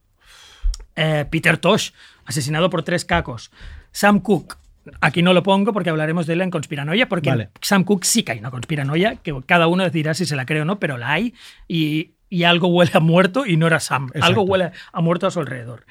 [0.96, 1.92] Eh, Peter Tosh,
[2.26, 3.52] asesinado por tres cacos.
[3.92, 4.56] Sam Cooke,
[5.02, 7.50] aquí no lo pongo porque hablaremos de él en Conspiranoia, porque Vale.
[7.62, 10.62] Sam Cooke sí que hay una conspiranoia, que cada uno decidirá si se la cree
[10.62, 11.34] o no, pero la hay
[11.68, 14.08] y, y algo huele a muerto y no era Sam.
[14.08, 14.26] Exacto.
[14.26, 15.86] Algo huele a muerto a su alrededor.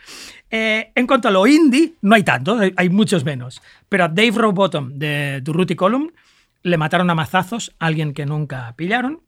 [0.50, 3.62] Eh, en cuanto a lo indie, no hay tanto, hay, muchos menos.
[3.88, 6.12] Pero a Dave Rowbottom de Durruti Column
[6.62, 9.20] le mataron a mazazos a alguien que nunca pillaron.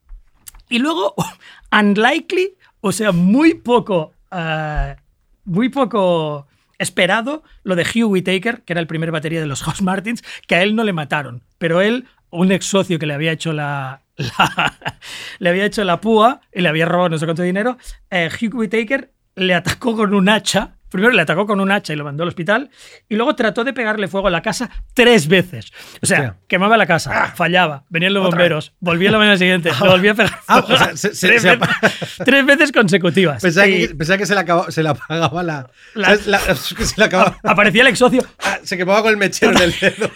[0.69, 1.15] Y luego,
[1.73, 4.97] unlikely, o sea, muy poco, eh,
[5.45, 6.47] muy poco
[6.79, 10.57] esperado, lo de Hugh Whitaker, que era el primer batería de los House Martins, que
[10.57, 14.03] a él no le mataron, pero él, un ex socio que le había hecho la,
[14.17, 14.75] la-
[15.39, 17.79] le había hecho la púa y le había robado no sé cuánto dinero,
[18.11, 20.73] eh, Hugh Whitaker le atacó con un hacha.
[20.89, 22.71] Primero le atacó con un hacha y lo mandó al hospital.
[23.09, 25.73] Y luego trató de pegarle fuego a la casa tres veces.
[26.01, 26.37] O sea, Hostia.
[26.47, 30.39] quemaba la casa, fallaba, venían los bomberos, volvía la mañana siguiente, le volvía a pegar.
[30.47, 30.75] Ah, fuego.
[30.81, 33.43] o sea, se- se- tres, se veces, tres veces consecutivas.
[33.43, 35.69] Pensaba, Y que, pensaba que se le, se le apagaba la.
[35.95, 36.17] La-.
[36.25, 36.55] La- que
[36.87, 37.37] se le acababa.
[37.43, 38.25] aparecía el ex socio.
[38.45, 40.09] Ah, se quemaba con el mechero en el dedo.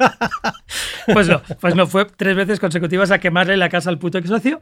[1.12, 4.28] Pues no, pues no, fue tres veces consecutivas a quemarle la casa al puto ex
[4.28, 4.60] socio.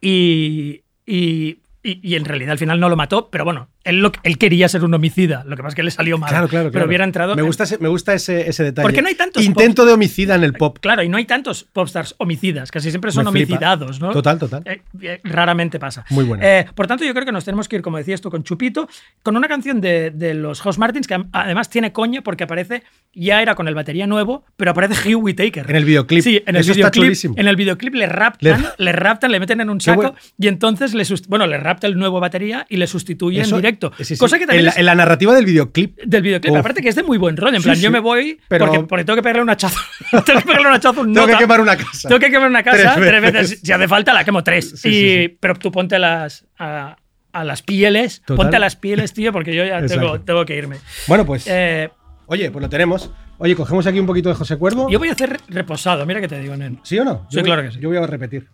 [0.00, 4.12] Y, y, y- y en realidad al final no lo mató, pero bueno, él, lo-
[4.22, 6.28] él quería ser un homicida, lo que pasa es que le salió mal.
[6.30, 6.86] Claro, claro, Pero claro.
[6.86, 7.34] hubiera entrado.
[7.34, 8.84] Me gusta ese, me gusta ese, ese detalle.
[8.84, 10.78] ¿Por qué no hay tantos Intento de homicida en el pop.
[10.80, 14.10] Claro, y no hay tantos popstars homicidas, casi siempre son homicidados, ¿no?
[14.12, 14.62] Total, total.
[14.66, 16.04] Eh, eh, raramente pasa.
[16.10, 16.44] Muy buena.
[16.46, 18.88] Eh, por tanto, yo creo que nos tenemos que ir, como decías tú, con Chupito,
[19.22, 22.82] con una canción de, de los House Martins que además tiene coña porque aparece,
[23.14, 25.68] ya era con el batería nuevo, pero aparece Hugh Whitaker.
[25.70, 26.22] En el videoclip.
[26.22, 27.02] Sí, en el Eso está videoclip.
[27.04, 27.34] chulísimo.
[27.38, 30.16] En el videoclip le raptan, Le- le, raptan, le meten en un saco bueno.
[30.38, 33.69] y entonces le, bueno, le rapta el nuevo batería y le sustituye Eso- en directo.
[33.98, 34.16] Sí, sí.
[34.18, 35.98] Cosa que también en, la, es- en la narrativa del videoclip.
[36.02, 36.52] del videoclip.
[36.52, 36.58] Uf.
[36.60, 37.56] Aparte que es de muy buen rollo.
[37.56, 39.78] En plan, yo me voy Pero- porque, porque tengo que pegarle un hachazo.
[40.24, 42.08] tengo que pegarle un hachazo Tengo que quemar una casa.
[42.08, 43.32] Tengo que quemar una casa Tres tres, veces.
[43.50, 43.60] veces.
[43.62, 44.84] Si hace falta, la quemo tres.
[44.84, 45.28] Y-.
[45.40, 46.96] Pero tú ponte las, a,
[47.32, 48.22] a las pieles.
[48.22, 48.36] Total.
[48.36, 50.76] Ponte a las pieles, tío, porque yo ya tengo, tengo que irme.
[51.06, 51.44] Bueno, pues.
[51.46, 51.88] Eh,
[52.26, 53.10] Oye, pues lo tenemos.
[53.38, 54.88] Oye, cogemos aquí un poquito de José Cuervo.
[54.90, 56.04] yo voy a hacer reposado.
[56.06, 56.78] Mira que te digo, nen.
[56.82, 57.26] ¿Sí o no?
[57.30, 57.80] Sí, Yo voy- claro que sí.
[57.80, 58.46] Yo voy a repetir.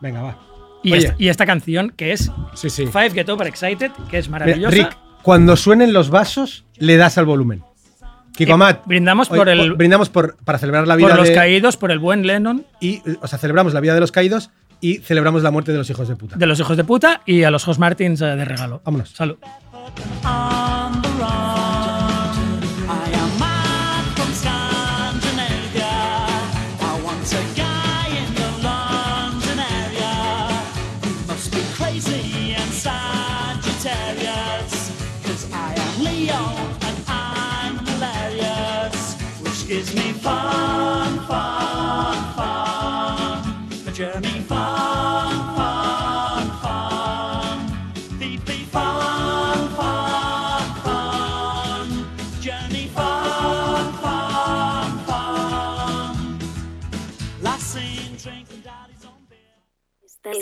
[0.00, 0.38] Venga, va.
[0.84, 1.06] Y, Oye.
[1.06, 2.86] esta, y esta canción que es Sí, sí.
[2.86, 4.76] Five Get Over Excited, que es Mira, maravillosa.
[4.76, 7.62] Rick, cuando suenen los vasos, le das al volumen.
[8.36, 11.34] Kiko Eh, Amat, brindamos por el- brindamos por, para celebrar la vida por los de,
[11.34, 14.50] caídos, por el buen Lennon, y, o sea, celebramos la vida de los caídos
[14.80, 16.36] y celebramos la muerte de los hijos de puta.
[16.36, 18.82] de los hijos de puta y a los House Martins eh, de regalo.
[18.84, 19.10] Vámonos.
[19.10, 19.36] Salud.